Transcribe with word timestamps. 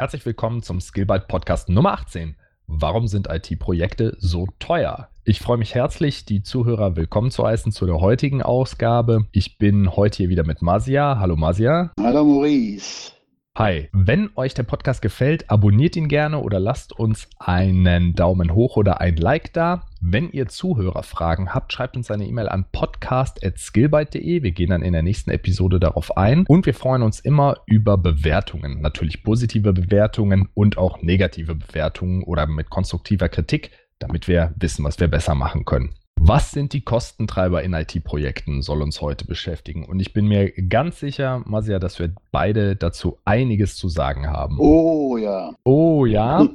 Herzlich 0.00 0.24
willkommen 0.24 0.62
zum 0.62 0.80
Skillbyte 0.80 1.28
Podcast 1.28 1.68
Nummer 1.68 1.92
18. 1.92 2.34
Warum 2.66 3.06
sind 3.06 3.28
IT-Projekte 3.28 4.16
so 4.18 4.46
teuer? 4.58 5.10
Ich 5.24 5.40
freue 5.40 5.58
mich 5.58 5.74
herzlich, 5.74 6.24
die 6.24 6.42
Zuhörer 6.42 6.96
willkommen 6.96 7.30
zu 7.30 7.46
heißen 7.46 7.70
zu 7.70 7.84
der 7.84 8.00
heutigen 8.00 8.40
Ausgabe. 8.40 9.26
Ich 9.30 9.58
bin 9.58 9.94
heute 9.94 10.16
hier 10.16 10.30
wieder 10.30 10.46
mit 10.46 10.62
Masia. 10.62 11.18
Hallo 11.18 11.36
Masia. 11.36 11.92
Hallo 12.00 12.24
Maurice. 12.24 13.12
Hi, 13.60 13.90
wenn 13.92 14.30
euch 14.36 14.54
der 14.54 14.62
Podcast 14.62 15.02
gefällt, 15.02 15.50
abonniert 15.50 15.94
ihn 15.94 16.08
gerne 16.08 16.40
oder 16.40 16.58
lasst 16.58 16.98
uns 16.98 17.28
einen 17.38 18.14
Daumen 18.14 18.54
hoch 18.54 18.78
oder 18.78 19.02
ein 19.02 19.16
Like 19.16 19.52
da. 19.52 19.82
Wenn 20.00 20.30
ihr 20.30 20.48
Zuhörerfragen 20.48 21.52
habt, 21.52 21.70
schreibt 21.70 21.94
uns 21.94 22.10
eine 22.10 22.24
E-Mail 22.24 22.48
an 22.48 22.64
podcast.skillbyte.de. 22.72 24.42
Wir 24.42 24.50
gehen 24.52 24.70
dann 24.70 24.80
in 24.80 24.94
der 24.94 25.02
nächsten 25.02 25.30
Episode 25.30 25.78
darauf 25.78 26.16
ein. 26.16 26.46
Und 26.46 26.64
wir 26.64 26.72
freuen 26.72 27.02
uns 27.02 27.20
immer 27.20 27.58
über 27.66 27.98
Bewertungen. 27.98 28.80
Natürlich 28.80 29.22
positive 29.22 29.74
Bewertungen 29.74 30.48
und 30.54 30.78
auch 30.78 31.02
negative 31.02 31.54
Bewertungen 31.54 32.22
oder 32.22 32.46
mit 32.46 32.70
konstruktiver 32.70 33.28
Kritik, 33.28 33.72
damit 33.98 34.26
wir 34.26 34.54
wissen, 34.56 34.86
was 34.86 34.98
wir 35.00 35.08
besser 35.08 35.34
machen 35.34 35.66
können. 35.66 35.90
Was 36.22 36.50
sind 36.50 36.74
die 36.74 36.82
Kostentreiber 36.82 37.62
in 37.62 37.72
IT-Projekten, 37.72 38.60
soll 38.60 38.82
uns 38.82 39.00
heute 39.00 39.24
beschäftigen. 39.24 39.86
Und 39.86 40.00
ich 40.00 40.12
bin 40.12 40.26
mir 40.26 40.50
ganz 40.52 41.00
sicher, 41.00 41.42
Masia, 41.46 41.78
dass 41.78 41.98
wir 41.98 42.12
beide 42.30 42.76
dazu 42.76 43.16
einiges 43.24 43.74
zu 43.76 43.88
sagen 43.88 44.28
haben. 44.28 44.58
Oh 44.60 45.16
ja. 45.16 45.54
Oh 45.64 46.04
ja. 46.04 46.46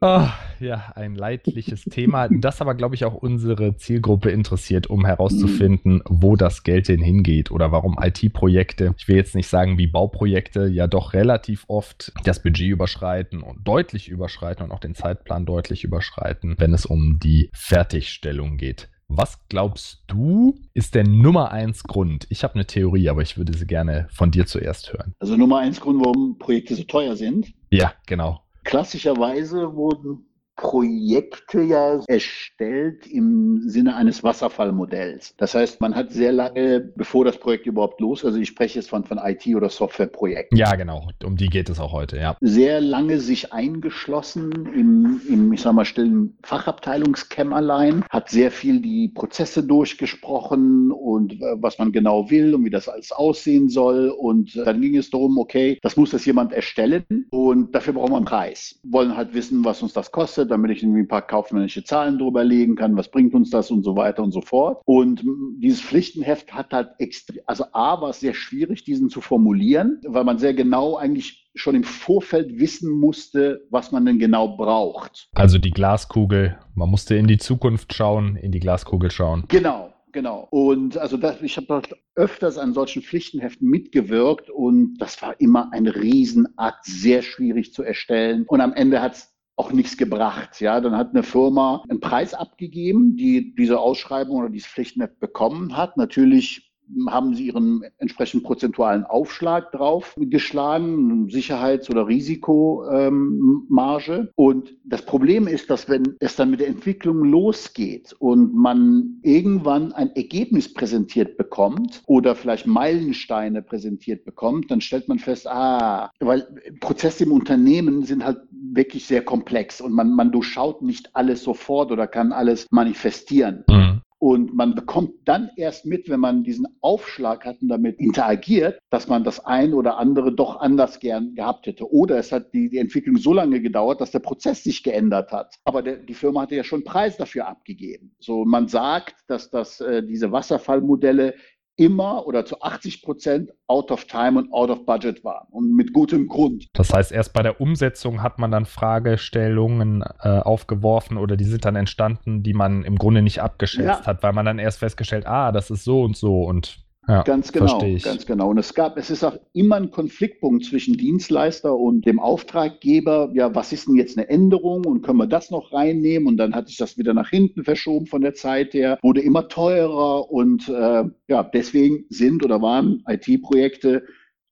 oh, 0.00 0.26
ja, 0.60 0.92
ein 0.96 1.14
leidliches 1.14 1.84
Thema, 1.84 2.28
das 2.28 2.60
aber, 2.60 2.74
glaube 2.74 2.96
ich, 2.96 3.04
auch 3.04 3.14
unsere 3.14 3.76
Zielgruppe 3.76 4.30
interessiert, 4.30 4.88
um 4.88 5.06
herauszufinden, 5.06 6.02
wo 6.08 6.34
das 6.34 6.64
Geld 6.64 6.88
denn 6.88 7.00
hingeht 7.00 7.52
oder 7.52 7.70
warum 7.70 7.96
IT-Projekte, 8.02 8.92
ich 8.98 9.06
will 9.06 9.16
jetzt 9.16 9.36
nicht 9.36 9.48
sagen 9.48 9.78
wie 9.78 9.86
Bauprojekte, 9.86 10.66
ja 10.66 10.88
doch 10.88 11.12
relativ 11.12 11.64
oft 11.68 12.12
das 12.24 12.42
Budget 12.42 12.70
überschreiten 12.70 13.42
und 13.42 13.66
deutlich 13.68 14.08
überschreiten 14.08 14.64
und 14.64 14.72
auch 14.72 14.80
den 14.80 14.96
Zeitplan 14.96 15.46
deutlich 15.46 15.84
überschreiten, 15.84 16.56
wenn 16.58 16.74
es 16.74 16.86
um 16.86 17.20
die 17.20 17.50
Fertigstellung 17.54 18.15
Einstellung 18.16 18.56
geht. 18.56 18.88
Was 19.08 19.46
glaubst 19.48 20.02
du, 20.08 20.58
ist 20.74 20.94
der 20.94 21.04
Nummer 21.04 21.52
eins 21.52 21.84
Grund? 21.84 22.26
Ich 22.30 22.42
habe 22.42 22.54
eine 22.54 22.66
Theorie, 22.66 23.08
aber 23.08 23.22
ich 23.22 23.36
würde 23.36 23.56
sie 23.56 23.66
gerne 23.66 24.08
von 24.10 24.30
dir 24.30 24.46
zuerst 24.46 24.92
hören. 24.92 25.14
Also 25.20 25.36
Nummer 25.36 25.58
eins 25.58 25.80
Grund, 25.80 26.04
warum 26.04 26.38
Projekte 26.38 26.74
so 26.74 26.82
teuer 26.82 27.14
sind? 27.14 27.52
Ja, 27.70 27.92
genau. 28.06 28.40
Klassischerweise 28.64 29.74
wurden 29.74 30.26
Projekte 30.56 31.60
ja 31.62 32.00
erstellt 32.06 33.06
im 33.06 33.68
Sinne 33.68 33.94
eines 33.94 34.24
Wasserfallmodells. 34.24 35.34
Das 35.36 35.54
heißt, 35.54 35.80
man 35.80 35.94
hat 35.94 36.12
sehr 36.12 36.32
lange, 36.32 36.80
bevor 36.96 37.24
das 37.24 37.38
Projekt 37.38 37.66
überhaupt 37.66 38.00
los, 38.00 38.24
also 38.24 38.38
ich 38.38 38.48
spreche 38.48 38.78
jetzt 38.78 38.88
von, 38.88 39.04
von 39.04 39.18
IT- 39.18 39.54
oder 39.54 39.68
Softwareprojekten. 39.68 40.56
Ja, 40.56 40.74
genau. 40.74 41.10
Um 41.22 41.36
die 41.36 41.48
geht 41.48 41.68
es 41.68 41.78
auch 41.78 41.92
heute, 41.92 42.16
ja. 42.16 42.36
Sehr 42.40 42.80
lange 42.80 43.20
sich 43.20 43.52
eingeschlossen 43.52 44.52
im, 44.74 45.20
im 45.28 45.52
ich 45.52 45.60
sag 45.60 45.74
mal, 45.74 45.84
stillen 45.84 46.36
Fachabteilungskämmerlein, 46.42 48.04
hat 48.10 48.30
sehr 48.30 48.50
viel 48.50 48.80
die 48.80 49.08
Prozesse 49.08 49.62
durchgesprochen 49.62 50.90
und 51.06 51.34
äh, 51.34 51.56
was 51.60 51.78
man 51.78 51.92
genau 51.92 52.30
will 52.30 52.54
und 52.54 52.64
wie 52.64 52.70
das 52.70 52.88
alles 52.88 53.12
aussehen 53.12 53.68
soll. 53.68 54.08
Und 54.08 54.56
äh, 54.56 54.64
dann 54.64 54.80
ging 54.80 54.96
es 54.96 55.10
darum, 55.10 55.38
okay, 55.38 55.78
das 55.82 55.96
muss 55.96 56.10
das 56.10 56.26
jemand 56.26 56.52
erstellen 56.52 57.26
und 57.30 57.74
dafür 57.74 57.94
brauchen 57.94 58.12
wir 58.12 58.16
einen 58.16 58.26
Preis. 58.26 58.80
Wollen 58.82 59.16
halt 59.16 59.32
wissen, 59.32 59.64
was 59.64 59.82
uns 59.82 59.92
das 59.92 60.10
kostet 60.10 60.50
damit 60.50 60.70
ich 60.70 60.82
irgendwie 60.82 61.00
ein 61.00 61.08
paar 61.08 61.26
kaufmännische 61.26 61.84
Zahlen 61.84 62.18
drüber 62.18 62.44
legen 62.44 62.76
kann, 62.76 62.96
was 62.96 63.10
bringt 63.10 63.34
uns 63.34 63.50
das 63.50 63.70
und 63.70 63.84
so 63.84 63.96
weiter 63.96 64.22
und 64.22 64.32
so 64.32 64.40
fort. 64.40 64.82
Und 64.84 65.22
dieses 65.58 65.80
Pflichtenheft 65.80 66.52
hat 66.52 66.72
halt 66.72 66.90
extrem, 66.98 67.40
also 67.46 67.64
A 67.72 68.00
war 68.00 68.10
es 68.10 68.20
sehr 68.20 68.34
schwierig, 68.34 68.84
diesen 68.84 69.08
zu 69.08 69.20
formulieren, 69.20 70.00
weil 70.06 70.24
man 70.24 70.38
sehr 70.38 70.54
genau 70.54 70.96
eigentlich 70.96 71.46
schon 71.54 71.74
im 71.74 71.84
Vorfeld 71.84 72.58
wissen 72.58 72.90
musste, 72.90 73.66
was 73.70 73.92
man 73.92 74.04
denn 74.04 74.18
genau 74.18 74.56
braucht. 74.56 75.28
Also 75.34 75.58
die 75.58 75.70
Glaskugel, 75.70 76.58
man 76.74 76.90
musste 76.90 77.16
in 77.16 77.26
die 77.26 77.38
Zukunft 77.38 77.94
schauen, 77.94 78.36
in 78.36 78.52
die 78.52 78.60
Glaskugel 78.60 79.10
schauen. 79.10 79.44
Genau, 79.48 79.92
Genau. 80.16 80.48
Und 80.50 80.96
also 80.96 81.18
das, 81.18 81.42
ich 81.42 81.58
habe 81.58 81.82
öfters 82.14 82.56
an 82.56 82.72
solchen 82.72 83.02
Pflichtenheften 83.02 83.68
mitgewirkt 83.68 84.48
und 84.48 84.96
das 84.96 85.20
war 85.20 85.38
immer 85.42 85.70
ein 85.74 85.86
Riesenakt, 85.86 86.86
sehr 86.86 87.20
schwierig 87.20 87.74
zu 87.74 87.82
erstellen. 87.82 88.46
Und 88.48 88.62
am 88.62 88.72
Ende 88.72 89.02
hat 89.02 89.12
es 89.12 89.36
auch 89.56 89.72
nichts 89.72 89.98
gebracht. 89.98 90.58
Ja, 90.62 90.80
dann 90.80 90.96
hat 90.96 91.10
eine 91.10 91.22
Firma 91.22 91.84
einen 91.90 92.00
Preis 92.00 92.32
abgegeben, 92.32 93.18
die 93.18 93.54
diese 93.56 93.78
Ausschreibung 93.78 94.38
oder 94.38 94.48
dieses 94.48 94.68
Pflichtnet 94.68 95.20
bekommen 95.20 95.76
hat. 95.76 95.98
Natürlich 95.98 96.72
haben 97.08 97.34
sie 97.34 97.46
ihren 97.46 97.82
entsprechenden 97.98 98.44
prozentualen 98.44 99.04
Aufschlag 99.04 99.72
drauf 99.72 100.14
geschlagen, 100.16 101.28
Sicherheits- 101.28 101.90
oder 101.90 102.06
Risikomarge. 102.06 104.30
Und 104.34 104.74
das 104.84 105.02
Problem 105.02 105.48
ist, 105.48 105.70
dass 105.70 105.88
wenn 105.88 106.16
es 106.20 106.36
dann 106.36 106.50
mit 106.50 106.60
der 106.60 106.68
Entwicklung 106.68 107.24
losgeht 107.24 108.14
und 108.18 108.54
man 108.54 109.18
irgendwann 109.22 109.92
ein 109.92 110.14
Ergebnis 110.14 110.72
präsentiert 110.72 111.36
bekommt 111.36 112.02
oder 112.06 112.34
vielleicht 112.34 112.66
Meilensteine 112.66 113.62
präsentiert 113.62 114.24
bekommt, 114.24 114.70
dann 114.70 114.80
stellt 114.80 115.08
man 115.08 115.18
fest, 115.18 115.48
ah, 115.48 116.10
weil 116.20 116.46
Prozesse 116.80 117.24
im 117.24 117.32
Unternehmen 117.32 118.04
sind 118.04 118.24
halt 118.24 118.40
wirklich 118.50 119.06
sehr 119.06 119.24
komplex 119.24 119.80
und 119.80 119.92
man, 119.92 120.14
man 120.14 120.32
durchschaut 120.32 120.82
nicht 120.82 121.14
alles 121.14 121.42
sofort 121.42 121.92
oder 121.92 122.06
kann 122.06 122.32
alles 122.32 122.66
manifestieren. 122.70 123.64
Mhm. 123.68 124.02
Und 124.18 124.54
man 124.54 124.74
bekommt 124.74 125.12
dann 125.26 125.50
erst 125.56 125.84
mit, 125.84 126.08
wenn 126.08 126.20
man 126.20 126.42
diesen 126.42 126.66
Aufschlag 126.80 127.44
hat 127.44 127.60
und 127.60 127.68
damit 127.68 127.98
interagiert, 127.98 128.78
dass 128.90 129.08
man 129.08 129.24
das 129.24 129.44
ein 129.44 129.74
oder 129.74 129.98
andere 129.98 130.34
doch 130.34 130.60
anders 130.60 131.00
gern 131.00 131.34
gehabt 131.34 131.66
hätte. 131.66 131.90
Oder 131.90 132.18
es 132.18 132.32
hat 132.32 132.54
die, 132.54 132.70
die 132.70 132.78
Entwicklung 132.78 133.18
so 133.18 133.34
lange 133.34 133.60
gedauert, 133.60 134.00
dass 134.00 134.12
der 134.12 134.20
Prozess 134.20 134.64
sich 134.64 134.82
geändert 134.82 135.32
hat. 135.32 135.56
Aber 135.64 135.82
der, 135.82 135.98
die 135.98 136.14
Firma 136.14 136.42
hatte 136.42 136.56
ja 136.56 136.64
schon 136.64 136.82
Preis 136.82 137.18
dafür 137.18 137.46
abgegeben. 137.46 138.14
So, 138.18 138.44
man 138.46 138.68
sagt, 138.68 139.16
dass 139.28 139.50
das, 139.50 139.80
äh, 139.80 140.02
diese 140.02 140.32
Wasserfallmodelle 140.32 141.34
immer 141.76 142.26
oder 142.26 142.44
zu 142.44 142.60
80 142.62 143.02
Prozent 143.02 143.52
out 143.66 143.90
of 143.90 144.06
time 144.06 144.38
und 144.38 144.52
out 144.52 144.70
of 144.70 144.86
budget 144.86 145.22
waren 145.24 145.46
und 145.50 145.74
mit 145.76 145.92
gutem 145.92 146.26
Grund. 146.26 146.66
Das 146.72 146.92
heißt, 146.92 147.12
erst 147.12 147.32
bei 147.32 147.42
der 147.42 147.60
Umsetzung 147.60 148.22
hat 148.22 148.38
man 148.38 148.50
dann 148.50 148.64
Fragestellungen 148.64 150.02
äh, 150.20 150.28
aufgeworfen 150.28 151.18
oder 151.18 151.36
die 151.36 151.44
sind 151.44 151.64
dann 151.64 151.76
entstanden, 151.76 152.42
die 152.42 152.54
man 152.54 152.82
im 152.84 152.96
Grunde 152.96 153.22
nicht 153.22 153.42
abgeschätzt 153.42 154.00
ja. 154.00 154.06
hat, 154.06 154.22
weil 154.22 154.32
man 154.32 154.46
dann 154.46 154.58
erst 154.58 154.78
festgestellt, 154.78 155.26
ah, 155.26 155.52
das 155.52 155.70
ist 155.70 155.84
so 155.84 156.02
und 156.02 156.16
so 156.16 156.44
und 156.44 156.85
ja, 157.08 157.22
ganz 157.22 157.52
genau, 157.52 157.78
ganz 158.02 158.26
genau. 158.26 158.50
Und 158.50 158.58
es 158.58 158.74
gab, 158.74 158.96
es 158.96 159.10
ist 159.10 159.22
auch 159.22 159.38
immer 159.52 159.76
ein 159.76 159.90
Konfliktpunkt 159.90 160.64
zwischen 160.64 160.96
Dienstleister 160.96 161.76
und 161.76 162.04
dem 162.04 162.18
Auftraggeber. 162.18 163.30
Ja, 163.34 163.54
was 163.54 163.72
ist 163.72 163.86
denn 163.86 163.94
jetzt 163.96 164.18
eine 164.18 164.28
Änderung 164.28 164.84
und 164.84 165.02
können 165.02 165.18
wir 165.18 165.26
das 165.26 165.50
noch 165.50 165.72
reinnehmen? 165.72 166.26
Und 166.26 166.36
dann 166.36 166.54
hat 166.54 166.68
sich 166.68 166.76
das 166.76 166.98
wieder 166.98 167.14
nach 167.14 167.30
hinten 167.30 167.64
verschoben 167.64 168.06
von 168.06 168.22
der 168.22 168.34
Zeit 168.34 168.74
her, 168.74 168.98
wurde 169.02 169.20
immer 169.20 169.48
teurer 169.48 170.30
und 170.30 170.68
äh, 170.68 171.04
ja, 171.28 171.42
deswegen 171.44 172.06
sind 172.08 172.44
oder 172.44 172.60
waren 172.60 173.04
IT-Projekte 173.06 174.02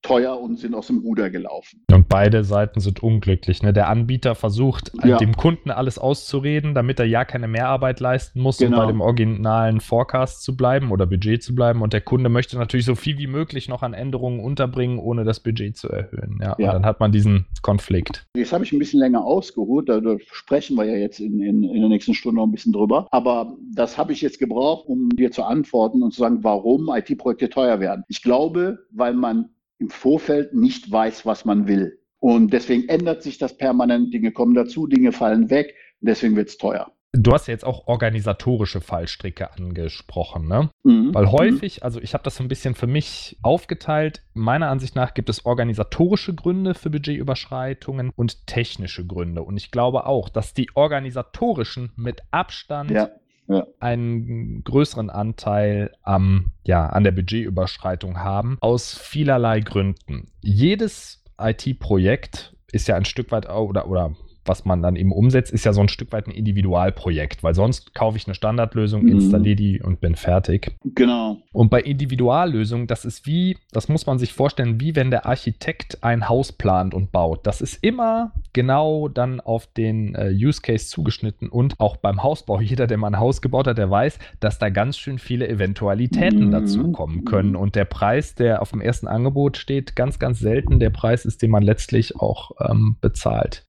teuer 0.04 0.38
und 0.38 0.58
sind 0.58 0.74
aus 0.74 0.86
dem 0.86 0.98
Ruder 0.98 1.30
gelaufen. 1.30 1.82
Und 1.90 2.08
beide 2.08 2.44
Seiten 2.44 2.78
sind 2.78 3.02
unglücklich. 3.02 3.62
Ne? 3.62 3.72
Der 3.72 3.88
Anbieter 3.88 4.34
versucht, 4.34 4.92
ja. 5.02 5.16
dem 5.16 5.36
Kunden 5.36 5.70
alles 5.70 5.98
auszureden, 5.98 6.74
damit 6.74 7.00
er 7.00 7.06
ja 7.06 7.24
keine 7.24 7.48
Mehrarbeit 7.48 8.00
leisten 8.00 8.40
muss, 8.40 8.58
genau. 8.58 8.76
um 8.76 8.82
bei 8.82 8.92
dem 8.92 9.00
originalen 9.00 9.80
Forecast 9.80 10.44
zu 10.44 10.56
bleiben 10.56 10.92
oder 10.92 11.06
Budget 11.06 11.42
zu 11.42 11.54
bleiben. 11.54 11.82
Und 11.82 11.92
der 11.92 12.02
Kunde 12.02 12.28
möchte 12.28 12.56
natürlich 12.58 12.86
so 12.86 12.94
viel 12.94 13.18
wie 13.18 13.26
möglich 13.26 13.68
noch 13.68 13.82
an 13.82 13.94
Änderungen 13.94 14.40
unterbringen, 14.40 14.98
ohne 14.98 15.24
das 15.24 15.40
Budget 15.40 15.76
zu 15.76 15.88
erhöhen. 15.88 16.38
Ja, 16.40 16.54
ja. 16.58 16.68
Und 16.68 16.74
dann 16.74 16.84
hat 16.84 17.00
man 17.00 17.10
diesen 17.10 17.46
Konflikt. 17.62 18.26
Jetzt 18.36 18.52
habe 18.52 18.64
ich 18.64 18.72
ein 18.72 18.78
bisschen 18.78 19.00
länger 19.00 19.24
ausgeholt, 19.24 19.88
da 19.88 20.00
sprechen 20.32 20.76
wir 20.76 20.84
ja 20.84 20.96
jetzt 20.96 21.18
in, 21.18 21.40
in, 21.40 21.64
in 21.64 21.80
der 21.80 21.88
nächsten 21.88 22.14
Stunde 22.14 22.36
noch 22.36 22.46
ein 22.46 22.52
bisschen 22.52 22.72
drüber. 22.72 23.08
Aber 23.10 23.56
das 23.74 23.96
habe 23.96 24.12
ich 24.12 24.20
jetzt 24.20 24.38
gebraucht, 24.38 24.86
um 24.86 25.08
dir 25.08 25.30
zu 25.30 25.44
antworten 25.44 26.02
und 26.02 26.12
zu 26.12 26.20
sagen, 26.20 26.40
warum 26.42 26.90
IT-Projekte 26.94 27.48
teuer 27.48 27.80
werden. 27.80 28.04
Ich 28.08 28.22
glaube, 28.22 28.78
weil 28.90 29.14
man 29.14 29.48
im 29.78 29.90
Vorfeld 29.90 30.54
nicht 30.54 30.90
weiß, 30.90 31.26
was 31.26 31.44
man 31.44 31.66
will. 31.66 32.00
Und 32.18 32.52
deswegen 32.52 32.88
ändert 32.88 33.22
sich 33.22 33.38
das 33.38 33.56
permanent, 33.56 34.14
Dinge 34.14 34.32
kommen 34.32 34.54
dazu, 34.54 34.86
Dinge 34.86 35.12
fallen 35.12 35.50
weg 35.50 35.74
und 36.00 36.08
deswegen 36.08 36.36
wird 36.36 36.48
es 36.48 36.58
teuer. 36.58 36.90
Du 37.16 37.32
hast 37.32 37.46
ja 37.46 37.52
jetzt 37.52 37.64
auch 37.64 37.86
organisatorische 37.86 38.80
Fallstricke 38.80 39.52
angesprochen, 39.52 40.48
ne? 40.48 40.70
Mhm. 40.82 41.14
Weil 41.14 41.30
häufig, 41.30 41.84
also 41.84 42.00
ich 42.00 42.12
habe 42.12 42.24
das 42.24 42.36
so 42.36 42.42
ein 42.42 42.48
bisschen 42.48 42.74
für 42.74 42.88
mich 42.88 43.38
aufgeteilt. 43.42 44.22
Meiner 44.32 44.68
Ansicht 44.68 44.96
nach 44.96 45.14
gibt 45.14 45.28
es 45.28 45.46
organisatorische 45.46 46.34
Gründe 46.34 46.74
für 46.74 46.90
Budgetüberschreitungen 46.90 48.10
und 48.16 48.48
technische 48.48 49.06
Gründe. 49.06 49.42
Und 49.42 49.56
ich 49.56 49.70
glaube 49.70 50.06
auch, 50.06 50.28
dass 50.28 50.54
die 50.54 50.70
organisatorischen 50.74 51.92
mit 51.94 52.22
Abstand 52.32 52.90
ja 52.90 53.10
ja. 53.48 53.66
einen 53.80 54.64
größeren 54.64 55.10
Anteil 55.10 55.92
am, 56.02 56.52
ja, 56.64 56.86
an 56.86 57.04
der 57.04 57.12
Budgetüberschreitung 57.12 58.18
haben, 58.18 58.58
aus 58.60 58.96
vielerlei 58.96 59.60
Gründen. 59.60 60.28
Jedes 60.40 61.22
IT-Projekt 61.38 62.54
ist 62.72 62.88
ja 62.88 62.96
ein 62.96 63.04
Stück 63.04 63.30
weit 63.30 63.48
oder, 63.48 63.88
oder 63.88 64.14
was 64.44 64.64
man 64.64 64.82
dann 64.82 64.96
eben 64.96 65.12
umsetzt, 65.12 65.52
ist 65.52 65.64
ja 65.64 65.72
so 65.72 65.80
ein 65.80 65.88
Stück 65.88 66.12
weit 66.12 66.26
ein 66.26 66.32
Individualprojekt, 66.32 67.42
weil 67.42 67.54
sonst 67.54 67.94
kaufe 67.94 68.16
ich 68.16 68.26
eine 68.26 68.34
Standardlösung, 68.34 69.02
mhm. 69.02 69.08
installiere 69.08 69.56
die 69.56 69.82
und 69.82 70.00
bin 70.00 70.14
fertig. 70.14 70.76
Genau. 70.84 71.38
Und 71.52 71.70
bei 71.70 71.80
Individuallösungen, 71.80 72.86
das 72.86 73.04
ist 73.04 73.26
wie, 73.26 73.56
das 73.72 73.88
muss 73.88 74.06
man 74.06 74.18
sich 74.18 74.32
vorstellen, 74.32 74.80
wie 74.80 74.96
wenn 74.96 75.10
der 75.10 75.26
Architekt 75.26 76.02
ein 76.02 76.28
Haus 76.28 76.52
plant 76.52 76.94
und 76.94 77.12
baut. 77.12 77.46
Das 77.46 77.60
ist 77.60 77.82
immer 77.82 78.32
genau 78.52 79.08
dann 79.08 79.40
auf 79.40 79.66
den 79.66 80.14
äh, 80.14 80.30
Use 80.30 80.60
Case 80.60 80.88
zugeschnitten 80.88 81.48
und 81.48 81.80
auch 81.80 81.96
beim 81.96 82.22
Hausbau, 82.22 82.60
jeder, 82.60 82.86
der 82.86 82.98
mal 82.98 83.08
ein 83.08 83.18
Haus 83.18 83.42
gebaut 83.42 83.66
hat, 83.66 83.78
der 83.78 83.90
weiß, 83.90 84.18
dass 84.40 84.58
da 84.58 84.68
ganz 84.68 84.98
schön 84.98 85.18
viele 85.18 85.48
Eventualitäten 85.48 86.46
mhm. 86.46 86.50
dazu 86.50 86.92
kommen 86.92 87.24
können. 87.24 87.56
Und 87.56 87.74
der 87.74 87.84
Preis, 87.84 88.34
der 88.34 88.62
auf 88.62 88.70
dem 88.70 88.80
ersten 88.80 89.08
Angebot 89.08 89.56
steht, 89.56 89.96
ganz, 89.96 90.18
ganz 90.18 90.38
selten 90.38 90.78
der 90.78 90.90
Preis 90.90 91.24
ist, 91.24 91.42
den 91.42 91.50
man 91.50 91.62
letztlich 91.62 92.16
auch 92.16 92.52
ähm, 92.60 92.96
bezahlt. 93.00 93.66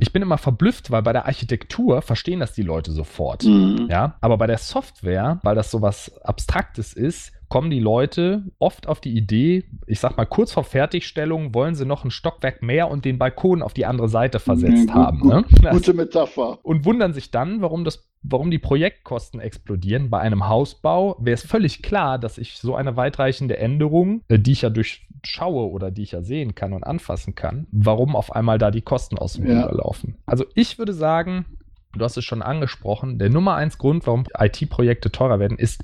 Ich 0.00 0.12
bin 0.12 0.22
immer 0.22 0.38
verblüfft, 0.38 0.90
weil 0.90 1.02
bei 1.02 1.12
der 1.12 1.26
Architektur 1.26 2.02
verstehen 2.02 2.40
das 2.40 2.54
die 2.54 2.62
Leute 2.62 2.90
sofort. 2.92 3.44
Mhm. 3.44 3.86
Ja, 3.90 4.16
aber 4.20 4.38
bei 4.38 4.46
der 4.46 4.58
Software, 4.58 5.38
weil 5.42 5.54
das 5.54 5.70
so 5.70 5.82
was 5.82 6.20
Abstraktes 6.22 6.92
ist, 6.94 7.32
kommen 7.50 7.70
die 7.70 7.80
Leute 7.80 8.44
oft 8.58 8.86
auf 8.86 9.00
die 9.00 9.14
Idee, 9.14 9.64
ich 9.86 10.00
sag 10.00 10.16
mal, 10.16 10.24
kurz 10.24 10.52
vor 10.52 10.64
Fertigstellung 10.64 11.52
wollen 11.52 11.74
sie 11.74 11.84
noch 11.84 12.04
ein 12.04 12.10
Stockwerk 12.10 12.62
mehr 12.62 12.88
und 12.90 13.04
den 13.04 13.18
Balkon 13.18 13.60
auf 13.60 13.74
die 13.74 13.84
andere 13.84 14.08
Seite 14.08 14.38
versetzt 14.38 14.88
mhm, 14.88 14.94
haben. 14.94 15.28
Ne? 15.28 15.44
Gute 15.70 15.92
Metapher. 15.92 16.58
Und 16.62 16.86
wundern 16.86 17.12
sich 17.12 17.30
dann, 17.30 17.60
warum 17.60 17.84
das 17.84 18.08
warum 18.22 18.50
die 18.50 18.58
Projektkosten 18.58 19.40
explodieren. 19.40 20.10
Bei 20.10 20.20
einem 20.20 20.48
Hausbau 20.48 21.16
wäre 21.20 21.34
es 21.34 21.46
völlig 21.46 21.82
klar, 21.82 22.18
dass 22.18 22.38
ich 22.38 22.58
so 22.58 22.74
eine 22.74 22.96
weitreichende 22.96 23.56
Änderung, 23.56 24.22
äh, 24.28 24.38
die 24.38 24.52
ich 24.52 24.62
ja 24.62 24.70
durchschaue 24.70 25.70
oder 25.70 25.90
die 25.90 26.02
ich 26.02 26.12
ja 26.12 26.22
sehen 26.22 26.54
kann 26.54 26.72
und 26.72 26.84
anfassen 26.84 27.34
kann, 27.34 27.66
warum 27.72 28.16
auf 28.16 28.34
einmal 28.34 28.58
da 28.58 28.70
die 28.70 28.82
Kosten 28.82 29.18
aus 29.18 29.34
dem 29.34 29.46
ja. 29.46 29.70
laufen. 29.70 30.18
Also 30.26 30.44
ich 30.54 30.78
würde 30.78 30.92
sagen, 30.92 31.46
du 31.94 32.04
hast 32.04 32.16
es 32.16 32.24
schon 32.24 32.42
angesprochen, 32.42 33.18
der 33.18 33.30
Nummer 33.30 33.54
eins 33.54 33.78
Grund, 33.78 34.06
warum 34.06 34.24
IT-Projekte 34.38 35.10
teurer 35.10 35.38
werden, 35.38 35.58
ist 35.58 35.82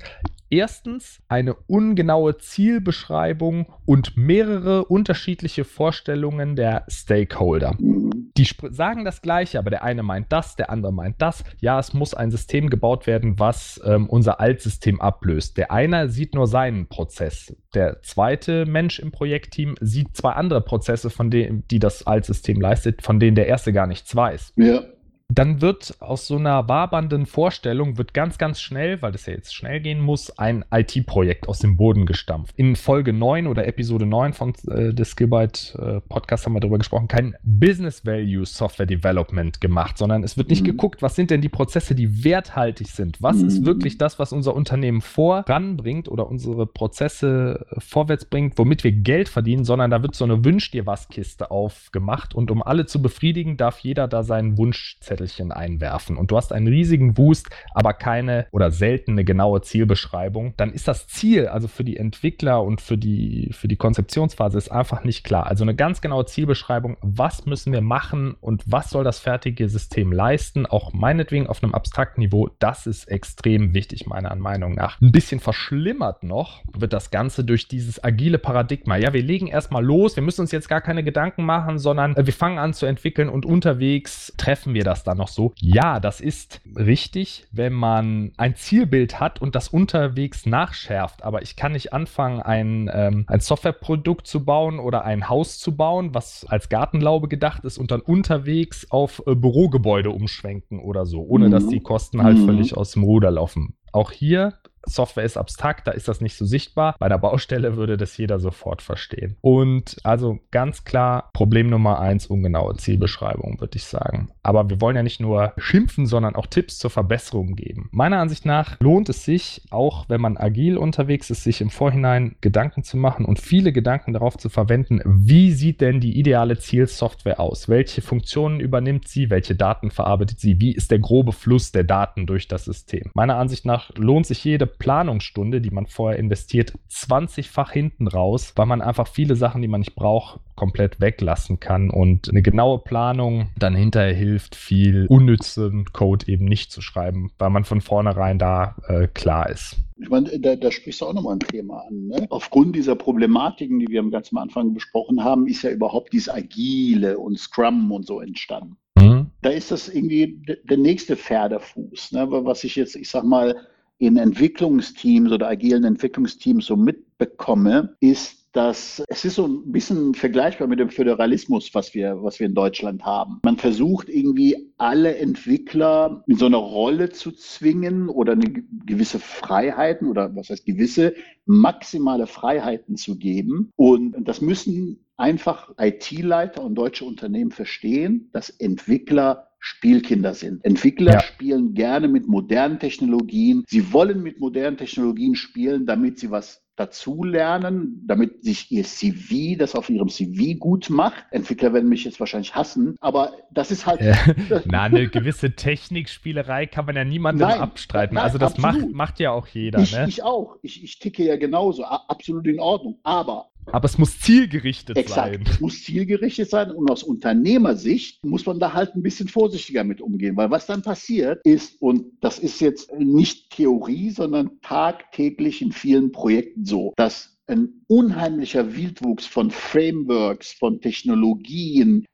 erstens 0.49 1.21
eine 1.27 1.53
ungenaue 1.53 2.37
Zielbeschreibung 2.37 3.67
und 3.85 4.17
mehrere 4.17 4.85
unterschiedliche 4.85 5.63
Vorstellungen 5.63 6.55
der 6.55 6.85
Stakeholder. 6.87 7.75
Die 7.79 8.47
sagen 8.69 9.03
das 9.03 9.21
Gleiche, 9.21 9.57
aber 9.57 9.71
der 9.71 9.83
eine 9.83 10.03
meint 10.03 10.31
das, 10.31 10.55
der 10.55 10.69
andere 10.69 10.93
meint 10.93 11.21
das. 11.21 11.43
Ja, 11.59 11.79
es 11.79 11.93
muss 11.93 12.13
ein 12.13 12.29
System 12.29 12.69
gebaut 12.69 13.07
werden, 13.07 13.39
was 13.39 13.81
ähm, 13.83 14.07
unser 14.07 14.39
Altsystem 14.39 15.01
ablöst. 15.01 15.57
Der 15.57 15.71
eine 15.71 16.09
sieht 16.09 16.35
nur 16.35 16.45
seinen 16.45 16.87
Prozess. 16.87 17.55
Der 17.73 18.01
zweite 18.03 18.65
Mensch 18.65 18.99
im 18.99 19.11
Projektteam 19.11 19.75
sieht 19.81 20.15
zwei 20.15 20.31
andere 20.33 20.61
Prozesse, 20.61 21.09
von 21.09 21.31
denen, 21.31 21.67
die 21.69 21.79
das 21.79 22.05
Altsystem 22.05 22.61
leistet, 22.61 23.01
von 23.01 23.19
denen 23.19 23.35
der 23.35 23.47
erste 23.47 23.73
gar 23.73 23.87
nichts 23.87 24.15
weiß. 24.15 24.53
Ja 24.55 24.81
dann 25.29 25.61
wird 25.61 25.97
aus 25.99 26.25
so 26.25 26.37
einer 26.37 26.69
wabernden 26.69 27.25
Vorstellung, 27.25 27.97
wird 27.97 28.13
ganz, 28.13 28.37
ganz 28.37 28.61
schnell, 28.61 29.01
weil 29.01 29.11
das 29.11 29.25
ja 29.25 29.33
jetzt 29.33 29.53
schnell 29.53 29.81
gehen 29.81 29.99
muss, 29.99 30.37
ein 30.39 30.63
IT-Projekt 30.71 31.49
aus 31.49 31.59
dem 31.59 31.75
Boden 31.75 32.05
gestampft. 32.05 32.55
In 32.57 32.77
Folge 32.77 33.11
9 33.11 33.45
oder 33.47 33.67
Episode 33.67 34.05
9 34.05 34.31
von 34.31 34.53
äh, 34.69 34.93
des 34.93 35.11
Skillbyte 35.11 35.75
äh, 35.79 35.99
Podcast 36.01 36.45
haben 36.45 36.53
wir 36.53 36.61
darüber 36.61 36.77
gesprochen, 36.77 37.09
kein 37.09 37.35
Business 37.43 38.05
Value 38.05 38.45
Software 38.45 38.85
Development 38.85 39.59
gemacht, 39.59 39.97
sondern 39.97 40.23
es 40.23 40.37
wird 40.37 40.49
nicht 40.49 40.61
mhm. 40.61 40.67
geguckt, 40.67 41.01
was 41.01 41.15
sind 41.15 41.29
denn 41.29 41.41
die 41.41 41.49
Prozesse, 41.49 41.93
die 41.93 42.23
werthaltig 42.23 42.87
sind. 42.87 43.21
Was 43.21 43.37
mhm. 43.37 43.47
ist 43.47 43.65
wirklich 43.65 43.97
das, 43.97 44.19
was 44.19 44.31
unser 44.31 44.55
Unternehmen 44.55 45.01
voranbringt 45.01 46.07
oder 46.07 46.27
unsere 46.27 46.65
Prozesse 46.65 47.65
äh, 47.69 47.81
vorwärts 47.81 48.23
bringt, 48.23 48.57
womit 48.57 48.85
wir 48.85 48.93
Geld 48.93 49.27
verdienen, 49.27 49.65
sondern 49.65 49.91
da 49.91 50.01
wird 50.01 50.15
so 50.15 50.23
eine 50.23 50.45
Wünsch 50.45 50.71
dir 50.71 50.85
was 50.85 51.09
Kiste 51.09 51.51
aufgemacht 51.51 52.33
und 52.33 52.49
um 52.49 52.63
alle 52.63 52.85
zu 52.85 53.01
befriedigen, 53.01 53.57
darf 53.57 53.79
jeder 53.79 54.07
da 54.07 54.23
seinen 54.23 54.57
Wunsch 54.57 54.97
Zettelchen 55.17 55.51
einwerfen 55.51 56.15
und 56.15 56.31
du 56.31 56.37
hast 56.37 56.53
einen 56.53 56.67
riesigen 56.67 57.13
Boost, 57.13 57.49
aber 57.73 57.93
keine 57.93 58.47
oder 58.51 58.71
selten 58.71 59.11
eine 59.11 59.25
genaue 59.25 59.61
Zielbeschreibung, 59.61 60.53
dann 60.57 60.71
ist 60.71 60.87
das 60.87 61.07
Ziel, 61.07 61.47
also 61.47 61.67
für 61.67 61.83
die 61.83 61.97
Entwickler 61.97 62.63
und 62.63 62.81
für 62.81 62.97
die, 62.97 63.49
für 63.51 63.67
die 63.67 63.75
Konzeptionsphase, 63.75 64.57
ist 64.57 64.71
einfach 64.71 65.03
nicht 65.03 65.23
klar. 65.23 65.47
Also 65.47 65.63
eine 65.63 65.75
ganz 65.75 66.01
genaue 66.01 66.25
Zielbeschreibung, 66.25 66.97
was 67.01 67.45
müssen 67.45 67.73
wir 67.73 67.81
machen 67.81 68.35
und 68.39 68.63
was 68.65 68.91
soll 68.91 69.03
das 69.03 69.19
fertige 69.19 69.67
System 69.69 70.11
leisten, 70.11 70.65
auch 70.65 70.93
meinetwegen 70.93 71.47
auf 71.47 71.63
einem 71.63 71.73
abstrakten 71.73 72.21
Niveau, 72.21 72.49
das 72.59 72.85
ist 72.85 73.05
extrem 73.05 73.73
wichtig, 73.73 74.05
meiner 74.05 74.35
Meinung 74.35 74.75
nach. 74.75 75.01
Ein 75.01 75.11
bisschen 75.11 75.39
verschlimmert 75.39 76.23
noch 76.23 76.61
wird 76.73 76.93
das 76.93 77.09
Ganze 77.09 77.43
durch 77.43 77.67
dieses 77.67 78.03
agile 78.03 78.37
Paradigma. 78.37 78.97
Ja, 78.97 79.13
wir 79.13 79.23
legen 79.23 79.47
erstmal 79.47 79.83
los, 79.83 80.15
wir 80.15 80.23
müssen 80.23 80.41
uns 80.41 80.51
jetzt 80.51 80.69
gar 80.69 80.81
keine 80.81 81.03
Gedanken 81.03 81.43
machen, 81.43 81.79
sondern 81.79 82.15
wir 82.15 82.33
fangen 82.33 82.59
an 82.59 82.73
zu 82.73 82.85
entwickeln 82.85 83.29
und 83.29 83.45
unterwegs 83.45 84.33
treffen 84.37 84.73
wir 84.73 84.83
das 84.83 85.03
dann 85.07 85.17
noch 85.17 85.27
so. 85.27 85.53
Ja, 85.59 85.99
das 85.99 86.21
ist 86.21 86.61
richtig, 86.75 87.47
wenn 87.51 87.73
man 87.73 88.31
ein 88.37 88.55
Zielbild 88.55 89.19
hat 89.19 89.41
und 89.41 89.55
das 89.55 89.69
unterwegs 89.69 90.45
nachschärft. 90.45 91.23
Aber 91.23 91.41
ich 91.41 91.55
kann 91.55 91.71
nicht 91.71 91.93
anfangen, 91.93 92.41
ein, 92.41 92.89
ähm, 92.93 93.25
ein 93.27 93.39
Softwareprodukt 93.39 94.27
zu 94.27 94.45
bauen 94.45 94.79
oder 94.79 95.05
ein 95.05 95.29
Haus 95.29 95.59
zu 95.59 95.75
bauen, 95.75 96.13
was 96.13 96.45
als 96.47 96.69
Gartenlaube 96.69 97.27
gedacht 97.27 97.65
ist 97.65 97.77
und 97.77 97.91
dann 97.91 98.01
unterwegs 98.01 98.89
auf 98.91 99.23
äh, 99.25 99.35
Bürogebäude 99.35 100.11
umschwenken 100.11 100.79
oder 100.79 101.05
so, 101.05 101.21
ohne 101.21 101.47
mhm. 101.47 101.51
dass 101.51 101.67
die 101.67 101.79
Kosten 101.79 102.23
halt 102.23 102.37
mhm. 102.37 102.45
völlig 102.45 102.77
aus 102.77 102.91
dem 102.91 103.03
Ruder 103.03 103.31
laufen. 103.31 103.75
Auch 103.91 104.11
hier 104.11 104.53
Software 104.89 105.23
ist 105.23 105.37
abstrakt, 105.37 105.87
da 105.87 105.91
ist 105.91 106.07
das 106.07 106.21
nicht 106.21 106.35
so 106.35 106.45
sichtbar. 106.45 106.95
Bei 106.99 107.09
der 107.09 107.17
Baustelle 107.17 107.75
würde 107.75 107.97
das 107.97 108.17
jeder 108.17 108.39
sofort 108.39 108.81
verstehen. 108.81 109.37
Und 109.41 109.97
also 110.03 110.39
ganz 110.51 110.83
klar, 110.83 111.29
Problem 111.33 111.69
Nummer 111.69 111.99
eins, 111.99 112.27
ungenaue 112.27 112.75
Zielbeschreibung, 112.75 113.59
würde 113.59 113.77
ich 113.77 113.85
sagen. 113.85 114.29
Aber 114.43 114.69
wir 114.69 114.81
wollen 114.81 114.95
ja 114.95 115.03
nicht 115.03 115.19
nur 115.19 115.53
schimpfen, 115.57 116.05
sondern 116.05 116.35
auch 116.35 116.47
Tipps 116.47 116.77
zur 116.77 116.89
Verbesserung 116.89 117.55
geben. 117.55 117.89
Meiner 117.91 118.19
Ansicht 118.19 118.45
nach 118.45 118.79
lohnt 118.79 119.09
es 119.09 119.25
sich, 119.25 119.61
auch 119.69 120.05
wenn 120.07 120.21
man 120.21 120.37
agil 120.37 120.77
unterwegs 120.77 121.29
ist, 121.29 121.43
sich 121.43 121.61
im 121.61 121.69
Vorhinein 121.69 122.35
Gedanken 122.41 122.83
zu 122.83 122.97
machen 122.97 123.25
und 123.25 123.39
viele 123.39 123.71
Gedanken 123.71 124.13
darauf 124.13 124.37
zu 124.37 124.49
verwenden, 124.49 125.01
wie 125.05 125.51
sieht 125.51 125.81
denn 125.81 125.99
die 125.99 126.17
ideale 126.17 126.57
Zielsoftware 126.57 127.39
aus? 127.39 127.69
Welche 127.69 128.01
Funktionen 128.01 128.59
übernimmt 128.59 129.07
sie? 129.07 129.29
Welche 129.29 129.55
Daten 129.55 129.91
verarbeitet 129.91 130.39
sie? 130.39 130.59
Wie 130.59 130.71
ist 130.73 130.91
der 130.91 130.99
grobe 130.99 131.31
Fluss 131.31 131.71
der 131.71 131.83
Daten 131.83 132.25
durch 132.25 132.47
das 132.47 132.65
System? 132.65 133.11
Meiner 133.13 133.37
Ansicht 133.37 133.65
nach 133.65 133.91
lohnt 133.95 134.25
sich 134.25 134.43
jede 134.43 134.67
Planungsstunde, 134.79 135.61
die 135.61 135.71
man 135.71 135.87
vorher 135.87 136.19
investiert, 136.19 136.73
20-fach 136.89 137.71
hinten 137.71 138.07
raus, 138.07 138.53
weil 138.55 138.65
man 138.65 138.81
einfach 138.81 139.07
viele 139.07 139.35
Sachen, 139.35 139.61
die 139.61 139.67
man 139.67 139.81
nicht 139.81 139.95
braucht, 139.95 140.39
komplett 140.55 140.99
weglassen 140.99 141.59
kann 141.59 141.89
und 141.89 142.29
eine 142.29 142.41
genaue 142.41 142.79
Planung 142.79 143.49
dann 143.57 143.75
hinterher 143.75 144.13
hilft, 144.13 144.55
viel 144.55 145.05
unnützen 145.07 145.85
Code 145.93 146.27
eben 146.27 146.45
nicht 146.45 146.71
zu 146.71 146.81
schreiben, 146.81 147.31
weil 147.37 147.49
man 147.49 147.63
von 147.63 147.81
vornherein 147.81 148.39
da 148.39 148.75
äh, 148.87 149.07
klar 149.07 149.49
ist. 149.49 149.77
Ich 149.99 150.09
meine, 150.09 150.39
da, 150.39 150.55
da 150.55 150.71
sprichst 150.71 151.01
du 151.01 151.05
auch 151.05 151.13
nochmal 151.13 151.35
ein 151.35 151.39
Thema 151.39 151.85
an. 151.87 152.07
Ne? 152.07 152.27
Aufgrund 152.29 152.75
dieser 152.75 152.95
Problematiken, 152.95 153.79
die 153.79 153.87
wir 153.87 153.99
am 153.99 154.13
Anfang 154.35 154.73
besprochen 154.73 155.23
haben, 155.23 155.47
ist 155.47 155.63
ja 155.63 155.71
überhaupt 155.71 156.13
dieses 156.13 156.29
Agile 156.29 157.17
und 157.17 157.39
Scrum 157.39 157.91
und 157.91 158.05
so 158.05 158.19
entstanden. 158.19 158.77
Mhm. 158.95 159.31
Da 159.41 159.49
ist 159.49 159.71
das 159.71 159.89
irgendwie 159.89 160.39
der 160.63 160.77
nächste 160.77 161.15
Pferdefuß, 161.15 162.11
ne? 162.11 162.27
was 162.29 162.63
ich 162.63 162.75
jetzt, 162.75 162.95
ich 162.95 163.09
sag 163.09 163.23
mal, 163.23 163.55
in 163.99 164.17
Entwicklungsteams 164.17 165.31
oder 165.31 165.47
agilen 165.47 165.83
Entwicklungsteams 165.83 166.65
so 166.65 166.75
mitbekomme, 166.75 167.95
ist, 167.99 168.47
dass 168.53 169.03
es 169.07 169.23
ist 169.23 169.35
so 169.35 169.45
ein 169.45 169.71
bisschen 169.71 170.15
vergleichbar 170.15 170.67
mit 170.67 170.79
dem 170.79 170.89
Föderalismus, 170.89 171.75
was 171.75 171.93
wir, 171.93 172.23
was 172.23 172.39
wir 172.39 172.47
in 172.47 172.55
Deutschland 172.55 173.05
haben. 173.05 173.39
Man 173.43 173.57
versucht 173.57 174.09
irgendwie 174.09 174.71
alle 174.77 175.15
Entwickler 175.17 176.23
in 176.27 176.37
so 176.37 176.47
eine 176.47 176.57
Rolle 176.57 177.09
zu 177.09 177.31
zwingen 177.31 178.09
oder 178.09 178.33
eine 178.33 178.51
gewisse 178.85 179.19
Freiheiten 179.19 180.07
oder 180.07 180.35
was 180.35 180.49
heißt 180.49 180.65
gewisse 180.65 181.13
maximale 181.45 182.25
Freiheiten 182.25 182.95
zu 182.95 183.17
geben. 183.17 183.71
Und 183.75 184.15
das 184.27 184.41
müssen 184.41 185.05
einfach 185.17 185.73
IT-Leiter 185.79 186.63
und 186.63 186.75
deutsche 186.75 187.05
Unternehmen 187.05 187.51
verstehen, 187.51 188.29
dass 188.33 188.49
Entwickler 188.49 189.46
Spielkinder 189.59 190.33
sind. 190.33 190.63
Entwickler 190.63 191.13
ja. 191.13 191.19
spielen 191.21 191.73
gerne 191.73 192.07
mit 192.07 192.27
modernen 192.27 192.79
Technologien. 192.79 193.63
Sie 193.67 193.91
wollen 193.93 194.21
mit 194.21 194.39
modernen 194.39 194.77
Technologien 194.77 195.35
spielen, 195.35 195.85
damit 195.85 196.19
sie 196.19 196.31
was 196.31 196.63
dazulernen, 196.77 198.03
damit 198.05 198.43
sich 198.43 198.71
ihr 198.71 198.83
CV, 198.83 199.57
das 199.57 199.75
auf 199.75 199.89
ihrem 199.89 200.09
CV 200.09 200.59
gut 200.59 200.89
macht. 200.89 201.25
Entwickler 201.31 201.73
werden 201.73 201.89
mich 201.89 202.05
jetzt 202.05 202.19
wahrscheinlich 202.19 202.55
hassen, 202.55 202.95
aber 203.01 203.33
das 203.51 203.71
ist 203.71 203.87
halt. 203.87 203.99
Na, 204.65 204.83
eine 204.83 205.09
gewisse 205.09 205.55
Technikspielerei 205.55 206.67
kann 206.67 206.85
man 206.85 206.95
ja 206.95 207.03
niemandem 207.03 207.47
nein, 207.47 207.59
abstreiten. 207.59 208.15
Nein, 208.15 208.23
also 208.23 208.37
das 208.37 208.59
macht, 208.59 208.91
macht 208.91 209.19
ja 209.19 209.31
auch 209.31 209.47
jeder. 209.47 209.79
Ich, 209.79 209.93
ne? 209.93 210.05
ich 210.07 210.23
auch. 210.23 210.57
Ich, 210.61 210.83
ich 210.83 210.99
ticke 210.99 211.23
ja 211.23 211.35
genauso. 211.35 211.83
Absolut 211.83 212.45
in 212.45 212.59
Ordnung. 212.59 212.99
Aber 213.01 213.49
aber 213.71 213.85
es 213.85 213.97
muss 213.97 214.19
zielgerichtet 214.19 214.97
Exakt. 214.97 215.33
sein. 215.33 215.45
Es 215.49 215.59
muss 215.59 215.83
zielgerichtet 215.83 216.49
sein 216.49 216.71
und 216.71 216.89
aus 216.89 217.03
Unternehmersicht 217.03 218.23
muss 218.23 218.45
man 218.45 218.59
da 218.59 218.73
halt 218.73 218.95
ein 218.95 219.03
bisschen 219.03 219.27
vorsichtiger 219.27 219.83
mit 219.83 220.01
umgehen, 220.01 220.37
weil 220.37 220.49
was 220.51 220.65
dann 220.65 220.81
passiert 220.81 221.41
ist, 221.45 221.81
und 221.81 222.05
das 222.21 222.39
ist 222.39 222.61
jetzt 222.61 222.91
nicht 222.97 223.51
Theorie, 223.51 224.09
sondern 224.09 224.59
tagtäglich 224.61 225.61
in 225.61 225.71
vielen 225.71 226.11
Projekten 226.11 226.65
so, 226.65 226.93
dass 226.95 227.37
ein 227.47 227.85
unheimlicher 227.87 228.75
Wildwuchs 228.75 229.25
von 229.25 229.51
Frameworks, 229.51 230.53
von 230.53 230.81
Technologien 230.81 232.05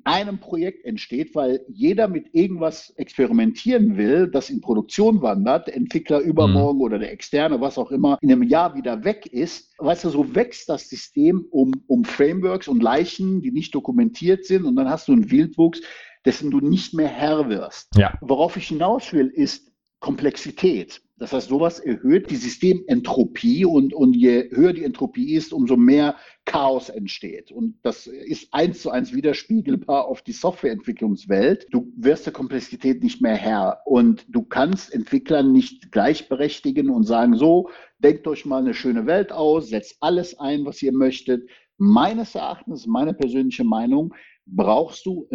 in 0.00 0.12
einem 0.12 0.38
Projekt 0.38 0.84
entsteht, 0.84 1.34
weil 1.34 1.60
jeder 1.68 2.08
mit 2.08 2.34
irgendwas 2.34 2.90
experimentieren 2.96 3.96
will, 3.96 4.28
das 4.30 4.50
in 4.50 4.60
Produktion 4.60 5.22
wandert, 5.22 5.68
der 5.68 5.76
Entwickler 5.76 6.20
übermorgen 6.20 6.78
mhm. 6.78 6.84
oder 6.84 6.98
der 6.98 7.12
Externe, 7.12 7.60
was 7.60 7.78
auch 7.78 7.90
immer, 7.90 8.18
in 8.20 8.30
einem 8.30 8.42
Jahr 8.42 8.74
wieder 8.74 9.04
weg 9.04 9.26
ist. 9.26 9.74
Weißt 9.78 10.04
du, 10.04 10.10
so 10.10 10.34
wächst 10.34 10.68
das 10.68 10.88
System 10.88 11.46
um, 11.50 11.72
um 11.86 12.04
Frameworks 12.04 12.68
und 12.68 12.82
Leichen, 12.82 13.42
die 13.42 13.50
nicht 13.50 13.74
dokumentiert 13.74 14.44
sind 14.44 14.64
und 14.64 14.76
dann 14.76 14.88
hast 14.88 15.08
du 15.08 15.12
einen 15.12 15.30
Wildwuchs, 15.30 15.80
dessen 16.24 16.50
du 16.50 16.60
nicht 16.60 16.94
mehr 16.94 17.08
Herr 17.08 17.48
wirst. 17.48 17.96
Ja. 17.96 18.18
Worauf 18.20 18.56
ich 18.56 18.68
hinaus 18.68 19.12
will, 19.12 19.28
ist 19.28 19.69
Komplexität. 20.00 21.02
Das 21.18 21.34
heißt, 21.34 21.48
sowas 21.50 21.78
erhöht 21.78 22.30
die 22.30 22.36
Systementropie 22.36 23.66
und, 23.66 23.92
und 23.92 24.16
je 24.16 24.48
höher 24.50 24.72
die 24.72 24.84
Entropie 24.84 25.34
ist, 25.34 25.52
umso 25.52 25.76
mehr 25.76 26.16
Chaos 26.46 26.88
entsteht. 26.88 27.52
Und 27.52 27.78
das 27.82 28.06
ist 28.06 28.52
eins 28.52 28.80
zu 28.80 28.90
eins 28.90 29.12
widerspiegelbar 29.12 30.06
auf 30.06 30.22
die 30.22 30.32
Softwareentwicklungswelt. 30.32 31.66
Du 31.70 31.92
wirst 31.94 32.24
der 32.24 32.32
Komplexität 32.32 33.02
nicht 33.02 33.20
mehr 33.20 33.36
Herr 33.36 33.82
und 33.84 34.24
du 34.28 34.42
kannst 34.42 34.94
Entwicklern 34.94 35.52
nicht 35.52 35.92
gleichberechtigen 35.92 36.88
und 36.88 37.04
sagen, 37.04 37.36
so, 37.36 37.68
denkt 37.98 38.26
euch 38.26 38.46
mal 38.46 38.62
eine 38.62 38.72
schöne 38.72 39.04
Welt 39.04 39.30
aus, 39.30 39.68
setzt 39.68 39.98
alles 40.00 40.38
ein, 40.38 40.64
was 40.64 40.80
ihr 40.82 40.92
möchtet. 40.92 41.46
Meines 41.76 42.34
Erachtens, 42.34 42.86
meine 42.86 43.12
persönliche 43.12 43.64
Meinung, 43.64 44.14
brauchst 44.52 45.06
du 45.06 45.28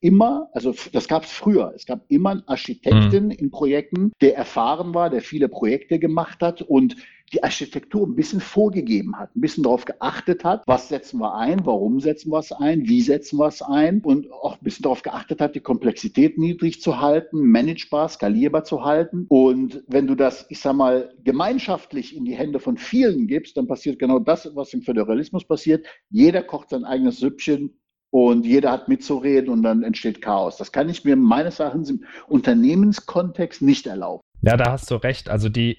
immer, 0.00 0.48
also 0.52 0.74
das 0.92 1.08
gab 1.08 1.24
es 1.24 1.32
früher, 1.32 1.72
es 1.74 1.86
gab 1.86 2.04
immer 2.08 2.30
einen 2.30 2.48
Architekten 2.48 3.26
mhm. 3.26 3.30
in 3.30 3.50
Projekten, 3.50 4.12
der 4.20 4.36
erfahren 4.36 4.94
war, 4.94 5.10
der 5.10 5.22
viele 5.22 5.48
Projekte 5.48 5.98
gemacht 5.98 6.40
hat 6.40 6.62
und 6.62 6.96
die 7.32 7.42
Architektur 7.42 8.06
ein 8.06 8.14
bisschen 8.14 8.40
vorgegeben 8.40 9.18
hat, 9.18 9.34
ein 9.36 9.40
bisschen 9.40 9.64
darauf 9.64 9.84
geachtet 9.84 10.44
hat, 10.44 10.62
was 10.66 10.88
setzen 10.88 11.20
wir 11.20 11.34
ein, 11.34 11.64
warum 11.66 12.00
setzen 12.00 12.30
wir 12.30 12.38
es 12.38 12.52
ein, 12.52 12.88
wie 12.88 13.02
setzen 13.02 13.38
wir 13.38 13.48
es 13.48 13.62
ein 13.62 14.00
und 14.00 14.30
auch 14.32 14.54
ein 14.54 14.62
bisschen 14.64 14.84
darauf 14.84 15.02
geachtet 15.02 15.40
hat, 15.40 15.54
die 15.54 15.60
Komplexität 15.60 16.38
niedrig 16.38 16.80
zu 16.80 17.00
halten, 17.00 17.50
managebar, 17.50 18.08
skalierbar 18.08 18.64
zu 18.64 18.84
halten. 18.84 19.26
Und 19.28 19.84
wenn 19.88 20.06
du 20.06 20.14
das, 20.14 20.46
ich 20.48 20.60
sag 20.60 20.74
mal, 20.74 21.14
gemeinschaftlich 21.24 22.16
in 22.16 22.24
die 22.24 22.34
Hände 22.34 22.60
von 22.60 22.78
vielen 22.78 23.26
gibst, 23.26 23.56
dann 23.56 23.66
passiert 23.66 23.98
genau 23.98 24.18
das, 24.18 24.50
was 24.54 24.72
im 24.72 24.82
Föderalismus 24.82 25.44
passiert. 25.44 25.86
Jeder 26.10 26.42
kocht 26.42 26.70
sein 26.70 26.84
eigenes 26.84 27.18
Süppchen 27.18 27.78
und 28.10 28.46
jeder 28.46 28.70
hat 28.70 28.88
mitzureden 28.88 29.50
und 29.50 29.62
dann 29.62 29.82
entsteht 29.82 30.22
Chaos. 30.22 30.56
Das 30.56 30.72
kann 30.72 30.88
ich 30.88 31.04
mir 31.04 31.16
meines 31.16 31.60
Erachtens 31.60 31.90
im 31.90 32.04
Unternehmenskontext 32.26 33.62
nicht 33.62 33.86
erlauben. 33.86 34.22
Ja, 34.42 34.56
da 34.56 34.72
hast 34.72 34.90
du 34.90 34.96
recht. 34.96 35.28
Also 35.28 35.48
die 35.48 35.78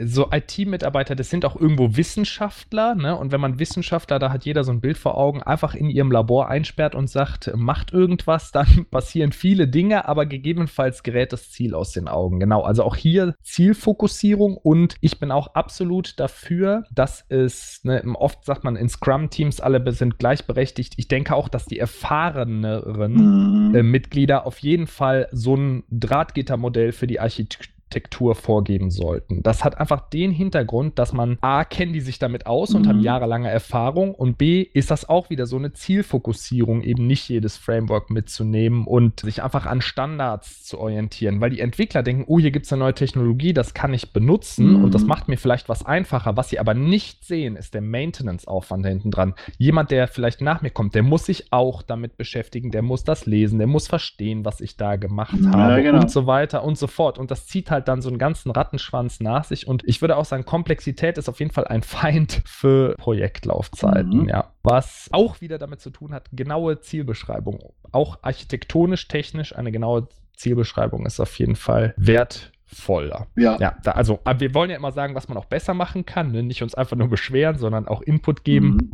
so 0.00 0.28
IT-Mitarbeiter, 0.30 1.14
das 1.14 1.30
sind 1.30 1.44
auch 1.44 1.56
irgendwo 1.56 1.96
Wissenschaftler, 1.96 2.94
ne? 2.94 3.16
Und 3.16 3.32
wenn 3.32 3.40
man 3.40 3.58
Wissenschaftler, 3.58 4.18
da 4.18 4.32
hat 4.32 4.44
jeder 4.44 4.64
so 4.64 4.72
ein 4.72 4.80
Bild 4.80 4.96
vor 4.96 5.16
Augen, 5.16 5.42
einfach 5.42 5.74
in 5.74 5.90
ihrem 5.90 6.10
Labor 6.10 6.48
einsperrt 6.48 6.94
und 6.94 7.08
sagt, 7.08 7.50
macht 7.54 7.92
irgendwas, 7.92 8.52
dann 8.52 8.86
passieren 8.90 9.32
viele 9.32 9.68
Dinge, 9.68 10.08
aber 10.08 10.26
gegebenenfalls 10.26 11.02
gerät 11.02 11.32
das 11.32 11.50
Ziel 11.50 11.74
aus 11.74 11.92
den 11.92 12.08
Augen. 12.08 12.40
Genau, 12.40 12.62
also 12.62 12.82
auch 12.84 12.96
hier 12.96 13.34
Zielfokussierung 13.42 14.56
und 14.56 14.96
ich 15.00 15.18
bin 15.18 15.30
auch 15.30 15.54
absolut 15.54 16.18
dafür, 16.18 16.84
dass 16.92 17.24
es, 17.28 17.80
ne, 17.84 18.02
oft 18.14 18.44
sagt 18.44 18.64
man 18.64 18.76
in 18.76 18.88
Scrum-Teams, 18.88 19.60
alle 19.60 19.84
sind 19.92 20.18
gleichberechtigt. 20.18 20.94
Ich 20.96 21.08
denke 21.08 21.34
auch, 21.34 21.48
dass 21.48 21.66
die 21.66 21.78
erfahreneren 21.78 23.68
mhm. 23.68 23.74
äh, 23.74 23.82
Mitglieder 23.82 24.46
auf 24.46 24.58
jeden 24.58 24.86
Fall 24.86 25.28
so 25.30 25.56
ein 25.56 25.84
Drahtgittermodell 25.90 26.92
für 26.92 27.06
die 27.06 27.20
Architektur 27.20 27.73
Architektur 27.94 28.34
vorgeben 28.34 28.90
sollten. 28.90 29.42
Das 29.42 29.62
hat 29.64 29.78
einfach 29.78 30.08
den 30.08 30.32
Hintergrund, 30.32 30.98
dass 30.98 31.12
man 31.12 31.38
A, 31.40 31.64
kennen 31.64 31.92
die 31.92 32.00
sich 32.00 32.18
damit 32.18 32.46
aus 32.46 32.70
mhm. 32.70 32.76
und 32.76 32.88
haben 32.88 32.98
mhm. 32.98 33.04
jahrelange 33.04 33.48
Erfahrung 33.48 34.14
und 34.14 34.36
B, 34.36 34.62
ist 34.62 34.90
das 34.90 35.08
auch 35.08 35.30
wieder 35.30 35.46
so 35.46 35.56
eine 35.56 35.72
Zielfokussierung, 35.72 36.82
eben 36.82 37.06
nicht 37.06 37.28
jedes 37.28 37.56
Framework 37.56 38.10
mitzunehmen 38.10 38.84
und 38.86 39.20
sich 39.20 39.42
einfach 39.42 39.66
an 39.66 39.80
Standards 39.80 40.64
zu 40.64 40.78
orientieren, 40.80 41.40
weil 41.40 41.50
die 41.50 41.60
Entwickler 41.60 42.02
denken, 42.02 42.24
oh, 42.26 42.40
hier 42.40 42.50
gibt 42.50 42.66
es 42.66 42.72
eine 42.72 42.80
neue 42.80 42.94
Technologie, 42.94 43.52
das 43.52 43.74
kann 43.74 43.94
ich 43.94 44.12
benutzen 44.12 44.78
mhm. 44.78 44.84
und 44.84 44.94
das 44.94 45.04
macht 45.04 45.28
mir 45.28 45.36
vielleicht 45.36 45.68
was 45.68 45.86
einfacher. 45.86 46.36
Was 46.36 46.48
sie 46.48 46.58
aber 46.58 46.74
nicht 46.74 47.24
sehen, 47.24 47.54
ist 47.56 47.74
der 47.74 47.82
Maintenance-Aufwand 47.82 48.84
da 48.84 48.88
hinten 48.88 49.12
dran. 49.12 49.34
Jemand, 49.58 49.92
der 49.92 50.08
vielleicht 50.08 50.40
nach 50.40 50.62
mir 50.62 50.70
kommt, 50.70 50.94
der 50.94 51.04
muss 51.04 51.26
sich 51.26 51.52
auch 51.52 51.82
damit 51.82 52.16
beschäftigen, 52.16 52.70
der 52.72 52.82
muss 52.82 53.04
das 53.04 53.26
lesen, 53.26 53.58
der 53.58 53.68
muss 53.68 53.86
verstehen, 53.86 54.44
was 54.44 54.60
ich 54.60 54.76
da 54.76 54.96
gemacht 54.96 55.36
ja, 55.40 55.52
habe 55.52 55.82
genau. 55.82 56.00
und 56.00 56.10
so 56.10 56.26
weiter 56.26 56.64
und 56.64 56.76
so 56.76 56.88
fort. 56.88 57.18
Und 57.18 57.30
das 57.30 57.46
zieht 57.46 57.70
halt 57.70 57.83
halt 57.84 57.88
dann 57.88 58.02
so 58.02 58.08
einen 58.08 58.18
ganzen 58.18 58.50
Rattenschwanz 58.50 59.20
nach 59.20 59.44
sich. 59.44 59.66
Und 59.66 59.82
ich 59.86 60.00
würde 60.00 60.16
auch 60.16 60.24
sagen, 60.24 60.44
Komplexität 60.44 61.18
ist 61.18 61.28
auf 61.28 61.38
jeden 61.38 61.52
Fall 61.52 61.66
ein 61.66 61.82
Feind 61.94 62.42
für 62.44 62.94
Projektlaufzeiten, 62.96 64.22
mhm. 64.22 64.28
ja. 64.28 64.50
Was 64.62 65.08
auch 65.12 65.40
wieder 65.40 65.58
damit 65.58 65.80
zu 65.80 65.90
tun 65.90 66.14
hat, 66.14 66.28
genaue 66.32 66.80
Zielbeschreibung. 66.80 67.58
Auch 67.92 68.18
architektonisch, 68.22 69.08
technisch 69.08 69.54
eine 69.54 69.70
genaue 69.70 70.08
Zielbeschreibung 70.36 71.04
ist 71.06 71.20
auf 71.20 71.38
jeden 71.38 71.54
Fall 71.54 71.94
wertvoller. 71.98 73.26
Ja. 73.36 73.58
ja 73.60 73.76
da, 73.82 73.92
also, 73.92 74.20
wir 74.38 74.54
wollen 74.54 74.70
ja 74.70 74.76
immer 74.76 74.92
sagen, 74.92 75.14
was 75.14 75.28
man 75.28 75.36
auch 75.36 75.44
besser 75.44 75.74
machen 75.74 76.06
kann. 76.06 76.32
Ne? 76.32 76.42
Nicht 76.42 76.62
uns 76.62 76.74
einfach 76.74 76.96
nur 76.96 77.08
beschweren, 77.08 77.58
sondern 77.58 77.86
auch 77.86 78.00
Input 78.00 78.42
geben. 78.44 78.68
Mhm 78.68 78.92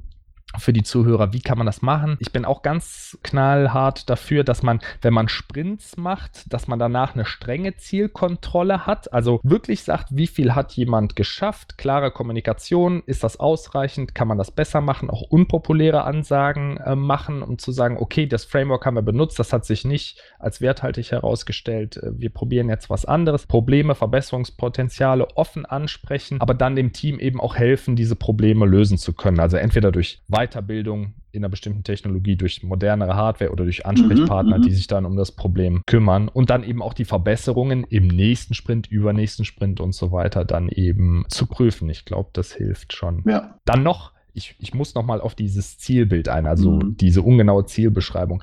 für 0.59 0.73
die 0.73 0.83
Zuhörer, 0.83 1.33
wie 1.33 1.41
kann 1.41 1.59
man 1.59 1.67
das 1.67 1.83
machen? 1.83 2.17
Ich 2.19 2.33
bin 2.33 2.45
auch 2.45 2.63
ganz 2.63 3.19
knallhart 3.23 4.11
dafür, 4.11 4.45
dass 4.45 4.63
man, 4.63 4.81
wenn 5.03 5.15
man 5.15 5.29
Sprints 5.29 5.97
macht, 5.97 6.53
dass 6.53 6.67
man 6.67 6.79
danach 6.79 7.15
eine 7.15 7.25
strenge 7.25 7.77
Zielkontrolle 7.77 8.87
hat. 8.87 9.13
Also 9.13 9.41
wirklich 9.43 9.85
sagt, 9.85 10.09
wie 10.11 10.27
viel 10.27 10.55
hat 10.55 10.73
jemand 10.73 11.15
geschafft? 11.17 11.79
Klare 11.79 12.11
Kommunikation, 12.11 13.03
ist 13.07 13.23
das 13.23 13.39
ausreichend? 13.39 14.15
Kann 14.15 14.29
man 14.29 14.39
das 14.39 14.51
besser 14.51 14.81
machen? 14.81 15.11
Auch 15.11 15.23
unpopuläre 15.23 16.05
Ansagen 16.05 16.79
äh, 16.79 16.97
machen, 16.97 17.43
um 17.43 17.59
zu 17.59 17.73
sagen, 17.73 17.97
okay, 17.99 18.27
das 18.27 18.45
Framework 18.45 18.87
haben 18.87 18.97
wir 18.97 19.03
benutzt, 19.03 19.39
das 19.39 19.53
hat 19.53 19.65
sich 19.65 19.85
nicht 19.85 20.21
als 20.39 20.61
werthaltig 20.61 21.13
herausgestellt. 21.13 21.97
Äh, 21.99 22.19
wir 22.19 22.31
probieren 22.31 22.69
jetzt 22.69 22.91
was 22.91 23.05
anderes. 23.05 23.47
Probleme, 23.47 23.95
Verbesserungspotenziale 23.95 25.29
offen 25.37 25.65
ansprechen, 25.65 26.41
aber 26.41 26.55
dann 26.55 26.77
dem 26.77 26.93
Team 26.93 27.19
eben 27.21 27.41
auch 27.41 27.57
helfen, 27.57 27.97
diese 27.97 28.17
Probleme 28.17 28.67
lösen 28.67 28.99
zu 28.99 29.13
können. 29.13 29.41
Also 29.41 29.57
entweder 29.57 29.93
durch 29.93 30.21
Weiterbildung 30.41 31.15
in 31.33 31.45
einer 31.45 31.51
bestimmten 31.51 31.85
Technologie 31.85 32.37
durch 32.37 32.63
modernere 32.63 33.15
Hardware 33.15 33.53
oder 33.53 33.65
durch 33.65 33.87
Ansprechpartner, 33.87 34.59
mhm, 34.59 34.63
die 34.63 34.73
sich 34.73 34.87
dann 34.87 35.05
um 35.05 35.17
das 35.17 35.33
Problem 35.33 35.83
kümmern 35.87 36.29
und 36.29 36.51
dann 36.51 36.65
eben 36.65 36.83
auch 36.83 36.95
die 36.95 37.05
Verbesserungen 37.05 37.85
im 37.85 38.09
nächsten 38.09 38.55
Sprint, 38.55 38.91
übernächsten 38.91 39.45
Sprint 39.45 39.81
und 39.81 39.95
so 39.95 40.13
weiter 40.13 40.45
dann 40.45 40.69
eben 40.69 41.25
zu 41.29 41.47
prüfen. 41.47 41.89
Ich 41.89 42.05
glaube, 42.05 42.31
das 42.33 42.53
hilft 42.53 42.95
schon. 42.95 43.23
Ja. 43.27 43.59
Dann 43.65 43.83
noch, 43.83 44.13
ich, 44.33 44.57
ich 44.59 44.75
muss 44.75 44.95
noch 44.95 45.05
mal 45.05 45.21
auf 45.21 45.35
dieses 45.35 45.79
Zielbild 45.79 46.29
ein, 46.29 46.47
also 46.47 46.73
mhm. 46.73 46.97
diese 46.97 47.23
ungenaue 47.23 47.67
Zielbeschreibung. 47.67 48.43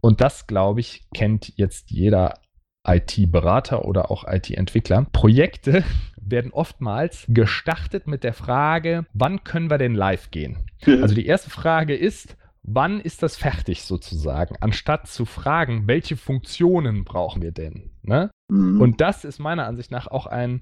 Und 0.00 0.20
das, 0.20 0.46
glaube 0.46 0.80
ich, 0.80 1.06
kennt 1.14 1.52
jetzt 1.56 1.90
jeder 1.90 2.34
IT-Berater 2.86 3.84
oder 3.84 4.10
auch 4.10 4.24
IT-Entwickler. 4.26 5.06
Projekte 5.12 5.84
werden 6.30 6.52
oftmals 6.52 7.24
gestartet 7.28 8.06
mit 8.06 8.24
der 8.24 8.34
Frage, 8.34 9.06
wann 9.12 9.44
können 9.44 9.70
wir 9.70 9.78
denn 9.78 9.94
live 9.94 10.30
gehen? 10.30 10.58
Also 10.84 11.14
die 11.14 11.26
erste 11.26 11.50
Frage 11.50 11.94
ist, 11.94 12.36
wann 12.62 13.00
ist 13.00 13.22
das 13.22 13.36
fertig 13.36 13.82
sozusagen, 13.82 14.56
anstatt 14.60 15.06
zu 15.06 15.24
fragen, 15.24 15.86
welche 15.86 16.16
Funktionen 16.16 17.04
brauchen 17.04 17.42
wir 17.42 17.52
denn? 17.52 17.90
Ne? 18.02 18.30
Mhm. 18.48 18.80
Und 18.80 19.00
das 19.00 19.24
ist 19.24 19.38
meiner 19.38 19.66
Ansicht 19.66 19.90
nach 19.90 20.08
auch 20.08 20.26
ein 20.26 20.60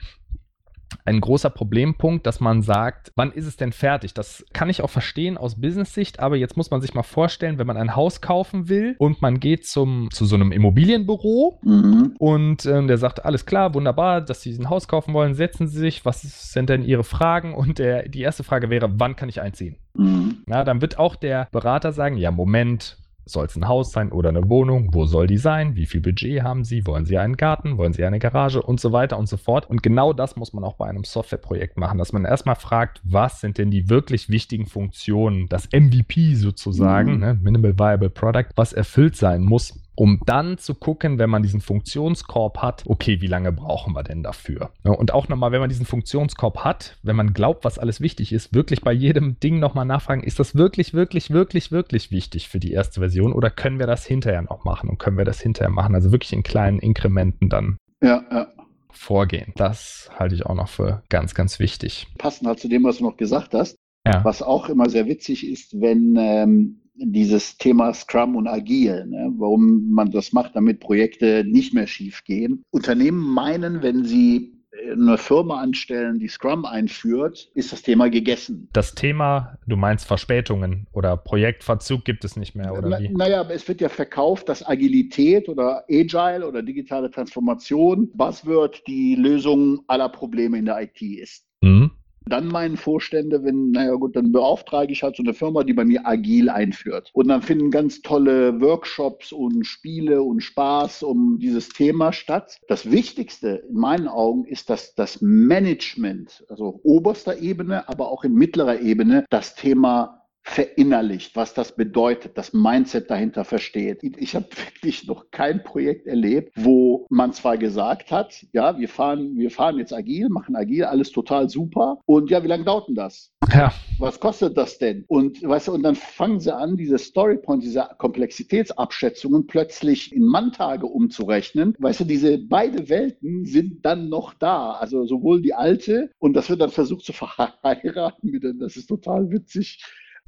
ein 1.05 1.21
großer 1.21 1.51
Problempunkt, 1.51 2.27
dass 2.27 2.41
man 2.41 2.63
sagt, 2.63 3.13
wann 3.17 3.33
ist 3.33 3.47
es 3.47 3.57
denn 3.57 3.73
fertig? 3.73 4.15
Das 4.15 4.45
kann 4.53 4.71
ich 4.71 4.83
auch 4.83 4.91
verstehen 4.91 5.37
aus 5.37 5.61
Business-Sicht, 5.61 6.21
aber 6.21 6.37
jetzt 6.37 6.57
muss 6.57 6.71
man 6.71 6.81
sich 6.81 6.95
mal 6.95 7.03
vorstellen, 7.03 7.59
wenn 7.59 7.67
man 7.67 7.77
ein 7.77 7.97
Haus 7.97 8.21
kaufen 8.21 8.69
will 8.69 8.97
und 8.99 9.23
man 9.23 9.41
geht 9.41 9.67
zum, 9.67 10.09
zu 10.13 10.25
so 10.25 10.35
einem 10.35 10.53
Immobilienbüro 10.53 11.61
mhm. 11.63 12.15
und 12.19 12.67
äh, 12.67 12.87
der 12.87 12.99
sagt, 12.99 13.25
alles 13.25 13.47
klar, 13.47 13.75
wunderbar, 13.75 14.21
dass 14.21 14.43
Sie 14.43 14.53
ein 14.55 14.71
Haus 14.71 14.89
kaufen 14.89 15.15
wollen, 15.15 15.35
setzen 15.35 15.67
Sie 15.69 15.79
sich, 15.79 16.05
was 16.05 16.23
sind 16.53 16.69
denn 16.69 16.83
Ihre 16.83 17.05
Fragen? 17.05 17.55
Und 17.55 17.79
der, 17.79 18.09
die 18.09 18.21
erste 18.21 18.45
Frage 18.45 18.71
wäre, 18.71 18.89
wann 18.99 19.17
kann 19.17 19.29
ich 19.29 19.41
einziehen? 19.41 19.77
Mhm. 19.95 20.39
Na, 20.47 20.65
dann 20.65 20.81
wird 20.81 20.99
auch 20.99 21.17
der 21.17 21.49
Berater 21.53 21.93
sagen, 21.93 22.17
ja, 22.17 22.31
Moment, 22.31 22.99
soll 23.27 23.47
es 23.47 23.57
ein 23.57 23.69
Haus 23.69 23.93
sein 23.93 24.13
oder 24.13 24.29
eine 24.29 24.49
Wohnung? 24.49 24.91
Wo 24.93 25.07
soll 25.07 25.27
die 25.27 25.37
sein? 25.37 25.77
Wie 25.77 25.87
viel 25.87 26.01
Budget 26.01 26.43
haben 26.43 26.65
Sie? 26.65 26.87
Wollen 26.87 27.07
Sie 27.07 27.19
einen 27.19 27.37
Garten? 27.37 27.79
Wollen 27.79 27.93
Sie 27.93 28.05
eine 28.05 28.19
Garage? 28.19 28.63
Und 28.63 28.81
so 28.81 28.93
weiter 28.93 29.19
und 29.19 29.29
so 29.29 29.37
fort. 29.37 29.69
Und 29.69 29.83
genau 29.83 30.13
das 30.13 30.37
muss 30.37 30.53
man 30.53 30.65
auch 30.65 30.75
bei 30.75 30.87
einem 30.87 31.05
Softwareprojekt 31.05 31.77
machen, 31.77 31.99
dass 31.99 32.13
man 32.13 32.25
erstmal 32.25 32.57
fragt, 32.57 33.01
was 33.05 33.41
sind 33.41 33.59
denn 33.59 33.71
die 33.71 33.89
wirklich 33.89 34.29
wichtigen 34.29 34.67
Funktionen, 34.67 35.49
das 35.49 35.69
MVP 35.73 36.35
sozusagen, 36.35 37.15
mhm. 37.15 37.21
ne, 37.21 37.39
Minimal 37.43 37.79
Viable 37.79 38.11
Product, 38.11 38.49
was 38.57 38.73
erfüllt 38.73 39.17
sein 39.17 39.43
muss, 39.43 39.84
um 39.95 40.21
dann 40.27 40.59
zu 40.59 40.75
gucken, 40.75 41.19
wenn 41.19 41.31
man 41.31 41.43
diesen 41.43 41.61
Funktionskorb 41.61 42.59
hat, 42.59 42.85
okay, 42.87 43.21
wie 43.21 43.27
lange 43.27 43.53
brauchen 43.53 43.95
wir 43.95 44.03
denn 44.03 44.23
dafür? 44.23 44.71
und 44.83 45.13
auch 45.13 45.29
nochmal, 45.29 45.53
wenn 45.53 45.61
man 45.61 45.69
diesen 45.69 45.87
Funktionskorb 45.87 46.65
hat, 46.65 46.97
wenn 47.03 47.17
man 47.17 47.33
glaubt, 47.33 47.65
was 47.65 47.79
alles 47.79 48.01
wichtig 48.01 48.33
ist, 48.33 48.55
wirklich 48.55 48.83
bei 48.83 48.93
jedem 48.93 49.39
Ding 49.41 49.59
nochmal 49.59 49.85
nachfragen, 49.85 50.23
ist 50.23 50.39
das 50.39 50.55
wirklich, 50.55 50.95
wirklich, 50.95 51.31
wirklich, 51.31 51.73
wirklich 51.73 52.11
wichtig 52.11 52.49
für 52.49 52.59
die 52.59 52.73
erste 52.73 53.01
Version 53.01 53.33
oder 53.33 53.51
können 53.51 53.79
wir 53.79 53.87
das 53.87 54.05
hinterher 54.05 54.43
noch 54.43 54.65
machen 54.65 54.89
und 54.89 54.99
können 54.99 55.19
wir 55.19 55.25
das 55.25 55.41
hinterher 55.41 55.71
machen? 55.71 55.95
Also 55.95 56.13
wirklich 56.13 56.33
in 56.33 56.43
kleinen 56.43 56.79
Inkrementen 56.79 57.49
dann. 57.49 57.77
Ja, 58.03 58.23
ja 58.31 58.49
vorgehen. 58.97 59.53
Das 59.57 60.09
halte 60.19 60.35
ich 60.35 60.47
auch 60.47 60.55
noch 60.55 60.69
für 60.69 61.03
ganz, 61.09 61.35
ganz 61.35 61.59
wichtig. 61.59 62.07
Passend 62.19 62.47
halt 62.47 62.61
zu 62.61 62.69
dem, 62.69 62.85
was 62.85 62.99
du 62.99 63.05
noch 63.05 63.17
gesagt 63.17 63.55
hast. 63.55 63.77
Ja. 64.07 64.25
Was 64.25 64.43
auch 64.43 64.69
immer 64.69 64.89
sehr 64.89 65.07
witzig 65.07 65.47
ist, 65.47 65.81
wenn 65.81 66.15
ähm, 66.19 66.81
dieses 66.95 67.59
Thema 67.59 67.93
Scrum 67.93 68.37
und 68.37 68.47
Agil, 68.47 69.07
ne? 69.07 69.33
warum 69.37 69.91
man 69.91 70.11
das 70.11 70.33
macht, 70.33 70.55
damit 70.55 70.81
Projekte 70.81 71.45
nicht 71.47 71.75
mehr 71.75 71.87
schief 71.87 72.25
gehen. 72.25 72.65
Unternehmen 72.71 73.21
meinen, 73.21 73.83
wenn 73.83 74.05
sie 74.05 74.55
eine 74.91 75.19
Firma 75.19 75.61
anstellen, 75.61 76.19
die 76.19 76.29
Scrum 76.29 76.65
einführt, 76.65 77.51
ist 77.55 77.73
das 77.73 77.83
Thema 77.83 78.11
gegessen. 78.11 78.69
Das 78.73 78.95
Thema, 78.95 79.59
du 79.67 79.77
meinst 79.77 80.07
Verspätungen 80.07 80.87
oder 80.93 81.17
Projektverzug 81.17 82.05
gibt 82.05 82.25
es 82.25 82.37
nicht 82.37 82.55
mehr, 82.55 82.73
oder 82.73 82.89
Na, 82.89 83.01
wie? 83.01 83.09
Naja, 83.09 83.41
aber 83.41 83.55
es 83.55 83.67
wird 83.69 83.81
ja 83.81 83.89
verkauft, 83.89 84.49
dass 84.49 84.67
Agilität 84.67 85.49
oder 85.49 85.85
Agile 85.91 86.47
oder 86.47 86.63
digitale 86.63 87.11
Transformation 87.11 88.11
Buzzword 88.15 88.83
die 88.87 89.15
Lösung 89.15 89.81
aller 89.87 90.09
Probleme 90.09 90.59
in 90.59 90.67
der 90.67 90.83
IT 90.83 91.01
ist. 91.01 91.47
Mhm. 91.61 91.91
Dann 92.27 92.49
meinen 92.49 92.77
Vorstände, 92.77 93.45
wenn, 93.45 93.71
naja 93.71 93.95
gut, 93.95 94.17
dann 94.17 94.33
beauftrage 94.33 94.93
ich 94.93 95.03
halt 95.03 95.17
so 95.17 95.23
eine 95.23 95.35
Firma, 95.35 95.63
die 95.63 95.75
bei 95.75 95.85
mir 95.85 96.07
agil 96.07 96.49
einführt. 96.49 97.11
Und 97.13 97.29
dann 97.29 97.43
finden 97.43 97.71
ganz 97.71 98.03
tolle 98.03 98.61
Workshops 98.61 99.33
und 99.33 99.65
Spiele 99.65 100.23
und 100.23 100.41
Spaß 100.41 101.03
um 101.03 101.39
dieses 101.39 101.69
Thema 101.69 102.13
statt. 102.13 102.59
Das 102.69 102.91
Wichtigste 102.91 103.65
in 103.69 103.77
meinen 103.77 104.09
Augen 104.09 104.45
ist, 104.47 104.71
dass 104.71 104.95
das 104.95 105.21
Management, 105.21 106.45
also 106.49 106.81
oberster 106.83 107.39
Ebene, 107.39 107.89
aber 107.89 108.09
auch 108.09 108.25
in 108.25 108.35
mittlerer 108.35 108.81
Ebene, 108.81 109.25
das 109.31 109.55
Thema 109.55 110.24
verinnerlicht, 110.45 111.35
was 111.37 111.55
das 111.55 111.75
bedeutet, 111.75 112.37
das 112.37 112.53
Mindset 112.53 113.11
dahinter 113.11 113.45
versteht. 113.45 114.03
Ich 114.03 114.35
habe 114.35 114.47
wirklich 114.75 115.07
noch 115.07 115.31
kein 115.31 115.65
Projekt 115.65 116.07
erlebt, 116.07 116.53
wo 116.55 117.07
man 117.09 117.33
zwar 117.33 117.57
gesagt 117.57 118.13
hat, 118.13 118.47
ja, 118.53 118.79
wir 118.79 118.89
fahren, 118.89 119.37
wir 119.37 119.51
fahren 119.51 119.79
jetzt 119.79 119.93
agil, 119.93 120.29
machen 120.29 120.55
agil, 120.55 120.85
alles 120.85 121.11
total 121.11 121.49
super. 121.49 121.99
Und 122.05 122.31
ja, 122.31 122.45
wie 122.45 122.49
lange 122.49 122.65
dauert 122.65 122.89
denn 122.89 122.95
das? 122.95 123.33
Ja. 123.53 123.73
Was 123.99 124.21
kostet 124.21 124.57
das 124.57 124.79
denn? 124.79 125.05
Und 125.09 125.43
weißt 125.43 125.69
du, 125.69 125.73
und 125.73 125.83
dann 125.83 125.95
fangen 125.95 126.41
sie 126.41 126.55
an, 126.55 126.77
diese 126.77 126.99
Storypoint, 126.99 127.63
diese 127.63 127.89
Komplexitätsabschätzungen 127.99 129.47
plötzlich 129.47 130.13
in 130.13 130.25
Manntage 130.25 130.87
umzurechnen. 130.87 131.75
Weißt 131.79 132.01
du, 132.01 132.05
diese 132.05 132.39
beide 132.39 132.89
Welten 132.89 133.47
sind 133.47 133.85
dann 133.85 134.09
noch 134.09 134.35
da. 134.35 134.73
Also 134.73 135.07
sowohl 135.07 135.41
die 135.41 135.55
alte 135.55 136.11
und 136.19 136.35
das 136.35 136.51
wird 136.51 136.61
dann 136.61 136.71
versucht 136.71 137.05
zu 137.05 137.13
verheiraten. 137.15 138.59
Das 138.61 138.77
ist 138.77 138.89
total 138.89 139.31
witzig 139.31 139.81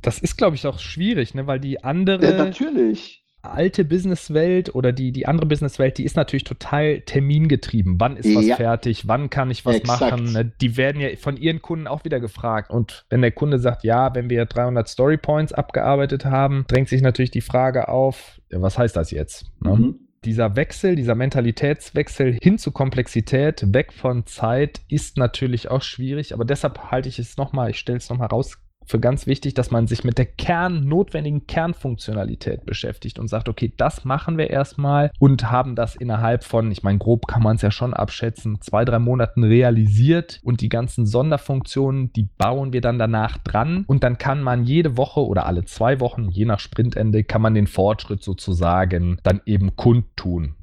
das 0.06 0.18
ist, 0.18 0.36
glaube 0.36 0.56
ich, 0.56 0.66
auch 0.66 0.78
schwierig, 0.78 1.34
ne? 1.34 1.46
weil 1.46 1.60
die 1.60 1.82
andere. 1.84 2.25
Ja, 2.25 2.44
natürlich 2.44 3.26
alte 3.50 3.84
Businesswelt 3.84 4.75
oder 4.75 4.92
die, 4.92 5.12
die 5.12 5.26
andere 5.26 5.46
Businesswelt, 5.46 5.98
die 5.98 6.04
ist 6.04 6.16
natürlich 6.16 6.44
total 6.44 7.00
termingetrieben. 7.02 7.96
Wann 7.98 8.16
ist 8.16 8.34
was 8.34 8.46
ja. 8.46 8.56
fertig? 8.56 9.08
Wann 9.08 9.30
kann 9.30 9.50
ich 9.50 9.64
was 9.64 9.76
Exakt. 9.76 10.00
machen? 10.00 10.32
Ne? 10.32 10.52
Die 10.60 10.76
werden 10.76 11.00
ja 11.00 11.08
von 11.16 11.36
ihren 11.36 11.62
Kunden 11.62 11.86
auch 11.86 12.04
wieder 12.04 12.20
gefragt. 12.20 12.70
Und 12.70 13.06
wenn 13.08 13.22
der 13.22 13.32
Kunde 13.32 13.58
sagt, 13.58 13.84
ja, 13.84 14.14
wenn 14.14 14.30
wir 14.30 14.44
300 14.44 14.88
Story 14.88 15.16
Points 15.16 15.52
abgearbeitet 15.52 16.25
haben, 16.25 16.64
drängt 16.68 16.88
sich 16.88 17.02
natürlich 17.02 17.30
die 17.30 17.40
Frage 17.40 17.88
auf, 17.88 18.40
ja, 18.50 18.60
was 18.62 18.78
heißt 18.78 18.96
das 18.96 19.10
jetzt? 19.10 19.46
Ne? 19.60 19.76
Mhm. 19.76 20.00
Dieser 20.25 20.56
Wechsel, 20.56 20.96
dieser 20.96 21.14
Mentalitätswechsel 21.14 22.36
hin 22.42 22.58
zu 22.58 22.72
Komplexität, 22.72 23.72
weg 23.72 23.92
von 23.92 24.26
Zeit, 24.26 24.80
ist 24.88 25.18
natürlich 25.18 25.70
auch 25.70 25.82
schwierig. 25.82 26.34
Aber 26.34 26.44
deshalb 26.44 26.90
halte 26.90 27.08
ich 27.08 27.20
es 27.20 27.36
nochmal, 27.36 27.70
ich 27.70 27.78
stelle 27.78 27.98
es 27.98 28.10
nochmal 28.10 28.28
raus, 28.28 28.58
für 28.86 29.00
ganz 29.00 29.26
wichtig, 29.26 29.54
dass 29.54 29.70
man 29.70 29.86
sich 29.86 30.04
mit 30.04 30.18
der 30.18 30.26
Kern, 30.26 30.84
notwendigen 30.84 31.46
Kernfunktionalität 31.46 32.64
beschäftigt 32.64 33.18
und 33.18 33.28
sagt, 33.28 33.48
okay, 33.48 33.72
das 33.76 34.04
machen 34.04 34.38
wir 34.38 34.50
erstmal 34.50 35.10
und 35.18 35.50
haben 35.50 35.74
das 35.74 35.96
innerhalb 35.96 36.44
von, 36.44 36.70
ich 36.70 36.82
meine, 36.82 36.98
grob 36.98 37.26
kann 37.26 37.42
man 37.42 37.56
es 37.56 37.62
ja 37.62 37.70
schon 37.70 37.94
abschätzen, 37.94 38.60
zwei, 38.60 38.84
drei 38.84 38.98
Monaten 38.98 39.44
realisiert 39.44 40.40
und 40.42 40.60
die 40.60 40.68
ganzen 40.68 41.06
Sonderfunktionen, 41.06 42.12
die 42.12 42.28
bauen 42.38 42.72
wir 42.72 42.80
dann 42.80 42.98
danach 42.98 43.38
dran 43.38 43.84
und 43.86 44.02
dann 44.02 44.18
kann 44.18 44.42
man 44.42 44.64
jede 44.64 44.96
Woche 44.96 45.24
oder 45.24 45.46
alle 45.46 45.64
zwei 45.64 46.00
Wochen, 46.00 46.28
je 46.28 46.44
nach 46.44 46.60
Sprintende, 46.60 47.24
kann 47.24 47.42
man 47.42 47.54
den 47.54 47.66
Fortschritt 47.66 48.22
sozusagen 48.22 49.18
dann 49.22 49.40
eben 49.46 49.76
kundtun. 49.76 50.55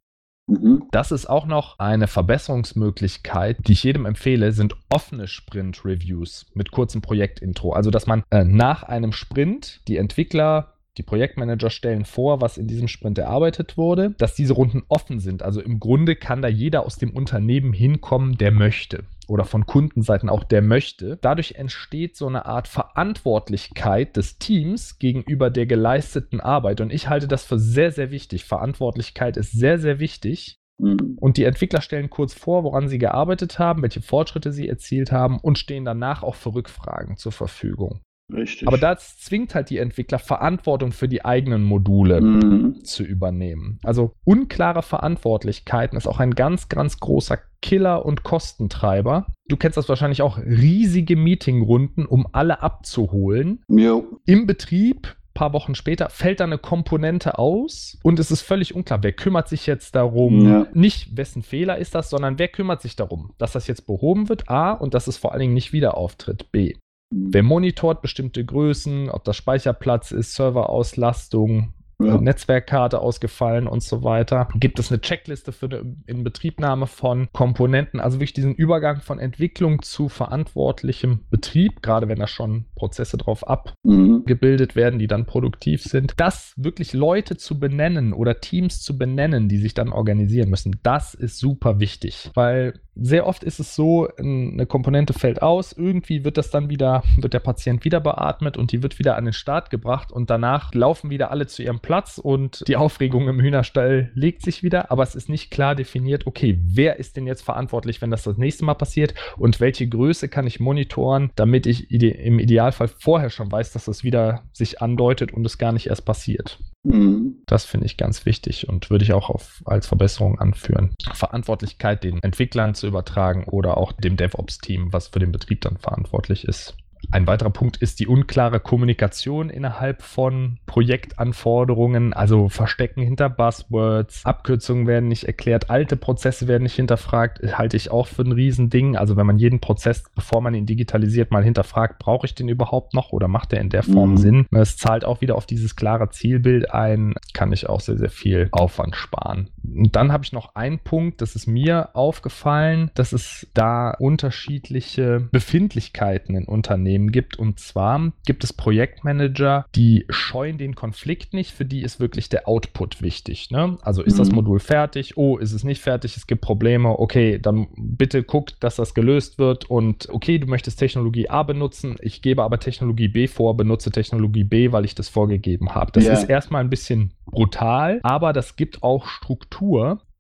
Mhm. 0.48 0.84
Das 0.92 1.12
ist 1.12 1.28
auch 1.28 1.46
noch 1.46 1.80
eine 1.80 2.08
Verbesserungsmöglichkeit, 2.08 3.58
die 3.68 3.74
ich 3.74 3.84
jedem 3.84 4.06
empfehle, 4.06 4.52
sind 4.52 4.76
offene 4.90 5.28
Sprint-Reviews 5.28 6.48
mit 6.54 6.72
kurzem 6.72 7.02
Projektintro. 7.02 7.74
Also, 7.74 7.92
dass 7.92 8.08
man 8.08 8.24
äh, 8.30 8.44
nach 8.44 8.84
einem 8.84 9.14
Sprint 9.14 9.82
die 9.88 9.98
Entwickler 9.98 10.74
die 10.98 11.04
Projektmanager 11.04 11.70
stellen 11.70 12.06
vor, 12.06 12.42
was 12.42 12.58
in 12.58 12.68
diesem 12.68 12.88
Sprint 12.88 13.18
erarbeitet 13.18 13.78
wurde, 13.78 14.12
dass 14.18 14.36
diese 14.36 14.54
Runden 14.54 14.84
offen 14.90 15.20
sind. 15.20 15.42
Also 15.42 15.60
im 15.60 15.80
Grunde 15.80 16.16
kann 16.16 16.42
da 16.42 16.48
jeder 16.48 16.86
aus 16.86 16.98
dem 16.98 17.10
Unternehmen 17.12 17.74
hinkommen, 17.74 18.38
der 18.38 18.52
möchte. 18.52 19.04
Oder 19.28 19.46
von 19.46 19.66
Kundenseiten 19.66 20.30
auch, 20.30 20.44
der 20.44 20.62
möchte. 20.62 21.18
Dadurch 21.22 21.56
entsteht 21.56 22.16
so 22.16 22.28
eine 22.28 22.46
Art 22.46 22.68
Verantwortlichkeit 22.68 24.18
des 24.18 24.38
Teams 24.38 25.00
gegenüber 25.00 25.50
der 25.50 25.66
geleisteten 25.66 26.40
Arbeit. 26.40 26.82
Und 26.82 26.92
ich 26.92 27.10
halte 27.10 27.28
das 27.28 27.44
für 27.46 27.60
sehr, 27.60 27.92
sehr 27.92 28.12
wichtig. 28.12 28.46
Verantwortlichkeit 28.46 29.38
ist 29.38 29.52
sehr, 29.52 29.80
sehr 29.80 30.00
wichtig. 30.00 30.60
Mhm. 30.80 31.18
Und 31.20 31.38
die 31.38 31.44
Entwickler 31.44 31.82
stellen 31.82 32.10
kurz 32.10 32.34
vor, 32.34 32.64
woran 32.64 32.88
sie 32.88 32.98
gearbeitet 32.98 33.60
haben, 33.60 33.82
welche 33.82 34.02
Fortschritte 34.02 34.52
sie 34.52 34.68
erzielt 34.68 35.12
haben 35.12 35.40
und 35.40 35.58
stehen 35.58 35.86
danach 35.86 36.24
auch 36.24 36.36
für 36.36 36.54
Rückfragen 36.54 37.18
zur 37.18 37.32
Verfügung. 37.32 38.02
Richtig. 38.32 38.68
Aber 38.68 38.78
das 38.78 39.18
zwingt 39.18 39.54
halt 39.54 39.70
die 39.70 39.78
Entwickler, 39.78 40.20
Verantwortung 40.20 40.92
für 40.92 41.08
die 41.08 41.26
eigenen 41.26 41.64
Module 41.64 42.22
mhm. 42.22 42.84
zu 42.84 43.04
übernehmen. 43.04 43.80
Also 43.84 44.14
unklare 44.24 44.82
Verantwortlichkeiten 44.82 45.98
ist 45.98 46.08
auch 46.08 46.20
ein 46.20 46.36
ganz, 46.36 46.70
ganz 46.70 47.00
großer 47.00 47.40
Killer 47.62 48.06
und 48.06 48.24
Kostentreiber. 48.24 49.28
Du 49.48 49.58
kennst 49.58 49.78
das 49.78 49.90
wahrscheinlich 49.90 50.22
auch, 50.22 50.38
riesige 50.38 51.16
Meetingrunden, 51.16 52.06
um 52.06 52.28
alle 52.32 52.62
abzuholen. 52.62 53.64
Jo. 53.68 54.20
Im 54.26 54.48
Betrieb 54.48 55.16
paar 55.34 55.54
Wochen 55.54 55.76
später 55.76 56.10
fällt 56.10 56.40
da 56.40 56.44
eine 56.44 56.58
Komponente 56.58 57.38
aus 57.40 57.98
und 58.04 58.20
es 58.20 58.32
ist 58.32 58.42
völlig 58.42 58.76
unklar, 58.76 59.04
wer 59.04 59.14
kümmert 59.14 59.50
sich 59.50 59.66
jetzt 59.66 59.96
darum, 59.96 60.46
ja. 60.46 60.68
nicht 60.74 61.18
wessen 61.18 61.42
Fehler 61.42 61.78
ist 61.78 61.96
das, 61.96 62.10
sondern 62.10 62.38
wer 62.40 62.48
kümmert 62.48 62.82
sich 62.82 62.96
darum, 62.96 63.34
dass 63.38 63.54
das 63.54 63.68
jetzt 63.68 63.88
behoben 63.88 64.30
wird, 64.30 64.50
A, 64.50 64.72
und 64.72 64.94
dass 64.94 65.08
es 65.08 65.18
vor 65.18 65.32
allen 65.32 65.42
Dingen 65.42 65.54
nicht 65.54 65.74
wieder 65.74 65.98
auftritt, 65.98 66.52
B. 66.52 66.76
Wer 67.16 67.44
monitort 67.44 68.02
bestimmte 68.02 68.44
Größen, 68.44 69.10
ob 69.10 69.24
das 69.24 69.38
Speicherplatz 69.38 70.12
ist, 70.12 70.34
Serverauslastung, 70.34 71.74
ja. 72.00 72.18
Netzwerkkarte 72.18 73.00
ausgefallen 73.00 73.68
und 73.68 73.84
so 73.84 74.04
weiter. 74.04 74.48
Gibt 74.56 74.80
es 74.80 74.92
eine 74.92 75.02
Checkliste 75.02 75.52
für 75.52 75.68
eine 75.68 75.96
Inbetriebnahme 76.06 76.88
von 76.88 77.28
Komponenten? 77.32 78.00
Also 78.00 78.18
wirklich 78.20 78.34
diesen 78.34 78.56
Übergang 78.56 79.02
von 79.02 79.20
Entwicklung 79.20 79.82
zu 79.82 80.10
verantwortlichem 80.10 81.26
Betrieb, 81.30 81.82
gerade 81.82 82.08
wenn 82.08 82.20
da 82.20 82.28
schon 82.28 82.66
Prozesse 82.76 83.18
drauf 83.18 83.48
abgebildet 83.48 84.76
mhm. 84.76 84.80
werden, 84.80 85.00
die 85.00 85.08
dann 85.08 85.26
produktiv 85.26 85.84
sind. 85.84 86.14
Das 86.18 86.54
wirklich 86.58 86.94
Leute 86.94 87.38
zu 87.38 87.60
benennen 87.60 88.14
oder 88.14 88.40
Teams 88.40 88.82
zu 88.82 88.98
benennen, 88.98 89.50
die 89.50 89.58
sich 89.58 89.74
dann 89.74 89.92
organisieren 89.92 90.50
müssen, 90.50 90.80
das 90.84 91.14
ist 91.14 91.40
super 91.40 91.80
wichtig, 91.80 92.32
weil 92.34 92.74
sehr 92.96 93.26
oft 93.26 93.44
ist 93.44 93.60
es 93.60 93.76
so, 93.76 94.08
eine 94.18 94.66
Komponente 94.66 95.14
fällt 95.14 95.42
aus, 95.42 95.74
irgendwie 95.74 96.24
wird 96.24 96.38
das 96.38 96.52
dann 96.52 96.70
wieder, 96.70 97.04
wird 97.20 97.34
der 97.34 97.40
Patient 97.40 97.84
wieder 97.86 98.00
beatmet 98.00 98.56
und 98.56 98.72
die 98.72 98.84
wird 98.84 99.00
wieder 99.00 99.16
an 99.16 99.26
den 99.26 99.34
Start 99.34 99.70
gebracht 99.70 100.12
und 100.12 100.30
danach 100.30 100.74
laufen 100.74 101.10
wieder 101.10 101.32
alle 101.32 101.48
zu 101.48 101.64
ihrem 101.64 101.80
Platz 101.84 102.18
und 102.18 102.64
die 102.68 102.78
Aufregung 102.78 103.28
im 103.28 103.40
Hühnerstall 103.40 104.12
legt 104.16 104.42
sich 104.42 104.64
wieder, 104.64 104.90
aber 104.90 105.04
es 105.04 105.14
ist 105.14 105.30
nicht 105.30 105.52
klar 105.52 105.76
definiert, 105.76 106.26
okay, 106.26 106.58
wer 106.66 106.98
ist 106.98 107.16
denn 107.16 107.28
jetzt 107.28 107.44
verantwortlich, 107.44 108.02
wenn 108.02 108.10
das 108.10 108.24
das 108.24 108.38
nächste 108.38 108.66
Mal 108.66 108.74
passiert 108.74 109.14
und 109.38 109.60
welche 109.60 109.88
Größe 109.88 110.30
kann 110.30 110.48
ich 110.48 110.60
monitoren, 110.60 111.32
damit 111.36 111.68
ich 111.68 111.92
ide 111.92 112.10
im 112.10 112.40
Idealfall 112.40 112.88
vorher 112.88 113.30
schon 113.30 113.52
weiß, 113.52 113.74
dass 113.74 113.86
das 113.86 114.04
wieder 114.04 114.44
sich 114.54 114.82
andeutet 114.82 115.32
und 115.34 115.46
es 115.46 115.60
gar 115.60 115.74
nicht 115.74 115.88
erst 115.88 116.06
passiert. 116.06 116.58
Mhm. 116.84 117.44
Das 117.46 117.66
finde 117.66 117.86
ich 117.86 117.98
ganz 117.98 118.26
wichtig 118.26 118.68
und 118.68 118.90
würde 118.90 119.04
ich 119.04 119.14
auch 119.14 119.30
auf, 119.30 119.62
als 119.66 119.88
Verbesserung 119.88 120.40
anführen. 120.40 120.96
Verantwortlichkeit 121.14 122.04
den 122.04 122.22
Entwicklern 122.24 122.76
zu 122.76 122.88
übertragen 122.88 123.46
oder 123.46 123.78
auch 123.78 123.92
dem 123.92 124.18
DevOps-Team, 124.18 124.92
was 124.92 125.10
für 125.10 125.20
den 125.20 125.32
Betrieb 125.32 125.62
dann 125.62 125.78
verantwortlich 125.78 126.46
ist. 126.46 126.76
Ein 127.12 127.28
weiterer 127.28 127.50
Punkt 127.50 127.78
ist 127.78 128.00
die 128.00 128.08
unklare 128.08 128.60
Kommunikation 128.60 129.50
innerhalb 129.50 130.02
von 130.02 130.58
Projektanforderungen, 130.66 132.14
also 132.14 132.50
Verstecken 132.50 133.02
hinter 133.02 133.30
Buzzwords, 133.30 134.26
Abkürzungen 134.26 134.88
werden 134.88 135.10
nicht 135.10 135.26
erklärt, 135.26 135.70
alte 135.70 135.96
Prozesse 135.96 136.48
werden 136.48 136.64
nicht 136.64 136.76
hinterfragt, 136.76 137.40
halte 137.58 137.78
ich 137.78 137.92
auch 137.92 138.08
für 138.08 138.24
ein 138.24 138.32
Riesending. 138.32 138.96
Also 138.98 139.16
wenn 139.16 139.28
man 139.28 139.38
jeden 139.38 139.60
Prozess, 139.60 140.04
bevor 140.16 140.42
man 140.42 140.54
ihn 140.56 140.66
digitalisiert, 140.66 141.32
mal 141.32 141.44
hinterfragt, 141.44 142.00
brauche 142.00 142.26
ich 142.26 142.36
den 142.36 142.50
überhaupt 142.50 142.94
noch 142.94 143.12
oder 143.12 143.28
macht 143.28 143.52
der 143.52 143.62
in 143.62 143.70
der 143.70 143.84
Form 143.84 144.12
mhm. 144.12 144.18
Sinn? 144.18 144.46
Es 144.52 144.78
zahlt 144.78 145.06
auch 145.06 145.22
wieder 145.22 145.36
auf 145.36 145.46
dieses 145.46 145.76
klare 145.76 146.10
Zielbild 146.10 146.72
ein, 146.72 147.14
kann 147.34 147.52
ich 147.52 147.70
auch 147.70 147.80
sehr, 147.80 147.98
sehr 147.98 148.10
viel 148.10 148.48
Aufwand 148.52 148.96
sparen. 148.96 149.50
Und 149.64 149.96
dann 149.96 150.12
habe 150.12 150.24
ich 150.24 150.34
noch 150.34 150.56
einen 150.56 150.80
Punkt, 150.80 151.22
das 151.22 151.36
ist 151.36 151.48
mir 151.48 151.96
aufgefallen, 151.96 152.92
dass 152.96 153.14
es 153.14 153.48
da 153.54 153.92
unterschiedliche 153.92 155.28
Befindlichkeiten 155.32 156.36
in 156.36 156.46
Unternehmen 156.46 157.12
gibt. 157.12 157.40
Und 157.40 157.60
zwar 157.60 158.12
gibt 158.26 158.44
es 158.44 158.54
Projektmanager, 158.54 159.66
die 159.76 160.06
scheuen 160.10 160.58
den 160.58 160.76
Konflikt 160.76 161.34
nicht, 161.34 161.52
für 161.52 161.66
die 161.66 161.82
ist 161.82 162.00
wirklich 162.00 162.30
der 162.30 162.48
Output 162.48 163.02
wichtig. 163.02 163.52
Ne? 163.52 163.78
Also 163.82 164.04
ist 164.04 164.16
mhm. 164.16 164.20
das 164.20 164.32
Modul 164.32 164.60
fertig? 164.60 165.18
Oh, 165.18 165.38
ist 165.38 165.54
es 165.54 165.64
nicht 165.64 165.82
fertig? 165.82 166.18
Es 166.18 166.28
gibt 166.28 166.42
Probleme. 166.42 167.00
Okay, 167.00 167.40
dann 167.40 167.68
bitte 167.78 168.24
guckt, 168.24 168.58
dass 168.60 168.76
das 168.76 168.94
gelöst 168.94 169.40
wird. 169.40 169.70
Und 169.70 170.10
okay, 170.10 170.40
du 170.40 170.48
möchtest 170.48 170.80
Technologie 170.80 171.30
A 171.30 171.44
benutzen, 171.44 171.96
ich 172.02 172.22
gebe 172.22 172.44
aber 172.44 172.60
Technologie 172.60 173.08
B 173.08 173.28
vor, 173.28 173.56
benutze 173.56 173.92
Technologie 173.92 174.44
B, 174.44 174.72
weil 174.72 174.86
ich 174.86 174.96
das 174.96 175.10
vorgegeben 175.10 175.74
habe. 175.74 175.92
Das 175.92 176.06
yeah. 176.06 176.14
ist 176.14 176.30
erstmal 176.30 176.64
ein 176.64 176.70
bisschen 176.70 177.12
brutal, 177.26 178.00
aber 178.04 178.34
das 178.34 178.56
gibt 178.56 178.84
auch 178.84 179.08
Struktur. 179.08 179.53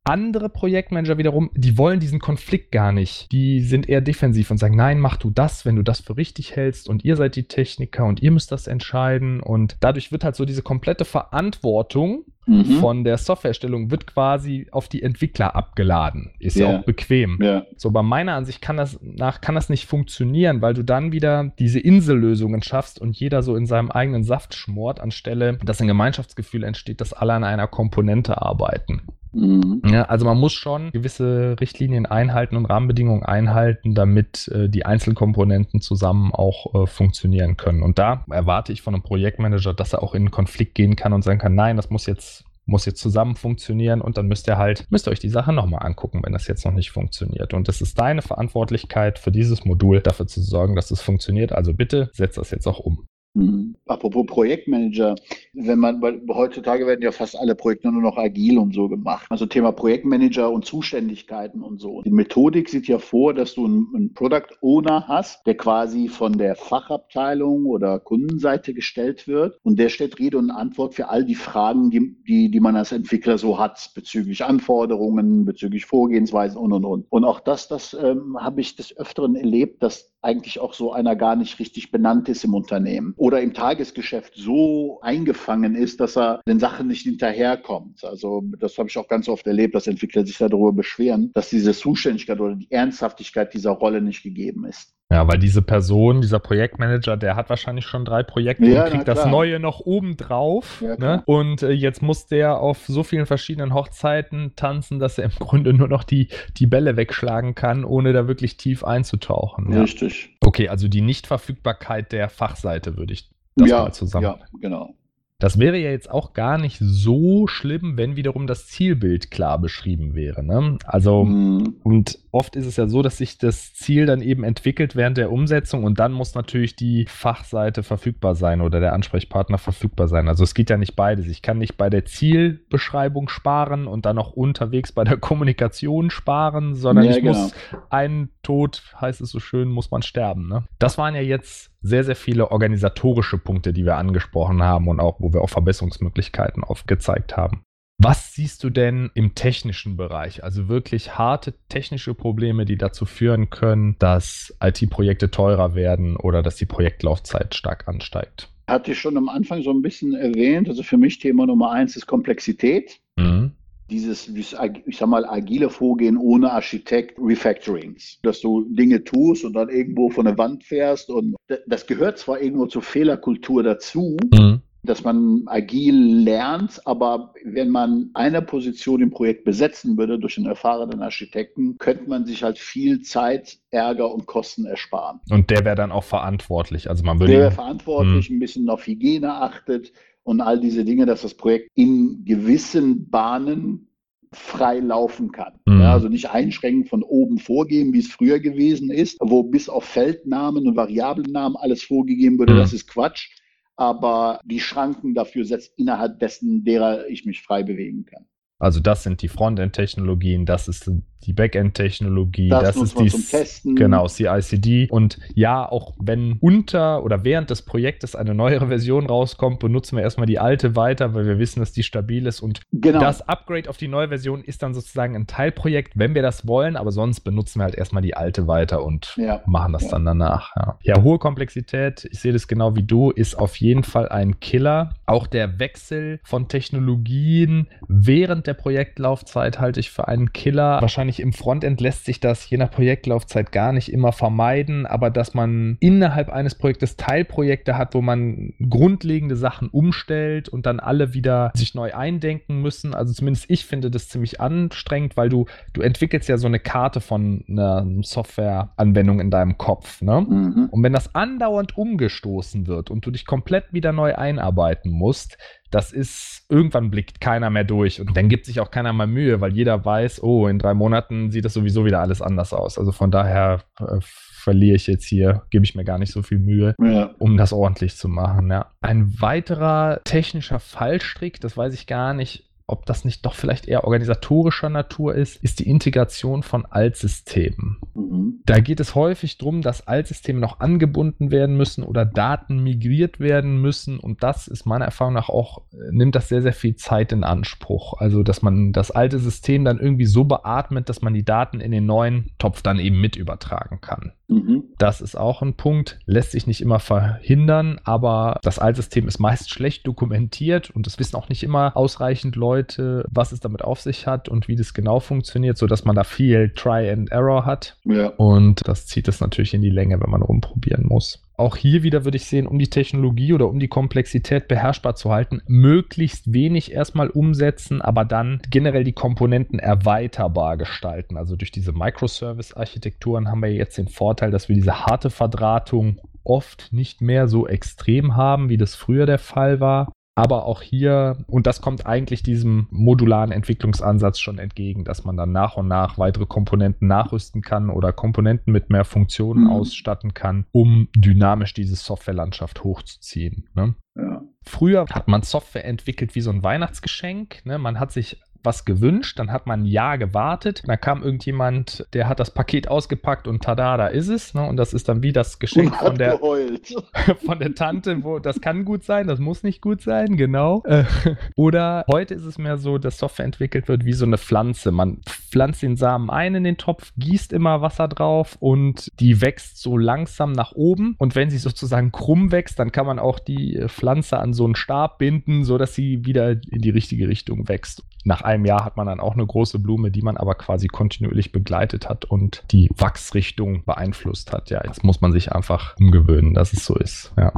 Andere 0.05 0.49
Projektmanager 0.49 1.17
wiederum, 1.17 1.49
die 1.55 1.77
wollen 1.77 2.01
diesen 2.01 2.19
Konflikt 2.19 2.73
gar 2.73 2.91
nicht. 2.91 3.31
Die 3.31 3.61
sind 3.61 3.87
eher 3.87 4.01
defensiv 4.01 4.51
und 4.51 4.57
sagen, 4.57 4.75
nein, 4.75 4.99
mach 4.99 5.15
du 5.15 5.29
das, 5.29 5.65
wenn 5.65 5.77
du 5.77 5.81
das 5.81 6.01
für 6.01 6.17
richtig 6.17 6.57
hältst 6.57 6.89
und 6.89 7.05
ihr 7.05 7.15
seid 7.15 7.37
die 7.37 7.47
Techniker 7.47 8.03
und 8.03 8.21
ihr 8.21 8.31
müsst 8.31 8.51
das 8.51 8.67
entscheiden. 8.67 9.39
Und 9.39 9.77
dadurch 9.79 10.11
wird 10.11 10.25
halt 10.25 10.35
so 10.35 10.43
diese 10.43 10.61
komplette 10.61 11.05
Verantwortung 11.05 12.25
mhm. 12.45 12.79
von 12.79 13.05
der 13.05 13.17
Softwarestellung 13.17 13.91
wird 13.91 14.05
quasi 14.05 14.67
auf 14.71 14.89
die 14.89 15.03
Entwickler 15.03 15.55
abgeladen. 15.55 16.31
Ist 16.39 16.57
yeah. 16.57 16.69
ja 16.69 16.79
auch 16.79 16.83
bequem. 16.83 17.39
Yeah. 17.41 17.65
So 17.77 17.91
bei 17.91 18.03
meiner 18.03 18.33
Ansicht 18.33 18.61
kann 18.61 18.75
das 18.75 18.99
nach 19.01 19.39
kann 19.39 19.55
das 19.55 19.69
nicht 19.69 19.85
funktionieren, 19.85 20.61
weil 20.61 20.73
du 20.73 20.83
dann 20.83 21.13
wieder 21.13 21.53
diese 21.59 21.79
Insellösungen 21.79 22.61
schaffst 22.61 22.99
und 22.99 23.17
jeder 23.17 23.41
so 23.41 23.55
in 23.55 23.65
seinem 23.65 23.89
eigenen 23.89 24.25
Saft 24.25 24.53
schmort, 24.53 24.99
anstelle 24.99 25.57
dass 25.63 25.81
ein 25.81 25.87
Gemeinschaftsgefühl 25.87 26.65
entsteht, 26.65 26.99
dass 26.99 27.13
alle 27.13 27.33
an 27.33 27.45
einer 27.45 27.67
Komponente 27.67 28.41
arbeiten. 28.41 29.03
Mhm. 29.33 29.81
Ja, 29.85 30.03
also 30.03 30.25
man 30.25 30.39
muss 30.39 30.53
schon 30.53 30.91
gewisse 30.91 31.55
Richtlinien 31.59 32.05
einhalten 32.05 32.55
und 32.55 32.65
Rahmenbedingungen 32.65 33.23
einhalten, 33.23 33.95
damit 33.95 34.47
äh, 34.49 34.69
die 34.69 34.85
Einzelkomponenten 34.85 35.81
zusammen 35.81 36.31
auch 36.31 36.73
äh, 36.73 36.87
funktionieren 36.87 37.57
können. 37.57 37.81
Und 37.81 37.99
da 37.99 38.23
erwarte 38.29 38.71
ich 38.71 38.81
von 38.81 38.93
einem 38.93 39.03
Projektmanager, 39.03 39.73
dass 39.73 39.93
er 39.93 40.03
auch 40.03 40.13
in 40.13 40.23
einen 40.23 40.31
Konflikt 40.31 40.75
gehen 40.75 40.95
kann 40.95 41.13
und 41.13 41.23
sagen 41.23 41.39
kann, 41.39 41.55
nein, 41.55 41.77
das 41.77 41.89
muss 41.89 42.05
jetzt 42.05 42.45
muss 42.65 42.85
jetzt 42.85 43.01
zusammen 43.01 43.35
funktionieren 43.35 43.99
und 43.99 44.17
dann 44.17 44.27
müsst 44.27 44.47
ihr 44.47 44.57
halt, 44.57 44.89
müsst 44.89 45.07
ihr 45.07 45.11
euch 45.11 45.19
die 45.19 45.29
Sache 45.29 45.51
nochmal 45.51 45.85
angucken, 45.85 46.21
wenn 46.23 46.31
das 46.31 46.47
jetzt 46.47 46.65
noch 46.65 46.71
nicht 46.71 46.91
funktioniert. 46.91 47.53
Und 47.53 47.67
es 47.67 47.81
ist 47.81 47.99
deine 47.99 48.21
Verantwortlichkeit 48.21 49.19
für 49.19 49.31
dieses 49.31 49.65
Modul, 49.65 49.99
dafür 49.99 50.27
zu 50.27 50.41
sorgen, 50.41 50.75
dass 50.75 50.91
es 50.91 51.01
funktioniert. 51.01 51.51
Also 51.51 51.73
bitte 51.73 52.09
setzt 52.13 52.37
das 52.37 52.51
jetzt 52.51 52.67
auch 52.67 52.79
um. 52.79 53.05
Mhm. 53.35 53.75
Apropos 53.87 54.25
Projektmanager, 54.27 55.15
wenn 55.53 55.79
man, 55.79 56.01
weil 56.01 56.21
heutzutage 56.29 56.85
werden 56.85 57.01
ja 57.01 57.11
fast 57.11 57.37
alle 57.37 57.55
Projekte 57.55 57.91
nur 57.91 58.01
noch 58.01 58.17
agil 58.17 58.59
und 58.59 58.73
so 58.73 58.87
gemacht. 58.87 59.25
Also 59.29 59.45
Thema 59.45 59.71
Projektmanager 59.71 60.51
und 60.51 60.65
Zuständigkeiten 60.65 61.61
und 61.61 61.79
so. 61.79 62.03
Die 62.03 62.11
Methodik 62.11 62.69
sieht 62.69 62.87
ja 62.87 62.99
vor, 62.99 63.33
dass 63.33 63.55
du 63.55 63.65
einen, 63.65 63.87
einen 63.95 64.13
Product 64.13 64.55
Owner 64.61 65.07
hast, 65.07 65.45
der 65.47 65.57
quasi 65.57 66.09
von 66.09 66.37
der 66.37 66.55
Fachabteilung 66.55 67.65
oder 67.65 67.99
Kundenseite 67.99 68.73
gestellt 68.73 69.27
wird 69.27 69.59
und 69.63 69.79
der 69.79 69.89
stellt 69.89 70.19
Rede 70.19 70.37
und 70.37 70.51
Antwort 70.51 70.93
für 70.93 71.09
all 71.09 71.25
die 71.25 71.35
Fragen, 71.35 71.89
die, 71.89 72.15
die, 72.27 72.51
die 72.51 72.59
man 72.59 72.75
als 72.75 72.91
Entwickler 72.91 73.37
so 73.39 73.57
hat, 73.57 73.91
bezüglich 73.95 74.45
Anforderungen, 74.45 75.45
bezüglich 75.45 75.85
Vorgehensweisen 75.85 76.57
und 76.57 76.71
und 76.71 76.85
und. 76.85 77.05
Und 77.09 77.25
auch 77.25 77.39
das, 77.39 77.67
das 77.67 77.97
ähm, 77.99 78.37
habe 78.39 78.61
ich 78.61 78.75
des 78.75 78.95
Öfteren 78.95 79.35
erlebt, 79.35 79.81
dass 79.81 80.12
eigentlich 80.23 80.59
auch 80.59 80.73
so 80.73 80.93
einer 80.93 81.15
gar 81.15 81.35
nicht 81.35 81.59
richtig 81.59 81.91
benannt 81.91 82.29
ist 82.29 82.43
im 82.43 82.53
Unternehmen 82.53 83.13
oder 83.17 83.41
im 83.41 83.53
Tagesgeschäft 83.53 84.33
so 84.35 84.99
eingefangen 85.01 85.75
ist, 85.75 85.99
dass 85.99 86.17
er 86.17 86.41
den 86.47 86.59
Sachen 86.59 86.87
nicht 86.87 87.03
hinterherkommt. 87.03 88.03
Also 88.03 88.43
das 88.59 88.77
habe 88.77 88.89
ich 88.89 88.97
auch 88.97 89.07
ganz 89.07 89.27
oft 89.27 89.45
erlebt, 89.45 89.75
dass 89.75 89.87
Entwickler 89.87 90.25
sich 90.25 90.37
darüber 90.37 90.73
beschweren, 90.73 91.31
dass 91.33 91.49
diese 91.49 91.73
Zuständigkeit 91.73 92.39
oder 92.39 92.55
die 92.55 92.71
Ernsthaftigkeit 92.71 93.53
dieser 93.53 93.71
Rolle 93.71 94.01
nicht 94.01 94.23
gegeben 94.23 94.65
ist. 94.65 94.93
Ja, 95.13 95.27
weil 95.27 95.37
diese 95.37 95.61
Person, 95.61 96.21
dieser 96.21 96.39
Projektmanager, 96.39 97.17
der 97.17 97.35
hat 97.35 97.47
wahrscheinlich 97.47 97.85
schon 97.85 98.03
drei 98.03 98.23
Projekte 98.23 98.65
ja, 98.65 98.85
und 98.85 98.89
kriegt 98.89 99.07
das 99.07 99.27
Neue 99.27 99.59
noch 99.59 99.79
oben 99.79 100.17
drauf. 100.17 100.81
Ja, 100.83 100.97
ne? 100.97 101.21
Und 101.27 101.61
äh, 101.61 101.69
jetzt 101.69 102.01
muss 102.01 102.25
der 102.25 102.57
auf 102.57 102.87
so 102.87 103.03
vielen 103.03 103.27
verschiedenen 103.27 103.75
Hochzeiten 103.75 104.53
tanzen, 104.55 104.97
dass 104.97 105.19
er 105.19 105.25
im 105.25 105.35
Grunde 105.37 105.71
nur 105.71 105.87
noch 105.87 106.03
die, 106.03 106.29
die 106.57 106.65
Bälle 106.65 106.97
wegschlagen 106.97 107.53
kann, 107.53 107.85
ohne 107.85 108.11
da 108.11 108.27
wirklich 108.27 108.57
tief 108.57 108.83
einzutauchen. 108.83 109.71
Richtig. 109.71 110.31
Ja. 110.41 110.47
Okay, 110.47 110.69
also 110.69 110.87
die 110.87 111.01
Nichtverfügbarkeit 111.01 112.11
der 112.11 112.27
Fachseite 112.29 112.97
würde 112.97 113.13
ich 113.13 113.29
das 113.55 113.69
mal 113.69 113.93
zusammen. 113.93 114.23
Ja, 114.23 114.39
genau. 114.59 114.95
Das 115.43 115.59
wäre 115.59 115.77
ja 115.77 115.91
jetzt 115.91 116.09
auch 116.09 116.31
gar 116.31 116.57
nicht 116.57 116.77
so 116.79 117.47
schlimm, 117.47 117.97
wenn 117.97 118.15
wiederum 118.15 118.47
das 118.47 118.67
Zielbild 118.67 119.29
klar 119.29 119.59
beschrieben 119.59 120.15
wäre. 120.15 120.41
Ne? 120.41 120.77
Also, 120.85 121.25
mhm. 121.25 121.81
und 121.83 122.17
oft 122.31 122.55
ist 122.55 122.65
es 122.65 122.77
ja 122.77 122.87
so, 122.87 123.01
dass 123.01 123.17
sich 123.17 123.39
das 123.39 123.73
Ziel 123.73 124.05
dann 124.05 124.21
eben 124.21 124.45
entwickelt 124.45 124.95
während 124.95 125.17
der 125.17 125.33
Umsetzung 125.33 125.83
und 125.83 125.99
dann 125.99 126.13
muss 126.13 126.33
natürlich 126.33 126.77
die 126.77 127.07
Fachseite 127.09 127.83
verfügbar 127.83 128.35
sein 128.35 128.61
oder 128.61 128.79
der 128.79 128.93
Ansprechpartner 128.93 129.57
verfügbar 129.57 130.07
sein. 130.07 130.29
Also 130.29 130.45
es 130.45 130.53
geht 130.53 130.69
ja 130.69 130.77
nicht 130.77 130.95
beides. 130.95 131.27
Ich 131.27 131.41
kann 131.41 131.57
nicht 131.57 131.75
bei 131.75 131.89
der 131.89 132.05
Zielbeschreibung 132.05 133.27
sparen 133.27 133.85
und 133.85 134.05
dann 134.05 134.19
auch 134.19 134.31
unterwegs 134.31 134.93
bei 134.93 135.03
der 135.03 135.17
Kommunikation 135.17 136.09
sparen, 136.09 136.73
sondern 136.75 137.03
ja, 137.03 137.11
ich 137.11 137.17
genau. 137.17 137.33
muss 137.33 137.53
einen 137.89 138.29
Tod, 138.43 138.81
heißt 139.01 139.19
es 139.19 139.31
so 139.31 139.41
schön, 139.41 139.67
muss 139.67 139.91
man 139.91 140.03
sterben. 140.03 140.47
Ne? 140.47 140.63
Das 140.79 140.97
waren 140.97 141.15
ja 141.15 141.21
jetzt 141.21 141.72
sehr, 141.83 142.03
sehr 142.03 142.15
viele 142.15 142.49
organisatorische 142.49 143.37
Punkte, 143.37 143.73
die 143.73 143.85
wir 143.85 143.97
angesprochen 143.97 144.63
haben 144.63 144.87
und 144.87 144.99
auch, 144.99 145.19
wo 145.19 145.33
wir 145.33 145.41
auch 145.41 145.49
Verbesserungsmöglichkeiten 145.49 146.63
aufgezeigt 146.63 147.37
haben. 147.37 147.63
Was 147.99 148.33
siehst 148.33 148.63
du 148.63 148.69
denn 148.69 149.11
im 149.13 149.35
technischen 149.35 149.97
Bereich? 149.97 150.43
Also 150.43 150.67
wirklich 150.67 151.17
harte 151.17 151.53
technische 151.69 152.15
Probleme, 152.15 152.65
die 152.65 152.77
dazu 152.77 153.05
führen 153.05 153.49
können, 153.49 153.97
dass 153.99 154.57
IT-Projekte 154.61 155.29
teurer 155.29 155.75
werden 155.75 156.17
oder 156.17 156.41
dass 156.41 156.55
die 156.55 156.65
Projektlaufzeit 156.65 157.53
stark 157.53 157.87
ansteigt? 157.87 158.49
Hatte 158.67 158.93
ich 158.93 158.99
schon 158.99 159.17
am 159.17 159.29
Anfang 159.29 159.61
so 159.61 159.71
ein 159.71 159.81
bisschen 159.81 160.15
erwähnt. 160.15 160.69
Also 160.69 160.81
für 160.83 160.97
mich 160.97 161.19
Thema 161.19 161.45
Nummer 161.45 161.71
eins 161.71 161.95
ist 161.95 162.07
Komplexität. 162.07 162.99
Mhm 163.15 163.51
dieses, 163.89 164.27
ich 164.27 164.49
sag 164.49 165.07
mal, 165.07 165.25
agile 165.25 165.69
Vorgehen 165.69 166.17
ohne 166.17 166.51
Architekt 166.51 167.19
Refactorings, 167.19 168.19
dass 168.23 168.41
du 168.41 168.65
Dinge 168.69 169.03
tust 169.03 169.43
und 169.45 169.53
dann 169.53 169.69
irgendwo 169.69 170.09
von 170.09 170.25
der 170.25 170.37
Wand 170.37 170.63
fährst 170.63 171.09
und 171.09 171.35
das 171.67 171.85
gehört 171.85 172.17
zwar 172.17 172.41
irgendwo 172.41 172.65
zur 172.65 172.81
Fehlerkultur 172.81 173.61
dazu, 173.61 174.17
mhm. 174.33 174.61
dass 174.83 175.03
man 175.03 175.43
agil 175.47 175.95
lernt, 176.23 176.81
aber 176.85 177.33
wenn 177.43 177.69
man 177.69 178.09
eine 178.13 178.41
Position 178.41 179.01
im 179.01 179.11
Projekt 179.11 179.43
besetzen 179.43 179.97
würde 179.97 180.17
durch 180.17 180.37
einen 180.37 180.47
erfahrenen 180.47 181.01
Architekten, 181.01 181.77
könnte 181.77 182.09
man 182.09 182.25
sich 182.25 182.43
halt 182.43 182.57
viel 182.57 183.01
Zeit, 183.01 183.59
Ärger 183.71 184.13
und 184.13 184.25
Kosten 184.25 184.65
ersparen. 184.65 185.19
Und 185.29 185.49
der 185.49 185.65
wäre 185.65 185.75
dann 185.75 185.91
auch 185.91 186.03
verantwortlich, 186.03 186.89
also 186.89 187.03
man 187.03 187.19
würde... 187.19 187.33
Der 187.33 187.41
wäre 187.41 187.51
verantwortlich, 187.51 188.29
mhm. 188.29 188.37
ein 188.37 188.39
bisschen 188.39 188.69
auf 188.69 188.87
Hygiene 188.87 189.33
achtet, 189.33 189.91
und 190.23 190.41
all 190.41 190.59
diese 190.59 190.85
Dinge, 190.85 191.05
dass 191.05 191.21
das 191.21 191.33
Projekt 191.33 191.69
in 191.75 192.23
gewissen 192.25 193.09
Bahnen 193.09 193.87
frei 194.31 194.79
laufen 194.79 195.31
kann. 195.31 195.59
Mhm. 195.65 195.81
Ja, 195.81 195.93
also 195.93 196.09
nicht 196.09 196.29
einschränken 196.29 196.85
von 196.85 197.03
oben 197.03 197.37
vorgeben, 197.37 197.93
wie 197.93 197.99
es 197.99 198.11
früher 198.11 198.39
gewesen 198.39 198.89
ist, 198.89 199.17
wo 199.21 199.43
bis 199.43 199.69
auf 199.69 199.85
Feldnamen 199.85 200.67
und 200.67 200.75
Variablennamen 200.75 201.55
alles 201.55 201.83
vorgegeben 201.83 202.39
wurde, 202.39 202.53
mhm. 202.53 202.57
das 202.57 202.73
ist 202.73 202.87
Quatsch. 202.87 203.29
Aber 203.75 204.39
die 204.45 204.59
Schranken 204.59 205.15
dafür 205.15 205.45
setzt 205.45 205.73
innerhalb 205.77 206.19
dessen, 206.19 206.63
derer 206.63 207.07
ich 207.07 207.25
mich 207.25 207.41
frei 207.41 207.63
bewegen 207.63 208.05
kann. 208.05 208.25
Also 208.63 208.79
das 208.79 209.03
sind 209.03 209.21
die 209.21 209.27
Frontend-Technologien, 209.27 210.45
das 210.45 210.69
ist 210.69 210.89
die 211.25 211.33
Backend-Technologie, 211.33 212.49
das, 212.49 212.75
das 212.75 212.77
ist 212.77 212.99
die 212.99 213.09
Testen. 213.09 213.75
genau 213.75 214.07
CI/CD 214.07 214.87
und 214.89 215.19
ja, 215.35 215.69
auch 215.69 215.93
wenn 215.99 216.37
unter 216.39 217.03
oder 217.03 217.23
während 217.23 217.49
des 217.49 217.61
Projektes 217.61 218.15
eine 218.15 218.33
neuere 218.33 218.67
Version 218.67 219.05
rauskommt, 219.05 219.59
benutzen 219.59 219.97
wir 219.97 220.03
erstmal 220.03 220.27
die 220.27 220.39
alte 220.39 220.75
weiter, 220.75 221.13
weil 221.13 221.25
wir 221.25 221.39
wissen, 221.39 221.59
dass 221.59 221.71
die 221.71 221.83
stabil 221.83 222.25
ist 222.27 222.41
und 222.41 222.61
genau. 222.71 222.99
das 222.99 223.27
Upgrade 223.27 223.69
auf 223.69 223.77
die 223.77 223.87
neue 223.87 224.09
Version 224.09 224.43
ist 224.43 224.63
dann 224.63 224.73
sozusagen 224.73 225.15
ein 225.15 225.27
Teilprojekt, 225.27 225.93
wenn 225.95 226.15
wir 226.15 226.21
das 226.21 226.47
wollen, 226.47 226.75
aber 226.75 226.91
sonst 226.91 227.21
benutzen 227.21 227.59
wir 227.59 227.65
halt 227.65 227.75
erstmal 227.75 228.03
die 228.03 228.15
alte 228.15 228.47
weiter 228.47 228.83
und 228.83 229.15
ja. 229.17 229.41
machen 229.45 229.73
das 229.73 229.83
ja. 229.83 229.89
dann 229.91 230.05
danach. 230.05 230.55
Ja. 230.55 230.77
ja, 230.81 231.01
hohe 231.01 231.19
Komplexität, 231.19 232.07
ich 232.11 232.19
sehe 232.19 232.33
das 232.33 232.47
genau 232.47 232.75
wie 232.75 232.83
du, 232.83 233.11
ist 233.11 233.35
auf 233.35 233.57
jeden 233.57 233.83
Fall 233.83 234.09
ein 234.09 234.39
Killer. 234.39 234.95
Auch 235.05 235.27
der 235.27 235.59
Wechsel 235.59 236.19
von 236.23 236.47
Technologien 236.47 237.67
während 237.87 238.47
der 238.47 238.52
Projektlaufzeit 238.53 239.59
halte 239.59 239.79
ich 239.79 239.91
für 239.91 240.07
einen 240.07 240.33
Killer. 240.33 240.81
Wahrscheinlich 240.81 241.03
wahrscheinlich 241.03 241.19
im 241.19 241.33
Frontend 241.33 241.81
lässt 241.81 242.05
sich 242.05 242.19
das 242.19 242.49
je 242.49 242.57
nach 242.57 242.71
Projektlaufzeit 242.71 243.51
gar 243.51 243.73
nicht 243.73 243.91
immer 243.91 244.11
vermeiden, 244.11 244.85
aber 244.85 245.09
dass 245.09 245.33
man 245.33 245.77
innerhalb 245.79 246.29
eines 246.29 246.55
Projektes 246.55 246.95
Teilprojekte 246.95 247.77
hat, 247.77 247.93
wo 247.93 248.01
man 248.01 248.53
grundlegende 248.69 249.35
Sachen 249.35 249.69
umstellt 249.69 250.49
und 250.49 250.65
dann 250.65 250.79
alle 250.79 251.13
wieder 251.13 251.51
sich 251.55 251.75
neu 251.75 251.93
eindenken 251.93 252.61
müssen. 252.61 252.93
Also 252.93 253.13
zumindest 253.13 253.49
ich 253.49 253.65
finde 253.65 253.91
das 253.91 254.07
ziemlich 254.07 254.39
anstrengend, 254.39 255.17
weil 255.17 255.29
du, 255.29 255.45
du 255.73 255.81
entwickelst 255.81 256.29
ja 256.29 256.37
so 256.37 256.47
eine 256.47 256.59
Karte 256.59 257.01
von 257.01 257.43
einer 257.49 257.85
Softwareanwendung 258.01 259.19
in 259.19 259.29
deinem 259.29 259.57
Kopf. 259.57 260.01
Ne? 260.01 260.21
Mhm. 260.21 260.69
Und 260.71 260.83
wenn 260.83 260.93
das 260.93 261.13
andauernd 261.15 261.77
umgestoßen 261.77 262.67
wird 262.67 262.89
und 262.89 263.05
du 263.05 263.11
dich 263.11 263.25
komplett 263.25 263.73
wieder 263.73 263.91
neu 263.91 264.15
einarbeiten 264.15 264.91
musst, 264.91 265.37
das 265.73 265.91
ist, 265.91 266.45
irgendwann 266.49 266.91
blickt 266.91 267.19
keiner 267.19 267.49
mehr 267.49 267.63
durch 267.63 267.99
und 267.99 268.15
dann 268.15 268.29
gibt 268.29 268.45
sich 268.45 268.59
auch 268.59 268.69
keiner 268.69 268.93
mehr 268.93 269.07
Mühe, 269.07 269.41
weil 269.41 269.53
jeder 269.53 269.83
weiß, 269.83 270.21
oh, 270.21 270.47
in 270.47 270.59
drei 270.59 270.73
Monaten 270.73 271.31
sieht 271.31 271.45
das 271.45 271.53
sowieso 271.53 271.85
wieder 271.85 271.99
alles 271.99 272.21
anders 272.21 272.53
aus. 272.53 272.77
Also 272.77 272.91
von 272.91 273.09
daher 273.09 273.61
äh, 273.79 273.97
verliere 273.99 274.75
ich 274.75 274.87
jetzt 274.87 275.05
hier, 275.05 275.43
gebe 275.49 275.65
ich 275.65 275.73
mir 275.73 275.83
gar 275.83 275.97
nicht 275.97 276.11
so 276.11 276.21
viel 276.21 276.37
Mühe, 276.37 276.75
ja. 276.79 277.09
um 277.17 277.37
das 277.37 277.53
ordentlich 277.53 277.95
zu 277.95 278.07
machen. 278.07 278.51
Ja. 278.51 278.71
Ein 278.81 279.19
weiterer 279.19 280.01
technischer 280.03 280.59
Fallstrick, 280.59 281.39
das 281.41 281.57
weiß 281.57 281.73
ich 281.73 281.87
gar 281.87 282.13
nicht, 282.13 282.49
ob 282.67 282.85
das 282.85 283.03
nicht 283.03 283.25
doch 283.25 283.33
vielleicht 283.33 283.67
eher 283.67 283.83
organisatorischer 283.83 284.69
Natur 284.69 285.15
ist, 285.15 285.43
ist 285.43 285.59
die 285.59 285.69
Integration 285.69 286.43
von 286.43 286.65
Altsystemen. 286.65 287.77
Mhm. 287.93 288.22
Da 288.45 288.59
geht 288.59 288.79
es 288.79 288.93
häufig 288.93 289.37
darum, 289.37 289.61
dass 289.61 289.87
Altsysteme 289.87 290.39
noch 290.39 290.59
angebunden 290.59 291.31
werden 291.31 291.55
müssen 291.55 291.83
oder 291.83 292.05
Daten 292.05 292.61
migriert 292.61 293.19
werden 293.19 293.61
müssen 293.61 293.99
und 293.99 294.21
das 294.21 294.47
ist 294.47 294.65
meiner 294.65 294.85
Erfahrung 294.85 295.13
nach 295.13 295.29
auch, 295.29 295.61
äh, 295.71 295.91
nimmt 295.91 296.15
das 296.15 296.27
sehr, 296.27 296.41
sehr 296.41 296.53
viel 296.53 296.75
Zeit 296.75 297.11
in 297.11 297.23
Anspruch. 297.23 297.93
Also, 297.99 298.23
dass 298.23 298.41
man 298.41 298.73
das 298.73 298.91
alte 298.91 299.19
System 299.19 299.63
dann 299.63 299.79
irgendwie 299.79 300.05
so 300.05 300.25
beatmet, 300.25 300.89
dass 300.89 301.01
man 301.01 301.13
die 301.13 301.23
Daten 301.23 301.61
in 301.61 301.71
den 301.71 301.85
neuen 301.85 302.31
Topf 302.37 302.61
dann 302.61 302.79
eben 302.79 302.99
mit 302.99 303.15
übertragen 303.15 303.79
kann. 303.79 304.11
Mhm. 304.33 304.63
Das 304.77 305.01
ist 305.01 305.15
auch 305.15 305.41
ein 305.41 305.53
Punkt, 305.53 305.99
lässt 306.05 306.31
sich 306.31 306.47
nicht 306.47 306.61
immer 306.61 306.79
verhindern, 306.79 307.79
aber 307.83 308.39
das 308.43 308.59
Altsystem 308.59 309.07
ist 309.07 309.19
meist 309.19 309.49
schlecht 309.49 309.85
dokumentiert 309.87 310.69
und 310.71 310.87
es 310.87 310.99
wissen 310.99 311.15
auch 311.15 311.29
nicht 311.29 311.43
immer 311.43 311.75
ausreichend 311.77 312.35
Leute, 312.35 313.05
was 313.09 313.31
es 313.31 313.39
damit 313.39 313.63
auf 313.63 313.81
sich 313.81 314.07
hat 314.07 314.29
und 314.29 314.47
wie 314.47 314.55
das 314.55 314.73
genau 314.73 314.99
funktioniert, 314.99 315.57
sodass 315.57 315.85
man 315.85 315.95
da 315.95 316.03
viel 316.03 316.51
Try 316.55 316.89
and 316.89 317.11
Error 317.11 317.45
hat. 317.45 317.77
Ja. 317.85 318.07
Und 318.17 318.67
das 318.67 318.87
zieht 318.87 319.07
es 319.07 319.21
natürlich 319.21 319.53
in 319.53 319.61
die 319.61 319.69
Länge, 319.69 320.01
wenn 320.01 320.09
man 320.09 320.21
rumprobieren 320.21 320.85
muss 320.87 321.22
auch 321.35 321.55
hier 321.55 321.83
wieder 321.83 322.05
würde 322.05 322.17
ich 322.17 322.25
sehen, 322.25 322.47
um 322.47 322.59
die 322.59 322.69
Technologie 322.69 323.33
oder 323.33 323.47
um 323.47 323.59
die 323.59 323.67
Komplexität 323.67 324.47
beherrschbar 324.47 324.95
zu 324.95 325.11
halten, 325.11 325.41
möglichst 325.47 326.31
wenig 326.33 326.71
erstmal 326.71 327.09
umsetzen, 327.09 327.81
aber 327.81 328.05
dann 328.05 328.41
generell 328.49 328.83
die 328.83 328.93
Komponenten 328.93 329.59
erweiterbar 329.59 330.57
gestalten. 330.57 331.17
Also 331.17 331.35
durch 331.35 331.51
diese 331.51 331.71
Microservice-Architekturen 331.71 333.29
haben 333.29 333.41
wir 333.41 333.51
jetzt 333.51 333.77
den 333.77 333.87
Vorteil, 333.87 334.31
dass 334.31 334.47
wir 334.47 334.55
diese 334.55 334.85
harte 334.85 335.09
Verdrahtung 335.09 335.99
oft 336.23 336.71
nicht 336.71 337.01
mehr 337.01 337.27
so 337.27 337.47
extrem 337.47 338.15
haben, 338.15 338.49
wie 338.49 338.57
das 338.57 338.75
früher 338.75 339.05
der 339.05 339.19
Fall 339.19 339.59
war. 339.59 339.92
Aber 340.15 340.45
auch 340.45 340.61
hier, 340.61 341.17
und 341.27 341.47
das 341.47 341.59
kommt 341.61 341.87
eigentlich 341.87 342.21
diesem 342.21 342.67
modularen 342.69 343.31
Entwicklungsansatz 343.31 344.19
schon 344.19 344.37
entgegen, 344.37 344.83
dass 344.83 345.05
man 345.05 345.17
dann 345.17 345.31
nach 345.31 345.57
und 345.57 345.67
nach 345.67 345.97
weitere 345.97 346.27
Komponenten 346.27 346.87
nachrüsten 346.87 347.41
kann 347.41 347.71
oder 347.71 347.93
Komponenten 347.93 348.53
mit 348.53 348.69
mehr 348.69 348.85
Funktionen 348.85 349.45
mhm. 349.45 349.49
ausstatten 349.49 350.13
kann, 350.13 350.45
um 350.51 350.87
dynamisch 350.95 351.55
diese 351.55 351.75
Softwarelandschaft 351.75 352.63
hochzuziehen. 352.63 353.49
Ne? 353.55 353.73
Ja. 353.95 354.21
Früher 354.43 354.85
hat 354.91 355.07
man 355.07 355.23
Software 355.23 355.65
entwickelt 355.65 356.13
wie 356.13 356.21
so 356.21 356.29
ein 356.29 356.43
Weihnachtsgeschenk. 356.43 357.43
Ne? 357.45 357.57
Man 357.57 357.79
hat 357.79 357.91
sich 357.91 358.21
was 358.43 358.65
gewünscht, 358.65 359.19
dann 359.19 359.31
hat 359.31 359.47
man 359.47 359.61
ein 359.61 359.65
Jahr 359.65 359.97
gewartet, 359.97 360.63
dann 360.65 360.79
kam 360.79 361.03
irgendjemand, 361.03 361.85
der 361.93 362.07
hat 362.07 362.19
das 362.19 362.31
Paket 362.31 362.67
ausgepackt 362.67 363.27
und 363.27 363.43
tada, 363.43 363.77
da 363.77 363.87
ist 363.87 364.09
es. 364.09 364.33
Ne? 364.33 364.47
Und 364.47 364.57
das 364.57 364.73
ist 364.73 364.89
dann 364.89 365.03
wie 365.03 365.13
das 365.13 365.39
Geschenk 365.39 365.75
von 365.75 365.97
der, 365.97 366.19
von 367.25 367.39
der 367.39 367.55
Tante, 367.55 368.03
wo 368.03 368.19
das 368.19 368.41
kann 368.41 368.65
gut 368.65 368.83
sein, 368.83 369.07
das 369.07 369.19
muss 369.19 369.43
nicht 369.43 369.61
gut 369.61 369.81
sein, 369.81 370.17
genau. 370.17 370.63
Äh, 370.65 370.83
oder 371.35 371.85
heute 371.91 372.13
ist 372.13 372.25
es 372.25 372.37
mehr 372.37 372.57
so, 372.57 372.77
dass 372.77 372.97
Software 372.97 373.25
entwickelt 373.25 373.67
wird 373.67 373.85
wie 373.85 373.93
so 373.93 374.05
eine 374.05 374.17
Pflanze. 374.17 374.71
Man 374.71 375.01
pflanzt 375.05 375.61
den 375.61 375.77
Samen 375.77 376.09
ein 376.09 376.35
in 376.35 376.43
den 376.43 376.57
Topf, 376.57 376.91
gießt 376.97 377.33
immer 377.33 377.61
Wasser 377.61 377.87
drauf 377.87 378.37
und 378.39 378.91
die 378.99 379.21
wächst 379.21 379.61
so 379.61 379.77
langsam 379.77 380.31
nach 380.31 380.51
oben. 380.53 380.95
Und 380.97 381.15
wenn 381.15 381.29
sie 381.29 381.37
sozusagen 381.37 381.91
krumm 381.91 382.31
wächst, 382.31 382.59
dann 382.59 382.71
kann 382.71 382.85
man 382.85 382.99
auch 382.99 383.19
die 383.19 383.63
Pflanze 383.67 384.19
an 384.19 384.33
so 384.33 384.45
einen 384.45 384.55
Stab 384.55 384.97
binden, 384.97 385.43
sodass 385.43 385.73
sie 385.73 386.05
wieder 386.05 386.31
in 386.31 386.61
die 386.61 386.69
richtige 386.69 387.07
Richtung 387.07 387.47
wächst. 387.47 387.83
Nach 388.03 388.21
einem 388.21 388.45
Jahr 388.45 388.65
hat 388.65 388.77
man 388.77 388.87
dann 388.87 388.99
auch 388.99 389.13
eine 389.13 389.25
große 389.25 389.59
Blume, 389.59 389.91
die 389.91 390.01
man 390.01 390.17
aber 390.17 390.35
quasi 390.35 390.67
kontinuierlich 390.67 391.31
begleitet 391.31 391.87
hat 391.89 392.05
und 392.05 392.43
die 392.51 392.69
Wachsrichtung 392.75 393.63
beeinflusst 393.65 394.31
hat. 394.31 394.49
Ja, 394.49 394.61
jetzt 394.65 394.83
muss 394.83 395.01
man 395.01 395.11
sich 395.11 395.31
einfach 395.31 395.77
umgewöhnen, 395.77 396.33
dass 396.33 396.53
es 396.53 396.65
so 396.65 396.75
ist. 396.75 397.13
Ja. 397.17 397.31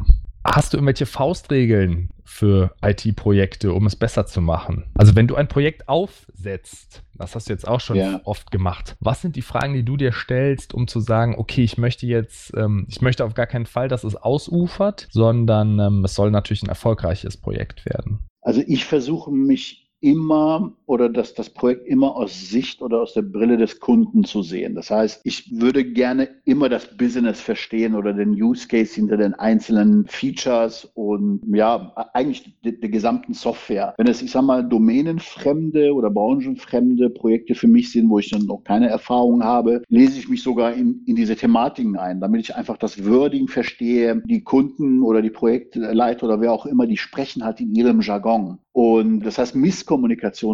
Hast 0.45 0.73
du 0.73 0.77
irgendwelche 0.77 1.07
Faustregeln 1.07 2.11
für 2.23 2.75
IT-Projekte, 2.83 3.73
um 3.73 3.87
es 3.87 3.95
besser 3.95 4.27
zu 4.27 4.41
machen? 4.41 4.85
Also 4.93 5.15
wenn 5.15 5.27
du 5.27 5.35
ein 5.35 5.47
Projekt 5.47 5.89
aufsetzt, 5.89 7.01
das 7.15 7.33
hast 7.33 7.49
du 7.49 7.53
jetzt 7.53 7.67
auch 7.67 7.79
schon 7.79 7.97
ja. 7.97 8.21
oft 8.25 8.51
gemacht. 8.51 8.95
Was 8.99 9.21
sind 9.21 9.35
die 9.35 9.41
Fragen, 9.41 9.73
die 9.73 9.83
du 9.83 9.97
dir 9.97 10.11
stellst, 10.11 10.75
um 10.75 10.87
zu 10.87 10.99
sagen, 10.99 11.33
okay, 11.35 11.63
ich 11.63 11.79
möchte 11.79 12.05
jetzt, 12.05 12.53
ähm, 12.55 12.85
ich 12.89 13.01
möchte 13.01 13.25
auf 13.25 13.33
gar 13.33 13.47
keinen 13.47 13.65
Fall, 13.65 13.87
dass 13.87 14.03
es 14.03 14.15
ausufert, 14.15 15.07
sondern 15.09 15.79
ähm, 15.79 16.05
es 16.05 16.13
soll 16.13 16.29
natürlich 16.29 16.61
ein 16.61 16.69
erfolgreiches 16.69 17.37
Projekt 17.37 17.83
werden. 17.85 18.19
Also 18.41 18.61
ich 18.67 18.85
versuche 18.85 19.31
mich 19.31 19.84
immer 20.05 20.71
oder 20.85 21.09
dass 21.09 21.33
das 21.33 21.49
Projekt 21.49 21.87
immer 21.87 22.15
aus 22.15 22.49
Sicht 22.49 22.83
oder 22.83 23.01
aus 23.01 23.13
der 23.13 23.23
Brille 23.23 23.57
des 23.57 23.79
Kunden 23.79 24.23
zu 24.23 24.43
sehen. 24.43 24.75
Das 24.75 24.91
heißt, 24.91 25.21
ich 25.23 25.59
würde 25.59 25.83
gerne 25.83 26.29
immer 26.45 26.69
das 26.69 26.95
Business 26.95 27.41
verstehen 27.41 27.95
oder 27.95 28.13
den 28.13 28.29
Use 28.29 28.67
Case 28.67 28.93
hinter 28.93 29.17
den 29.17 29.33
einzelnen 29.33 30.05
Features 30.05 30.85
und 30.93 31.41
ja, 31.51 31.91
eigentlich 32.13 32.53
der, 32.63 32.73
gesamten 32.89 33.33
Software. 33.33 33.95
Wenn 33.97 34.05
es, 34.05 34.21
ich 34.21 34.29
sag 34.29 34.43
mal, 34.43 34.63
domänenfremde 34.63 35.91
oder 35.91 36.11
branchenfremde 36.11 37.09
Projekte 37.09 37.55
für 37.55 37.67
mich 37.67 37.91
sind, 37.91 38.07
wo 38.09 38.19
ich 38.19 38.29
dann 38.29 38.45
noch 38.45 38.63
keine 38.63 38.87
Erfahrung 38.89 39.43
habe, 39.43 39.81
lese 39.89 40.19
ich 40.19 40.29
mich 40.29 40.43
sogar 40.43 40.73
in, 40.73 41.01
in 41.07 41.15
diese 41.15 41.35
Thematiken 41.35 41.97
ein, 41.97 42.21
damit 42.21 42.41
ich 42.41 42.55
einfach 42.55 42.77
das 42.77 43.03
Wording 43.09 43.47
verstehe. 43.47 44.21
Die 44.27 44.43
Kunden 44.43 45.01
oder 45.01 45.23
die 45.23 45.31
Projektleiter 45.31 46.27
oder 46.27 46.41
wer 46.41 46.53
auch 46.53 46.67
immer, 46.67 46.85
die 46.85 46.97
sprechen 46.97 47.43
halt 47.43 47.59
in 47.59 47.73
ihrem 47.73 48.01
Jargon. 48.01 48.59
Und 48.71 49.21
das 49.21 49.37
heißt, 49.37 49.55
Misskommunikation 49.55 49.94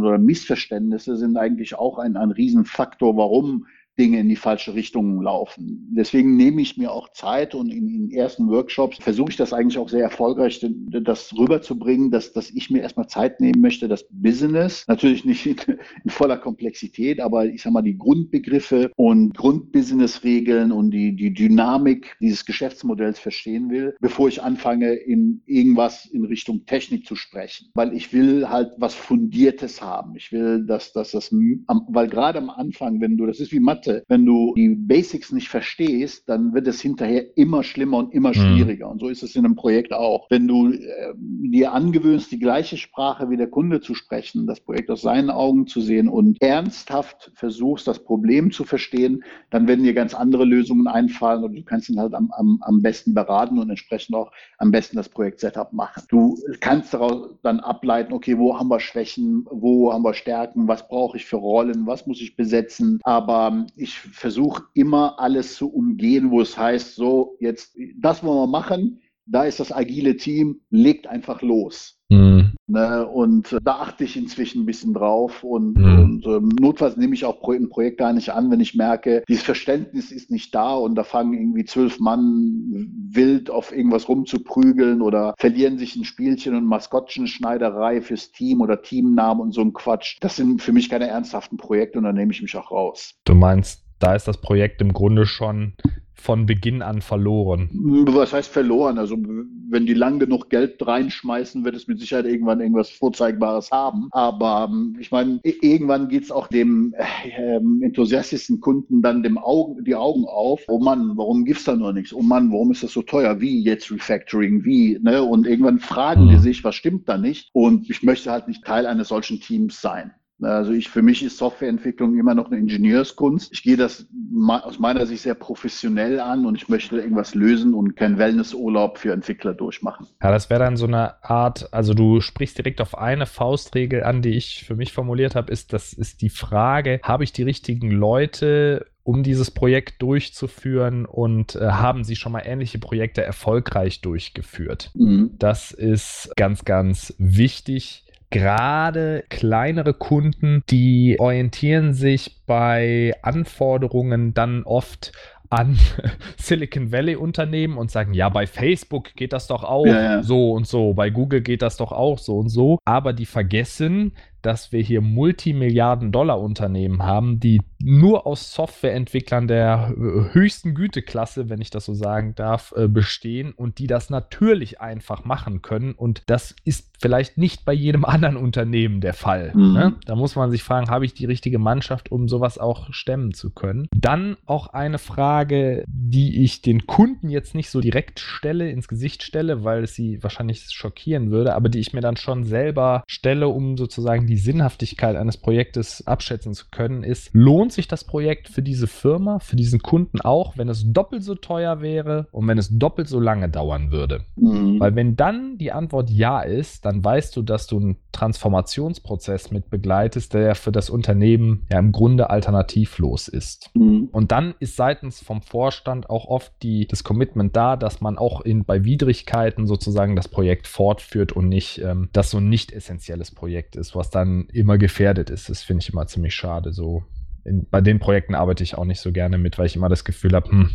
oder 0.06 0.17
Missverständnisse 0.17 1.17
sind 1.17 1.38
eigentlich 1.38 1.75
auch 1.75 1.97
ein, 1.97 2.17
ein 2.17 2.32
Riesenfaktor, 2.32 3.17
warum 3.17 3.65
Dinge 3.99 4.19
in 4.19 4.30
die 4.30 4.36
falsche 4.36 4.73
Richtung 4.73 5.21
laufen. 5.21 5.93
Deswegen 5.95 6.36
nehme 6.38 6.62
ich 6.62 6.77
mir 6.77 6.91
auch 6.91 7.12
Zeit 7.12 7.54
und 7.54 7.69
in, 7.69 7.89
in 7.89 8.12
ersten 8.12 8.47
Workshops 8.47 8.97
versuche 8.97 9.32
ich 9.32 9.38
das 9.38 9.54
eigentlich 9.54 9.77
auch 9.77 9.89
sehr 9.89 10.04
erfolgreich, 10.04 10.65
das 11.04 11.34
rüberzubringen, 11.38 12.10
dass, 12.10 12.32
dass 12.32 12.49
ich 12.49 12.69
mir 12.69 12.82
erstmal 12.82 13.08
Zeit 13.08 13.41
nehmen 13.41 13.62
möchte, 13.62 13.88
das 13.88 14.06
Business, 14.10 14.86
natürlich 14.88 15.25
nicht 15.25 15.45
in, 15.45 15.56
in 16.04 16.10
voller 16.10 16.38
Komplexität, 16.38 17.19
aber 17.19 17.45
ich 17.45 17.62
sage 17.62 17.73
mal 17.73 17.82
die 17.82 17.97
Grundbegriffe 17.97 18.91
und 18.95 19.36
Grundbusiness-Regeln 19.36 20.71
und 20.71 20.91
die, 20.91 21.15
die 21.15 21.34
Dynamik 21.34 22.15
dieses 22.21 22.45
Geschäftsmodells 22.45 23.19
verstehen 23.19 23.69
will, 23.69 23.95
bevor 23.99 24.30
ich 24.30 24.41
anfange, 24.41 24.93
in 24.93 25.41
irgendwas 25.45 26.06
in 26.06 26.25
Richtung 26.25 26.65
Technik 26.65 27.06
zu 27.06 27.15
sprechen. 27.15 27.69
Weil 27.73 27.93
ich 27.93 28.13
will 28.13 28.49
halt 28.49 28.71
was 28.77 28.95
Fundiertes 28.95 29.82
haben. 29.82 30.15
Ich 30.15 30.32
will, 30.32 30.65
dass, 30.65 30.93
dass 30.93 31.12
das, 31.12 31.32
weil 31.32 32.08
gerade 32.08 32.39
am 32.39 32.49
Anfang, 32.49 33.01
wenn 33.01 33.17
du, 33.17 33.25
das 33.25 33.39
ist 33.39 33.51
wie 33.51 33.60
Mathe, 33.60 33.81
Mathe, 33.82 34.04
wenn 34.08 34.26
du 34.26 34.54
die 34.56 34.70
Basics 34.70 35.32
nicht 35.32 35.50
verstehst, 35.50 36.30
dann 36.30 36.54
wird 36.54 36.67
es 36.67 36.82
hinterher 36.82 37.38
immer 37.38 37.63
schlimmer 37.63 37.98
und 37.98 38.13
immer 38.13 38.30
mhm. 38.30 38.34
schwieriger. 38.34 38.88
Mhm. 38.88 38.91
Und 38.94 39.00
so 39.00 39.10
ist 39.10 39.24
es 39.24 39.36
in 39.36 39.46
einem 39.46 39.56
Projekt 39.56 39.94
auch. 39.94 40.28
Wenn 40.30 40.48
du 40.48 40.72
äh, 40.72 41.13
dir 41.17 41.74
angewöhnst, 41.74 42.32
die 42.32 42.39
gleiche 42.39 42.78
Sprache 42.78 43.30
wie 43.30 43.38
der 43.38 43.50
Kunde 43.50 43.82
zu 43.82 43.96
sprechen, 43.96 44.48
das 44.48 44.60
Projekt 44.60 44.89
aus 44.89 45.02
seinen 45.02 45.30
Augen 45.30 45.67
zu 45.67 45.82
sehen 45.82 46.08
und 46.08 46.41
ernsthaft 46.41 47.32
versuchst, 47.36 47.88
das 47.88 48.04
Problem 48.04 48.52
zu 48.52 48.63
verstehen, 48.63 49.24
dann 49.50 49.67
werden 49.67 49.84
dir 49.84 49.94
ganz 49.94 50.13
andere 50.13 50.46
Lösungen 50.46 50.88
einfallen 50.88 51.44
und 51.44 51.56
du 51.56 51.63
kannst 51.63 51.89
ihn 51.89 52.00
halt 52.00 52.13
am, 52.13 52.32
am, 52.32 52.60
am 52.62 52.82
besten 52.82 53.13
beraten 53.13 53.58
und 53.60 53.70
entsprechend 53.70 54.15
auch 54.15 54.32
am 54.58 54.72
besten 54.72 54.98
das 54.98 55.10
Projekt-Setup 55.10 55.74
machen. 55.74 56.04
Du 56.10 56.38
kannst 56.60 56.94
daraus 56.94 57.30
dann 57.41 57.60
ableiten, 57.60 58.13
okay, 58.13 58.38
wo 58.38 58.58
haben 58.58 58.70
wir 58.70 58.80
Schwächen, 58.80 59.46
wo 59.50 59.91
haben 59.91 60.04
wir 60.04 60.13
Stärken, 60.13 60.67
was 60.67 60.88
brauche 60.88 61.17
ich 61.17 61.26
für 61.26 61.38
Rollen, 61.38 61.88
was 61.88 62.06
muss 62.06 62.22
ich 62.22 62.36
besetzen. 62.36 63.00
Aber 63.04 63.65
ich 63.76 63.98
versuche 64.00 64.64
immer 64.74 65.20
alles 65.20 65.56
zu 65.56 65.72
umgehen, 65.72 66.32
wo 66.32 66.42
es 66.42 66.58
heißt, 66.58 66.96
so 66.96 67.38
jetzt 67.40 67.78
das 67.98 68.24
wollen 68.24 68.40
wir 68.40 68.48
machen, 68.48 69.02
da 69.26 69.44
ist 69.46 69.60
das 69.60 69.72
agile 69.72 70.18
Team, 70.18 70.62
legt 70.70 71.08
einfach 71.08 71.42
los. 71.42 72.00
Mhm. 72.10 72.31
Ne, 72.72 73.06
und 73.06 73.52
äh, 73.52 73.60
da 73.62 73.82
achte 73.82 74.06
ich 74.06 74.16
inzwischen 74.16 74.62
ein 74.62 74.66
bisschen 74.66 74.94
drauf 74.94 75.44
und, 75.44 75.76
mhm. 75.76 76.00
und 76.00 76.26
ähm, 76.26 76.50
notfalls 76.58 76.96
nehme 76.96 77.14
ich 77.14 77.26
auch 77.26 77.46
ein 77.50 77.68
Projekt 77.68 77.98
gar 77.98 78.14
nicht 78.14 78.30
an, 78.30 78.50
wenn 78.50 78.62
ich 78.62 78.76
merke, 78.76 79.26
dieses 79.28 79.44
Verständnis 79.44 80.10
ist 80.10 80.32
nicht 80.32 80.56
da 80.56 80.76
und 80.76 80.96
da 80.96 81.04
fangen 81.04 81.34
irgendwie 81.34 81.66
zwölf 81.66 82.00
Mann 82.00 82.88
wild 83.10 83.50
auf 83.50 83.76
irgendwas 83.76 84.08
rumzuprügeln 84.08 85.02
oder 85.02 85.34
verlieren 85.38 85.78
sich 85.80 85.98
ein 85.98 86.06
Spielchen 86.06 86.56
und 86.56 86.66
Maskottchenschneiderei 86.66 88.00
fürs 88.00 88.32
Team 88.32 88.62
oder 88.62 88.82
Teamnamen 88.82 89.42
und 89.42 89.52
so 89.52 89.60
ein 89.60 89.74
Quatsch. 89.74 90.16
Das 90.22 90.38
sind 90.38 90.62
für 90.62 90.72
mich 90.72 90.90
keine 90.90 91.08
ernsthaften 91.08 91.58
Projekte 91.58 91.98
und 91.98 92.06
da 92.06 92.14
nehme 92.14 92.32
ich 92.32 92.42
mich 92.42 92.56
auch 92.56 92.72
raus. 92.72 93.16
Du 93.26 93.36
meinst, 93.36 93.84
da 94.00 94.16
ist 94.16 94.30
das 94.30 94.40
Projekt 94.40 94.80
im 94.80 94.94
Grunde 94.94 95.26
schon 95.26 95.74
von 96.22 96.46
Beginn 96.46 96.82
an 96.84 97.02
verloren. 97.02 97.70
Was 97.74 98.32
heißt 98.32 98.52
verloren? 98.52 99.00
Also 99.00 99.18
wenn 99.18 99.86
die 99.88 99.96
lang 99.96 100.20
genug 100.20 100.50
Geld 100.50 100.86
reinschmeißen, 100.86 101.66
wird 101.66 101.76
es 101.76 101.88
mit 101.88 102.00
Sicherheit 102.00 102.26
irgendwann 102.26 102.62
irgendwas 102.62 102.90
Vorzeigbares 102.90 103.72
haben. 103.72 104.10
Aber 104.12 104.70
ähm, 104.70 104.96
ich 105.00 105.12
meine, 105.12 105.40
irgendwann 105.44 106.10
geht 106.10 106.24
es 106.24 106.32
auch 106.32 106.48
dem 106.48 106.94
äh, 106.96 107.56
enthusiastischen 107.84 108.60
Kunden 108.60 109.02
dann 109.02 109.24
dem 109.24 109.40
Augen, 109.40 109.84
die 109.84 109.96
Augen 109.96 110.26
auf. 110.26 110.62
Oh 110.68 110.80
Mann, 110.80 111.14
warum 111.16 111.44
gibt 111.44 111.60
es 111.60 111.66
da 111.66 111.76
nur 111.76 111.92
nichts? 111.92 112.14
Oh 112.14 112.22
Mann, 112.22 112.52
warum 112.52 112.72
ist 112.72 112.84
das 112.84 112.92
so 112.92 113.02
teuer? 113.02 113.42
Wie 113.42 113.64
jetzt 113.64 113.92
Refactoring? 113.92 114.64
Wie? 114.64 115.00
Ne? 115.02 115.24
Und 115.24 115.48
irgendwann 115.48 115.80
fragen 115.80 116.26
mhm. 116.26 116.30
die 116.30 116.38
sich, 116.38 116.64
was 116.64 116.76
stimmt 116.76 117.10
da 117.10 117.18
nicht? 117.18 117.50
Und 117.54 117.90
ich 117.90 118.04
möchte 118.04 118.32
halt 118.32 118.48
nicht 118.48 118.64
Teil 118.64 118.86
eines 118.86 119.08
solchen 119.08 119.40
Teams 119.40 119.82
sein. 119.82 120.12
Also 120.41 120.71
ich, 120.71 120.89
für 120.89 121.01
mich 121.01 121.23
ist 121.23 121.38
Softwareentwicklung 121.38 122.17
immer 122.17 122.34
noch 122.34 122.47
eine 122.47 122.58
Ingenieurskunst. 122.58 123.51
Ich 123.51 123.63
gehe 123.63 123.77
das 123.77 124.08
aus 124.47 124.80
meiner 124.80 125.06
Sicht 125.06 125.23
sehr 125.23 125.36
professionell 125.36 126.19
an 126.19 126.45
und 126.45 126.56
ich 126.56 126.69
möchte 126.69 126.97
irgendwas 126.97 127.36
lösen 127.36 127.73
und 127.73 127.95
keinen 127.95 128.17
Wellnessurlaub 128.17 128.97
für 128.97 129.13
Entwickler 129.13 129.54
durchmachen. 129.54 130.08
Ja, 130.21 130.32
das 130.32 130.49
wäre 130.49 130.62
dann 130.62 130.77
so 130.77 130.86
eine 130.88 131.23
Art, 131.23 131.73
also 131.73 131.93
du 131.93 132.21
sprichst 132.21 132.58
direkt 132.58 132.82
auf 132.82 132.97
eine 132.97 133.25
Faustregel 133.25 134.04
an, 134.04 134.21
die 134.21 134.32
ich 134.32 134.63
für 134.65 134.75
mich 134.75 134.93
formuliert 134.93 135.36
habe, 135.36 135.51
ist, 135.51 135.73
das 135.73 135.93
ist 135.93 136.21
die 136.21 136.30
Frage, 136.30 136.99
habe 137.04 137.23
ich 137.23 137.34
die 137.34 137.43
richtigen 137.43 137.91
Leute 137.91 138.88
um 139.04 139.23
dieses 139.23 139.49
Projekt 139.49 140.01
durchzuführen 140.01 141.06
und 141.06 141.56
äh, 141.56 141.71
haben 141.71 142.04
sie 142.04 142.15
schon 142.15 142.32
mal 142.32 142.43
ähnliche 142.45 142.77
Projekte 142.77 143.23
erfolgreich 143.23 144.01
durchgeführt. 144.01 144.91
Mhm. 144.93 145.32
Das 145.39 145.71
ist 145.71 146.32
ganz, 146.36 146.65
ganz 146.65 147.13
wichtig 147.17 148.06
gerade 148.32 149.24
kleinere 149.30 149.94
Kunden, 149.94 150.63
die 150.70 151.17
orientieren 151.20 151.94
sich 151.94 152.41
bei 152.48 153.13
Anforderungen 153.22 154.34
dann 154.34 154.63
oft 154.63 155.12
an 155.52 155.78
Silicon 156.38 156.91
Valley 156.91 157.15
Unternehmen 157.15 157.78
und 157.78 157.91
sagen, 157.91 158.13
ja, 158.13 158.30
bei 158.30 158.48
Facebook 158.48 159.13
geht 159.15 159.34
das 159.34 159.48
doch 159.48 159.63
auch 159.63 159.86
ja, 159.86 160.02
ja. 160.02 160.24
so 160.24 160.54
und 160.54 160.65
so, 160.65 160.94
bei 160.94 161.10
Google 161.10 161.41
geht 161.41 161.62
das 161.62 161.78
doch 161.78 161.91
auch 161.91 162.17
so 162.17 162.39
und 162.39 162.50
so, 162.50 162.80
aber 162.86 163.13
die 163.13 163.26
vergessen, 163.26 164.13
dass 164.41 164.71
wir 164.71 164.82
hier 164.82 165.01
Multimilliarden-Dollar-Unternehmen 165.01 167.04
haben, 167.04 167.39
die 167.39 167.62
nur 167.84 168.27
aus 168.27 168.54
Softwareentwicklern 168.54 169.47
der 169.47 169.93
äh, 169.95 170.34
höchsten 170.34 170.75
Güteklasse, 170.75 171.49
wenn 171.49 171.62
ich 171.62 171.69
das 171.69 171.86
so 171.86 171.93
sagen 171.93 172.36
darf, 172.36 172.73
äh, 172.75 172.88
bestehen 172.88 173.51
und 173.51 173.80
die 173.80 173.88
das 173.88 174.10
natürlich 174.10 174.82
einfach 174.82 175.25
machen 175.25 175.62
können. 175.62 175.93
Und 175.93 176.23
das 176.27 176.56
ist 176.63 176.91
vielleicht 176.99 177.38
nicht 177.38 177.65
bei 177.65 177.73
jedem 177.73 178.06
anderen 178.12 178.38
Unternehmen 178.38 179.01
der 179.01 179.13
Fall. 179.13 179.51
Mhm. 179.54 179.73
Ne? 179.73 179.95
Da 180.06 180.15
muss 180.15 180.36
man 180.36 180.51
sich 180.51 180.63
fragen, 180.63 180.89
habe 180.89 181.06
ich 181.06 181.13
die 181.13 181.25
richtige 181.25 181.60
Mannschaft, 181.60 182.12
um 182.12 182.27
sowas 182.27 182.58
auch 182.58 182.93
stemmen 182.93 183.34
zu 183.34 183.49
können? 183.49 183.88
Dann 183.95 184.38
auch 184.45 184.67
eine 184.67 184.99
Frage, 184.99 185.84
die 185.88 186.43
ich 186.43 186.62
den 186.62 186.86
Kunden 186.86 187.30
jetzt 187.30 187.56
nicht 187.56 187.69
so 187.69 187.82
direkt 187.82 188.19
stelle, 188.19 188.69
ins 188.69 188.88
Gesicht 188.88 189.23
stelle, 189.23 189.63
weil 189.63 189.84
es 189.84 189.95
sie 189.95 190.21
wahrscheinlich 190.21 190.69
schockieren 190.71 191.32
würde, 191.32 191.56
aber 191.56 191.69
die 191.69 191.80
ich 191.80 191.93
mir 191.93 192.01
dann 192.01 192.17
schon 192.17 192.43
selber 192.43 193.04
stelle, 193.08 193.47
um 193.47 193.77
sozusagen 193.77 194.27
die 194.32 194.38
Sinnhaftigkeit 194.38 195.17
eines 195.17 195.36
Projektes 195.36 196.08
abschätzen 196.08 196.54
zu 196.54 196.67
können, 196.72 197.04
ist, 197.04 197.32
lohnt 197.34 197.74
sich 197.74 197.89
das 197.89 198.06
Projekt 198.06 198.48
für 198.48 198.62
diese 198.62 198.88
Firma, 198.88 199.39
für 199.39 199.58
diesen 199.58 199.82
Kunden 199.82 200.22
auch, 200.22 200.58
wenn 200.58 200.70
es 200.70 200.89
doppelt 200.94 201.22
so 201.22 201.36
teuer 201.36 201.82
wäre 201.82 202.28
und 202.32 202.48
wenn 202.48 202.58
es 202.58 202.70
doppelt 202.72 203.10
so 203.10 203.20
lange 203.20 203.50
dauern 203.50 203.91
würde? 203.91 204.24
Mhm. 204.38 204.80
Weil 204.80 204.96
wenn 204.96 205.17
dann 205.17 205.58
die 205.58 205.74
Antwort 205.74 206.10
ja 206.10 206.39
ist, 206.39 206.86
dann 206.86 207.04
weißt 207.04 207.36
du, 207.36 207.41
dass 207.41 207.67
du 207.67 207.78
einen 207.78 207.98
Transformationsprozess 208.13 209.52
mit 209.52 209.70
begleitest, 209.70 210.34
der 210.34 210.56
für 210.56 210.72
das 210.72 210.89
Unternehmen 210.89 211.67
ja 211.70 211.80
im 211.80 211.91
Grunde 211.91 212.30
alternativlos 212.30 213.28
ist. 213.28 213.70
Mhm. 213.74 214.08
Und 214.13 214.32
dann 214.32 214.56
ist 214.60 214.78
seitens 214.78 215.20
vom 215.20 215.41
Vorstand 215.41 216.10
auch 216.10 216.26
oft 216.26 216.54
die, 216.63 216.88
das 216.88 217.04
Commitment 217.04 217.54
da, 217.58 217.76
dass 217.76 218.00
man 218.00 218.17
auch 218.17 218.39
in, 218.39 218.63
bei 218.63 218.86
Widrigkeiten 218.86 219.67
sozusagen 219.67 220.15
das 220.15 220.30
Projekt 220.30 220.67
fortführt 220.67 221.34
und 221.34 221.50
nicht 221.50 221.80
ähm, 221.80 222.08
das 222.13 222.30
so 222.32 222.38
ein 222.38 222.48
nicht 222.48 222.72
essentielles 222.72 223.32
Projekt 223.32 223.76
ist, 223.76 223.94
was 223.94 224.10
dann 224.10 224.21
dann 224.22 224.48
immer 224.52 224.78
gefährdet 224.78 225.30
ist. 225.30 225.50
Das 225.50 225.64
finde 225.64 225.84
ich 225.84 225.92
immer 225.92 226.08
ziemlich 226.08 226.36
schade. 226.36 226.74
So 226.74 227.04
in, 227.44 227.68
bei 227.70 227.82
den 227.82 228.00
Projekten 228.00 228.36
arbeite 228.36 228.64
ich 228.64 228.76
auch 228.76 228.86
nicht 228.86 229.02
so 229.02 229.12
gerne 229.12 229.38
mit, 229.38 229.58
weil 229.58 229.66
ich 229.66 229.76
immer 229.76 229.90
das 229.90 230.06
Gefühl 230.06 230.34
habe, 230.34 230.50
hm, 230.50 230.70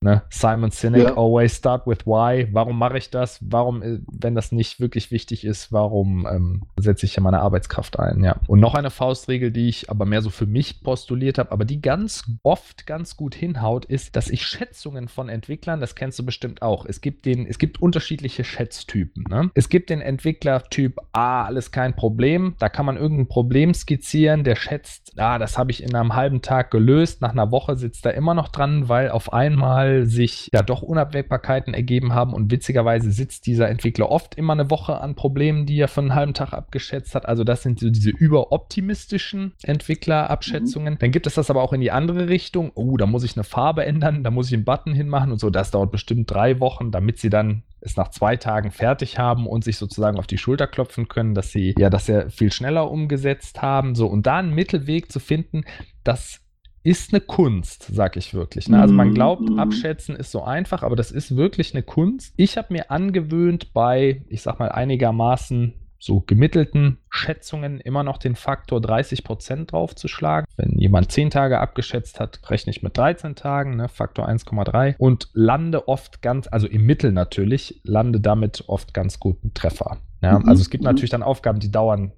Ne? 0.00 0.22
Simon 0.30 0.70
Sinek, 0.70 1.02
ja. 1.02 1.16
always 1.16 1.56
start 1.56 1.84
with 1.84 2.06
why. 2.06 2.46
Warum 2.52 2.78
mache 2.78 2.98
ich 2.98 3.10
das? 3.10 3.38
Warum, 3.40 3.82
äh, 3.82 3.98
wenn 4.06 4.36
das 4.36 4.52
nicht 4.52 4.78
wirklich 4.78 5.10
wichtig 5.10 5.44
ist, 5.44 5.72
warum 5.72 6.24
ähm, 6.30 6.62
setze 6.78 7.04
ich 7.04 7.14
hier 7.14 7.22
meine 7.22 7.40
Arbeitskraft 7.40 7.98
ein? 7.98 8.22
Ja. 8.22 8.36
Und 8.46 8.60
noch 8.60 8.74
eine 8.74 8.90
Faustregel, 8.90 9.50
die 9.50 9.68
ich 9.68 9.90
aber 9.90 10.06
mehr 10.06 10.22
so 10.22 10.30
für 10.30 10.46
mich 10.46 10.82
postuliert 10.84 11.38
habe, 11.38 11.50
aber 11.50 11.64
die 11.64 11.82
ganz 11.82 12.30
oft 12.44 12.86
ganz 12.86 13.16
gut 13.16 13.34
hinhaut, 13.34 13.86
ist, 13.86 14.14
dass 14.14 14.30
ich 14.30 14.46
Schätzungen 14.46 15.08
von 15.08 15.28
Entwicklern, 15.28 15.80
das 15.80 15.96
kennst 15.96 16.16
du 16.20 16.24
bestimmt 16.24 16.62
auch. 16.62 16.86
Es 16.86 17.00
gibt 17.00 17.26
den, 17.26 17.44
es 17.46 17.58
gibt 17.58 17.82
unterschiedliche 17.82 18.44
Schätztypen. 18.44 19.24
Ne? 19.28 19.50
Es 19.54 19.68
gibt 19.68 19.90
den 19.90 20.00
Entwicklertyp, 20.00 21.00
ah, 21.10 21.44
alles 21.44 21.72
kein 21.72 21.96
Problem. 21.96 22.54
Da 22.60 22.68
kann 22.68 22.86
man 22.86 22.96
irgendein 22.96 23.26
Problem 23.26 23.74
skizzieren, 23.74 24.44
der 24.44 24.54
schätzt, 24.54 25.14
ah, 25.16 25.40
das 25.40 25.58
habe 25.58 25.72
ich 25.72 25.82
in 25.82 25.92
einem 25.96 26.14
halben 26.14 26.40
Tag 26.40 26.70
gelöst. 26.70 27.20
Nach 27.20 27.32
einer 27.32 27.50
Woche 27.50 27.76
sitzt 27.76 28.06
er 28.06 28.14
immer 28.14 28.34
noch 28.34 28.46
dran, 28.46 28.88
weil 28.88 29.10
auf 29.10 29.32
einmal 29.32 29.87
Fall 29.88 30.06
sich 30.06 30.50
ja 30.52 30.62
doch 30.62 30.82
Unabwägbarkeiten 30.82 31.74
ergeben 31.74 32.12
haben 32.12 32.34
und 32.34 32.50
witzigerweise 32.50 33.10
sitzt 33.10 33.46
dieser 33.46 33.68
Entwickler 33.68 34.10
oft 34.10 34.34
immer 34.34 34.52
eine 34.52 34.70
Woche 34.70 35.00
an 35.00 35.14
Problemen, 35.14 35.66
die 35.66 35.78
er 35.78 35.88
für 35.88 36.00
einen 36.00 36.14
halben 36.14 36.34
Tag 36.34 36.52
abgeschätzt 36.52 37.14
hat. 37.14 37.26
Also 37.26 37.44
das 37.44 37.62
sind 37.62 37.80
so 37.80 37.90
diese 37.90 38.10
überoptimistischen 38.10 39.52
Entwicklerabschätzungen. 39.62 40.94
Mhm. 40.94 40.98
Dann 40.98 41.10
gibt 41.10 41.26
es 41.26 41.34
das 41.34 41.50
aber 41.50 41.62
auch 41.62 41.72
in 41.72 41.80
die 41.80 41.90
andere 41.90 42.28
Richtung. 42.28 42.70
Oh, 42.74 42.96
da 42.96 43.06
muss 43.06 43.24
ich 43.24 43.36
eine 43.36 43.44
Farbe 43.44 43.84
ändern, 43.84 44.24
da 44.24 44.30
muss 44.30 44.48
ich 44.48 44.54
einen 44.54 44.64
Button 44.64 44.94
hinmachen 44.94 45.32
und 45.32 45.38
so. 45.38 45.50
Das 45.50 45.70
dauert 45.70 45.90
bestimmt 45.90 46.30
drei 46.30 46.60
Wochen, 46.60 46.90
damit 46.90 47.18
sie 47.18 47.30
dann 47.30 47.62
es 47.80 47.96
nach 47.96 48.08
zwei 48.08 48.36
Tagen 48.36 48.72
fertig 48.72 49.18
haben 49.18 49.46
und 49.46 49.62
sich 49.62 49.78
sozusagen 49.78 50.18
auf 50.18 50.26
die 50.26 50.38
Schulter 50.38 50.66
klopfen 50.66 51.06
können, 51.08 51.34
dass 51.34 51.52
sie 51.52 51.74
ja 51.78 51.90
das 51.90 52.06
sehr 52.06 52.28
viel 52.28 52.52
schneller 52.52 52.90
umgesetzt 52.90 53.62
haben. 53.62 53.94
So, 53.94 54.08
und 54.08 54.26
da 54.26 54.38
einen 54.38 54.54
Mittelweg 54.54 55.12
zu 55.12 55.20
finden, 55.20 55.64
das 56.02 56.40
ist 56.88 57.12
eine 57.12 57.20
Kunst, 57.20 57.90
sag 57.92 58.16
ich 58.16 58.32
wirklich. 58.32 58.70
Ne? 58.70 58.80
Also 58.80 58.94
man 58.94 59.12
glaubt, 59.12 59.50
mm. 59.50 59.58
abschätzen 59.58 60.16
ist 60.16 60.30
so 60.30 60.42
einfach, 60.42 60.82
aber 60.82 60.96
das 60.96 61.10
ist 61.10 61.36
wirklich 61.36 61.74
eine 61.74 61.82
Kunst. 61.82 62.32
Ich 62.36 62.56
habe 62.56 62.72
mir 62.72 62.90
angewöhnt, 62.90 63.74
bei, 63.74 64.22
ich 64.28 64.40
sag 64.40 64.58
mal, 64.58 64.70
einigermaßen 64.70 65.74
so 65.98 66.20
gemittelten 66.20 66.96
Schätzungen 67.10 67.78
immer 67.80 68.04
noch 68.04 68.16
den 68.16 68.36
Faktor 68.36 68.80
30 68.80 69.22
Prozent 69.22 69.72
draufzuschlagen. 69.72 70.46
Wenn 70.56 70.78
jemand 70.78 71.12
10 71.12 71.28
Tage 71.28 71.58
abgeschätzt 71.58 72.20
hat, 72.20 72.40
rechne 72.48 72.70
ich 72.70 72.82
mit 72.82 72.96
13 72.96 73.34
Tagen, 73.34 73.76
ne, 73.76 73.88
Faktor 73.90 74.26
1,3 74.26 74.94
und 74.96 75.28
lande 75.34 75.88
oft 75.88 76.22
ganz, 76.22 76.48
also 76.50 76.66
im 76.68 76.86
Mittel 76.86 77.12
natürlich, 77.12 77.82
lande 77.84 78.20
damit 78.20 78.64
oft 78.66 78.94
ganz 78.94 79.20
guten 79.20 79.52
Treffer. 79.52 79.98
Ja, 80.22 80.38
mhm. 80.38 80.48
Also 80.48 80.62
es 80.62 80.70
gibt 80.70 80.84
mhm. 80.84 80.90
natürlich 80.90 81.10
dann 81.10 81.22
Aufgaben, 81.22 81.60
die 81.60 81.70
dauern 81.70 82.12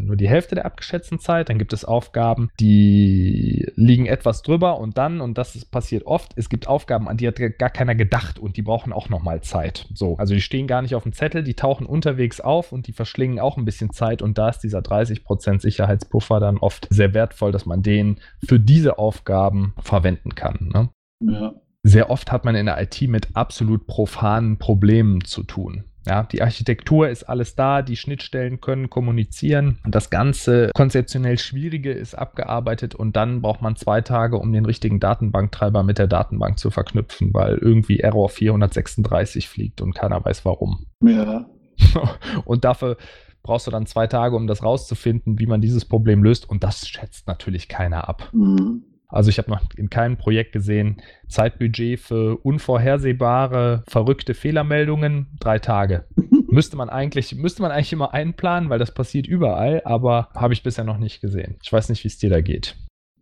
nur 0.00 0.16
die 0.16 0.28
Hälfte 0.28 0.54
der 0.54 0.66
abgeschätzten 0.66 1.18
Zeit. 1.18 1.48
Dann 1.48 1.58
gibt 1.58 1.72
es 1.72 1.84
Aufgaben, 1.84 2.50
die 2.60 3.70
liegen 3.74 4.06
etwas 4.06 4.42
drüber 4.42 4.78
und 4.78 4.98
dann, 4.98 5.20
und 5.20 5.38
das 5.38 5.54
ist, 5.54 5.70
passiert 5.70 6.06
oft, 6.06 6.32
es 6.36 6.48
gibt 6.48 6.68
Aufgaben, 6.68 7.08
an 7.08 7.16
die 7.16 7.26
hat 7.26 7.36
gar 7.58 7.70
keiner 7.70 7.94
gedacht 7.94 8.38
und 8.38 8.56
die 8.56 8.62
brauchen 8.62 8.92
auch 8.92 9.08
nochmal 9.08 9.40
Zeit. 9.40 9.88
So, 9.94 10.16
also 10.16 10.34
die 10.34 10.40
stehen 10.40 10.66
gar 10.66 10.82
nicht 10.82 10.94
auf 10.94 11.04
dem 11.04 11.12
Zettel, 11.12 11.42
die 11.42 11.54
tauchen 11.54 11.86
unterwegs 11.86 12.40
auf 12.40 12.72
und 12.72 12.86
die 12.86 12.92
verschlingen 12.92 13.40
auch 13.40 13.56
ein 13.56 13.64
bisschen 13.64 13.92
Zeit 13.92 14.22
und 14.22 14.38
da 14.38 14.50
ist 14.50 14.60
dieser 14.60 14.80
30% 14.80 15.60
Sicherheitspuffer 15.60 16.40
dann 16.40 16.58
oft 16.58 16.86
sehr 16.90 17.14
wertvoll, 17.14 17.52
dass 17.52 17.66
man 17.66 17.82
den 17.82 18.18
für 18.44 18.60
diese 18.60 18.98
Aufgaben 18.98 19.74
verwenden 19.80 20.34
kann. 20.34 20.70
Ne? 20.72 20.90
Ja. 21.20 21.54
Sehr 21.84 22.10
oft 22.10 22.30
hat 22.30 22.44
man 22.44 22.54
in 22.54 22.66
der 22.66 22.80
IT 22.80 23.02
mit 23.02 23.34
absolut 23.34 23.86
profanen 23.86 24.58
Problemen 24.58 25.24
zu 25.24 25.42
tun. 25.42 25.84
Ja, 26.06 26.24
die 26.24 26.42
Architektur 26.42 27.08
ist 27.08 27.24
alles 27.24 27.54
da, 27.54 27.82
die 27.82 27.96
Schnittstellen 27.96 28.60
können 28.60 28.90
kommunizieren. 28.90 29.78
Das 29.86 30.10
ganze 30.10 30.70
konzeptionell 30.74 31.38
Schwierige 31.38 31.92
ist 31.92 32.14
abgearbeitet 32.14 32.94
und 32.94 33.16
dann 33.16 33.42
braucht 33.42 33.62
man 33.62 33.76
zwei 33.76 34.00
Tage, 34.00 34.38
um 34.38 34.52
den 34.52 34.64
richtigen 34.64 35.00
Datenbanktreiber 35.00 35.82
mit 35.82 35.98
der 35.98 36.08
Datenbank 36.08 36.58
zu 36.58 36.70
verknüpfen, 36.70 37.32
weil 37.32 37.56
irgendwie 37.56 38.00
Error 38.00 38.28
436 38.28 39.48
fliegt 39.48 39.80
und 39.80 39.94
keiner 39.94 40.24
weiß 40.24 40.44
warum. 40.44 40.86
Ja. 41.02 41.46
und 42.44 42.64
dafür 42.64 42.96
brauchst 43.42 43.66
du 43.66 43.70
dann 43.70 43.86
zwei 43.86 44.06
Tage, 44.06 44.36
um 44.36 44.46
das 44.46 44.62
rauszufinden, 44.62 45.38
wie 45.38 45.46
man 45.46 45.60
dieses 45.60 45.84
Problem 45.84 46.22
löst 46.22 46.48
und 46.48 46.64
das 46.64 46.88
schätzt 46.88 47.26
natürlich 47.26 47.68
keiner 47.68 48.08
ab. 48.08 48.28
Mhm. 48.32 48.84
Also 49.12 49.28
ich 49.28 49.38
habe 49.38 49.50
noch 49.50 49.60
in 49.76 49.90
keinem 49.90 50.16
Projekt 50.16 50.52
gesehen, 50.52 51.02
Zeitbudget 51.28 52.00
für 52.00 52.38
unvorhersehbare, 52.38 53.84
verrückte 53.86 54.34
Fehlermeldungen, 54.34 55.28
drei 55.38 55.58
Tage. 55.58 56.06
müsste 56.52 56.76
man 56.76 56.88
eigentlich, 56.88 57.34
müsste 57.34 57.62
man 57.62 57.70
eigentlich 57.70 57.92
immer 57.92 58.14
einplanen, 58.14 58.70
weil 58.70 58.78
das 58.78 58.94
passiert 58.94 59.26
überall, 59.26 59.82
aber 59.84 60.28
habe 60.34 60.54
ich 60.54 60.62
bisher 60.62 60.84
noch 60.84 60.98
nicht 60.98 61.20
gesehen. 61.20 61.56
Ich 61.62 61.72
weiß 61.72 61.88
nicht, 61.88 62.02
wie 62.04 62.08
es 62.08 62.18
dir 62.18 62.30
da 62.30 62.40
geht. 62.40 62.74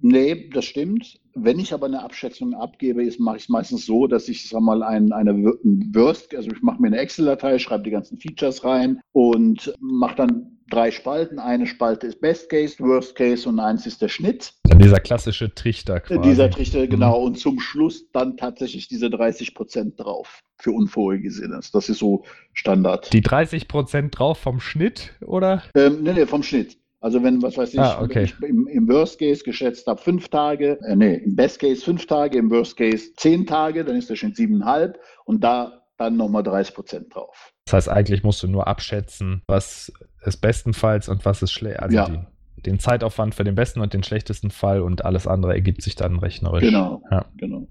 Nee, 0.02 0.48
das 0.54 0.64
stimmt. 0.64 1.20
Wenn 1.34 1.58
ich 1.58 1.74
aber 1.74 1.86
eine 1.86 2.02
Abschätzung 2.02 2.54
abgebe, 2.54 3.06
mache 3.18 3.36
ich 3.36 3.42
es 3.44 3.48
meistens 3.48 3.84
so, 3.84 4.06
dass 4.06 4.28
ich 4.28 4.48
sag 4.48 4.62
mal 4.62 4.82
ein, 4.82 5.12
eine 5.12 5.34
Worst, 5.34 6.34
also 6.34 6.50
ich 6.50 6.62
mache 6.62 6.80
mir 6.80 6.88
eine 6.88 6.98
Excel-Datei, 6.98 7.58
schreibe 7.58 7.84
die 7.84 7.90
ganzen 7.90 8.18
Features 8.18 8.64
rein 8.64 9.00
und 9.12 9.74
mache 9.78 10.16
dann 10.16 10.58
drei 10.70 10.90
Spalten. 10.90 11.38
Eine 11.38 11.66
Spalte 11.66 12.06
ist 12.06 12.20
Best 12.20 12.48
Case, 12.48 12.78
Worst 12.78 13.14
Case 13.14 13.48
und 13.48 13.60
eins 13.60 13.86
ist 13.86 14.00
der 14.00 14.08
Schnitt. 14.08 14.54
Dieser 14.82 15.00
klassische 15.00 15.54
Trichter 15.54 16.00
quasi. 16.00 16.20
Dieser 16.20 16.50
Trichter, 16.50 16.80
mhm. 16.80 16.90
genau. 16.90 17.20
Und 17.20 17.38
zum 17.38 17.60
Schluss 17.60 18.10
dann 18.12 18.36
tatsächlich 18.36 18.88
diese 18.88 19.10
30 19.10 19.54
Prozent 19.54 19.98
drauf 19.98 20.40
für 20.58 20.72
Unvorhergesehenes. 20.72 21.70
Das 21.70 21.88
ist 21.88 21.98
so 21.98 22.24
Standard. 22.52 23.12
Die 23.12 23.20
30 23.20 23.68
Prozent 23.68 24.18
drauf 24.18 24.38
vom 24.38 24.60
Schnitt, 24.60 25.12
oder? 25.20 25.62
Ähm, 25.74 26.02
nee, 26.02 26.12
nee, 26.12 26.26
vom 26.26 26.42
Schnitt. 26.42 26.76
Also 27.00 27.22
wenn, 27.22 27.40
was 27.40 27.56
weiß 27.56 27.72
ich, 27.72 27.80
ah, 27.80 28.02
okay. 28.02 28.24
ich 28.24 28.34
im, 28.42 28.66
im, 28.66 28.86
Worst 28.86 29.18
Case 29.18 29.42
geschätzt 29.42 29.86
habe, 29.86 30.00
fünf 30.00 30.28
Tage, 30.28 30.78
äh, 30.86 30.94
nee, 30.94 31.14
im 31.14 31.34
Best 31.34 31.58
Case 31.58 31.82
fünf 31.82 32.06
Tage, 32.06 32.36
im 32.36 32.50
Worst 32.50 32.76
Case 32.76 33.14
zehn 33.16 33.46
Tage, 33.46 33.84
dann 33.86 33.96
ist 33.96 34.10
der 34.10 34.16
Schnitt 34.16 34.36
siebeneinhalb 34.36 34.98
und 35.24 35.42
da 35.42 35.80
dann 35.96 36.16
nochmal 36.16 36.42
30 36.42 36.74
Prozent 36.74 37.14
drauf. 37.14 37.52
Das 37.64 37.74
heißt, 37.74 37.88
eigentlich 37.88 38.22
musst 38.22 38.42
du 38.42 38.48
nur 38.48 38.66
abschätzen, 38.66 39.42
was 39.46 39.92
ist 40.24 40.38
bestenfalls 40.38 41.08
und 41.08 41.24
was 41.24 41.42
ist 41.42 41.52
schlecht. 41.52 41.80
Also 41.80 41.96
ja. 41.96 42.08
die, 42.08 42.18
den 42.56 42.78
Zeitaufwand 42.78 43.34
für 43.34 43.44
den 43.44 43.54
besten 43.54 43.80
und 43.80 43.94
den 43.94 44.02
schlechtesten 44.02 44.50
Fall 44.50 44.82
und 44.82 45.04
alles 45.04 45.26
andere 45.26 45.54
ergibt 45.54 45.82
sich 45.82 45.96
dann 45.96 46.18
rechnerisch. 46.18 46.64
Genau, 46.64 47.02
ja. 47.10 47.24
genau. 47.36 47.66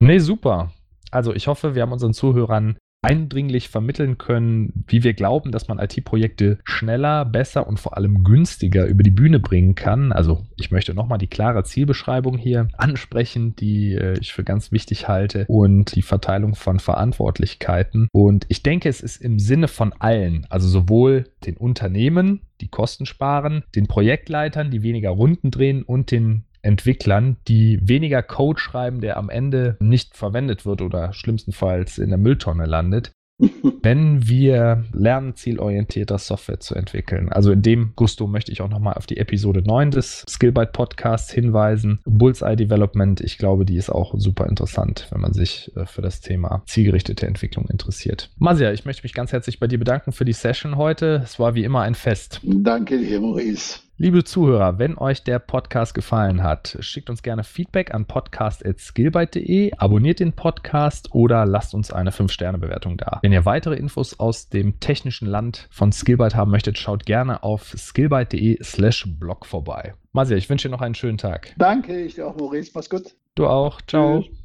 Nee, 0.00 0.18
super. 0.18 0.72
Also 1.10 1.34
ich 1.34 1.48
hoffe, 1.48 1.74
wir 1.74 1.82
haben 1.82 1.92
unseren 1.92 2.12
Zuhörern 2.12 2.78
eindringlich 3.08 3.70
vermitteln 3.70 4.18
können, 4.18 4.84
wie 4.86 5.02
wir 5.02 5.14
glauben, 5.14 5.50
dass 5.50 5.66
man 5.66 5.78
IT-Projekte 5.78 6.58
schneller, 6.64 7.24
besser 7.24 7.66
und 7.66 7.80
vor 7.80 7.96
allem 7.96 8.22
günstiger 8.22 8.84
über 8.84 9.02
die 9.02 9.10
Bühne 9.10 9.40
bringen 9.40 9.74
kann. 9.74 10.12
Also 10.12 10.44
ich 10.56 10.70
möchte 10.70 10.92
nochmal 10.92 11.16
die 11.16 11.26
klare 11.26 11.64
Zielbeschreibung 11.64 12.36
hier 12.36 12.68
ansprechen, 12.76 13.56
die 13.56 13.94
äh, 13.94 14.18
ich 14.20 14.34
für 14.34 14.44
ganz 14.44 14.72
wichtig 14.72 15.08
halte 15.08 15.46
und 15.48 15.94
die 15.94 16.02
Verteilung 16.02 16.54
von 16.54 16.80
Verantwortlichkeiten. 16.80 18.08
Und 18.12 18.44
ich 18.48 18.62
denke, 18.62 18.90
es 18.90 19.00
ist 19.00 19.22
im 19.22 19.38
Sinne 19.38 19.68
von 19.68 19.94
allen, 19.98 20.46
also 20.50 20.68
sowohl 20.68 21.24
den 21.46 21.56
Unternehmen, 21.56 22.42
die 22.60 22.68
Kosten 22.68 23.06
sparen, 23.06 23.62
den 23.74 23.86
Projektleitern, 23.86 24.70
die 24.70 24.82
weniger 24.82 25.10
Runden 25.10 25.50
drehen 25.50 25.82
und 25.82 26.10
den 26.10 26.44
Entwicklern, 26.62 27.36
die 27.46 27.78
weniger 27.82 28.22
Code 28.22 28.60
schreiben, 28.60 29.00
der 29.00 29.16
am 29.16 29.30
Ende 29.30 29.76
nicht 29.80 30.16
verwendet 30.16 30.66
wird 30.66 30.82
oder 30.82 31.12
schlimmstenfalls 31.12 31.98
in 31.98 32.10
der 32.10 32.18
Mülltonne 32.18 32.66
landet, 32.66 33.12
wenn 33.82 34.28
wir 34.28 34.84
lernen, 34.92 35.36
zielorientierter 35.36 36.18
Software 36.18 36.60
zu 36.60 36.74
entwickeln. 36.74 37.30
Also 37.30 37.52
in 37.52 37.62
dem 37.62 37.92
Gusto 37.94 38.26
möchte 38.26 38.50
ich 38.50 38.60
auch 38.62 38.68
nochmal 38.68 38.94
auf 38.94 39.06
die 39.06 39.16
Episode 39.16 39.62
9 39.62 39.92
des 39.92 40.24
Skillbyte 40.28 40.72
Podcasts 40.72 41.32
hinweisen. 41.32 42.00
Bullseye 42.04 42.56
Development, 42.56 43.20
ich 43.20 43.38
glaube, 43.38 43.64
die 43.64 43.76
ist 43.76 43.90
auch 43.90 44.14
super 44.16 44.46
interessant, 44.46 45.06
wenn 45.10 45.20
man 45.20 45.32
sich 45.32 45.70
äh, 45.76 45.86
für 45.86 46.02
das 46.02 46.20
Thema 46.20 46.62
zielgerichtete 46.66 47.26
Entwicklung 47.26 47.68
interessiert. 47.68 48.30
Masia, 48.38 48.72
ich 48.72 48.84
möchte 48.84 49.04
mich 49.04 49.14
ganz 49.14 49.32
herzlich 49.32 49.60
bei 49.60 49.68
dir 49.68 49.78
bedanken 49.78 50.12
für 50.12 50.24
die 50.24 50.32
Session 50.32 50.76
heute. 50.76 51.20
Es 51.22 51.38
war 51.38 51.54
wie 51.54 51.64
immer 51.64 51.82
ein 51.82 51.94
Fest. 51.94 52.40
Danke 52.42 52.98
dir, 52.98 53.20
Maurice. 53.20 53.87
Liebe 54.00 54.22
Zuhörer, 54.22 54.78
wenn 54.78 54.96
euch 54.96 55.24
der 55.24 55.40
Podcast 55.40 55.92
gefallen 55.92 56.44
hat, 56.44 56.76
schickt 56.78 57.10
uns 57.10 57.20
gerne 57.20 57.42
Feedback 57.42 57.92
an 57.92 58.06
podcast.skillbyte.de, 58.06 59.72
abonniert 59.76 60.20
den 60.20 60.34
Podcast 60.34 61.12
oder 61.16 61.44
lasst 61.44 61.74
uns 61.74 61.92
eine 61.92 62.10
5-Sterne-Bewertung 62.10 62.96
da. 62.96 63.18
Wenn 63.22 63.32
ihr 63.32 63.44
weitere 63.44 63.74
Infos 63.74 64.20
aus 64.20 64.50
dem 64.50 64.78
technischen 64.78 65.26
Land 65.26 65.66
von 65.72 65.90
Skillbyte 65.90 66.36
haben 66.36 66.52
möchtet, 66.52 66.78
schaut 66.78 67.06
gerne 67.06 67.42
auf 67.42 67.74
skillbyte.de 67.76 68.62
slash 68.62 69.04
blog 69.18 69.44
vorbei. 69.44 69.94
Masia, 70.12 70.36
ich 70.36 70.48
wünsche 70.48 70.68
dir 70.68 70.72
noch 70.72 70.80
einen 70.80 70.94
schönen 70.94 71.18
Tag. 71.18 71.52
Danke, 71.58 72.00
ich 72.00 72.14
dir 72.14 72.28
auch, 72.28 72.36
Maurice. 72.36 72.70
Mach's 72.76 72.88
gut. 72.88 73.16
Du 73.34 73.48
auch. 73.48 73.82
Ciao. 73.82 74.22
Tschüss. 74.22 74.37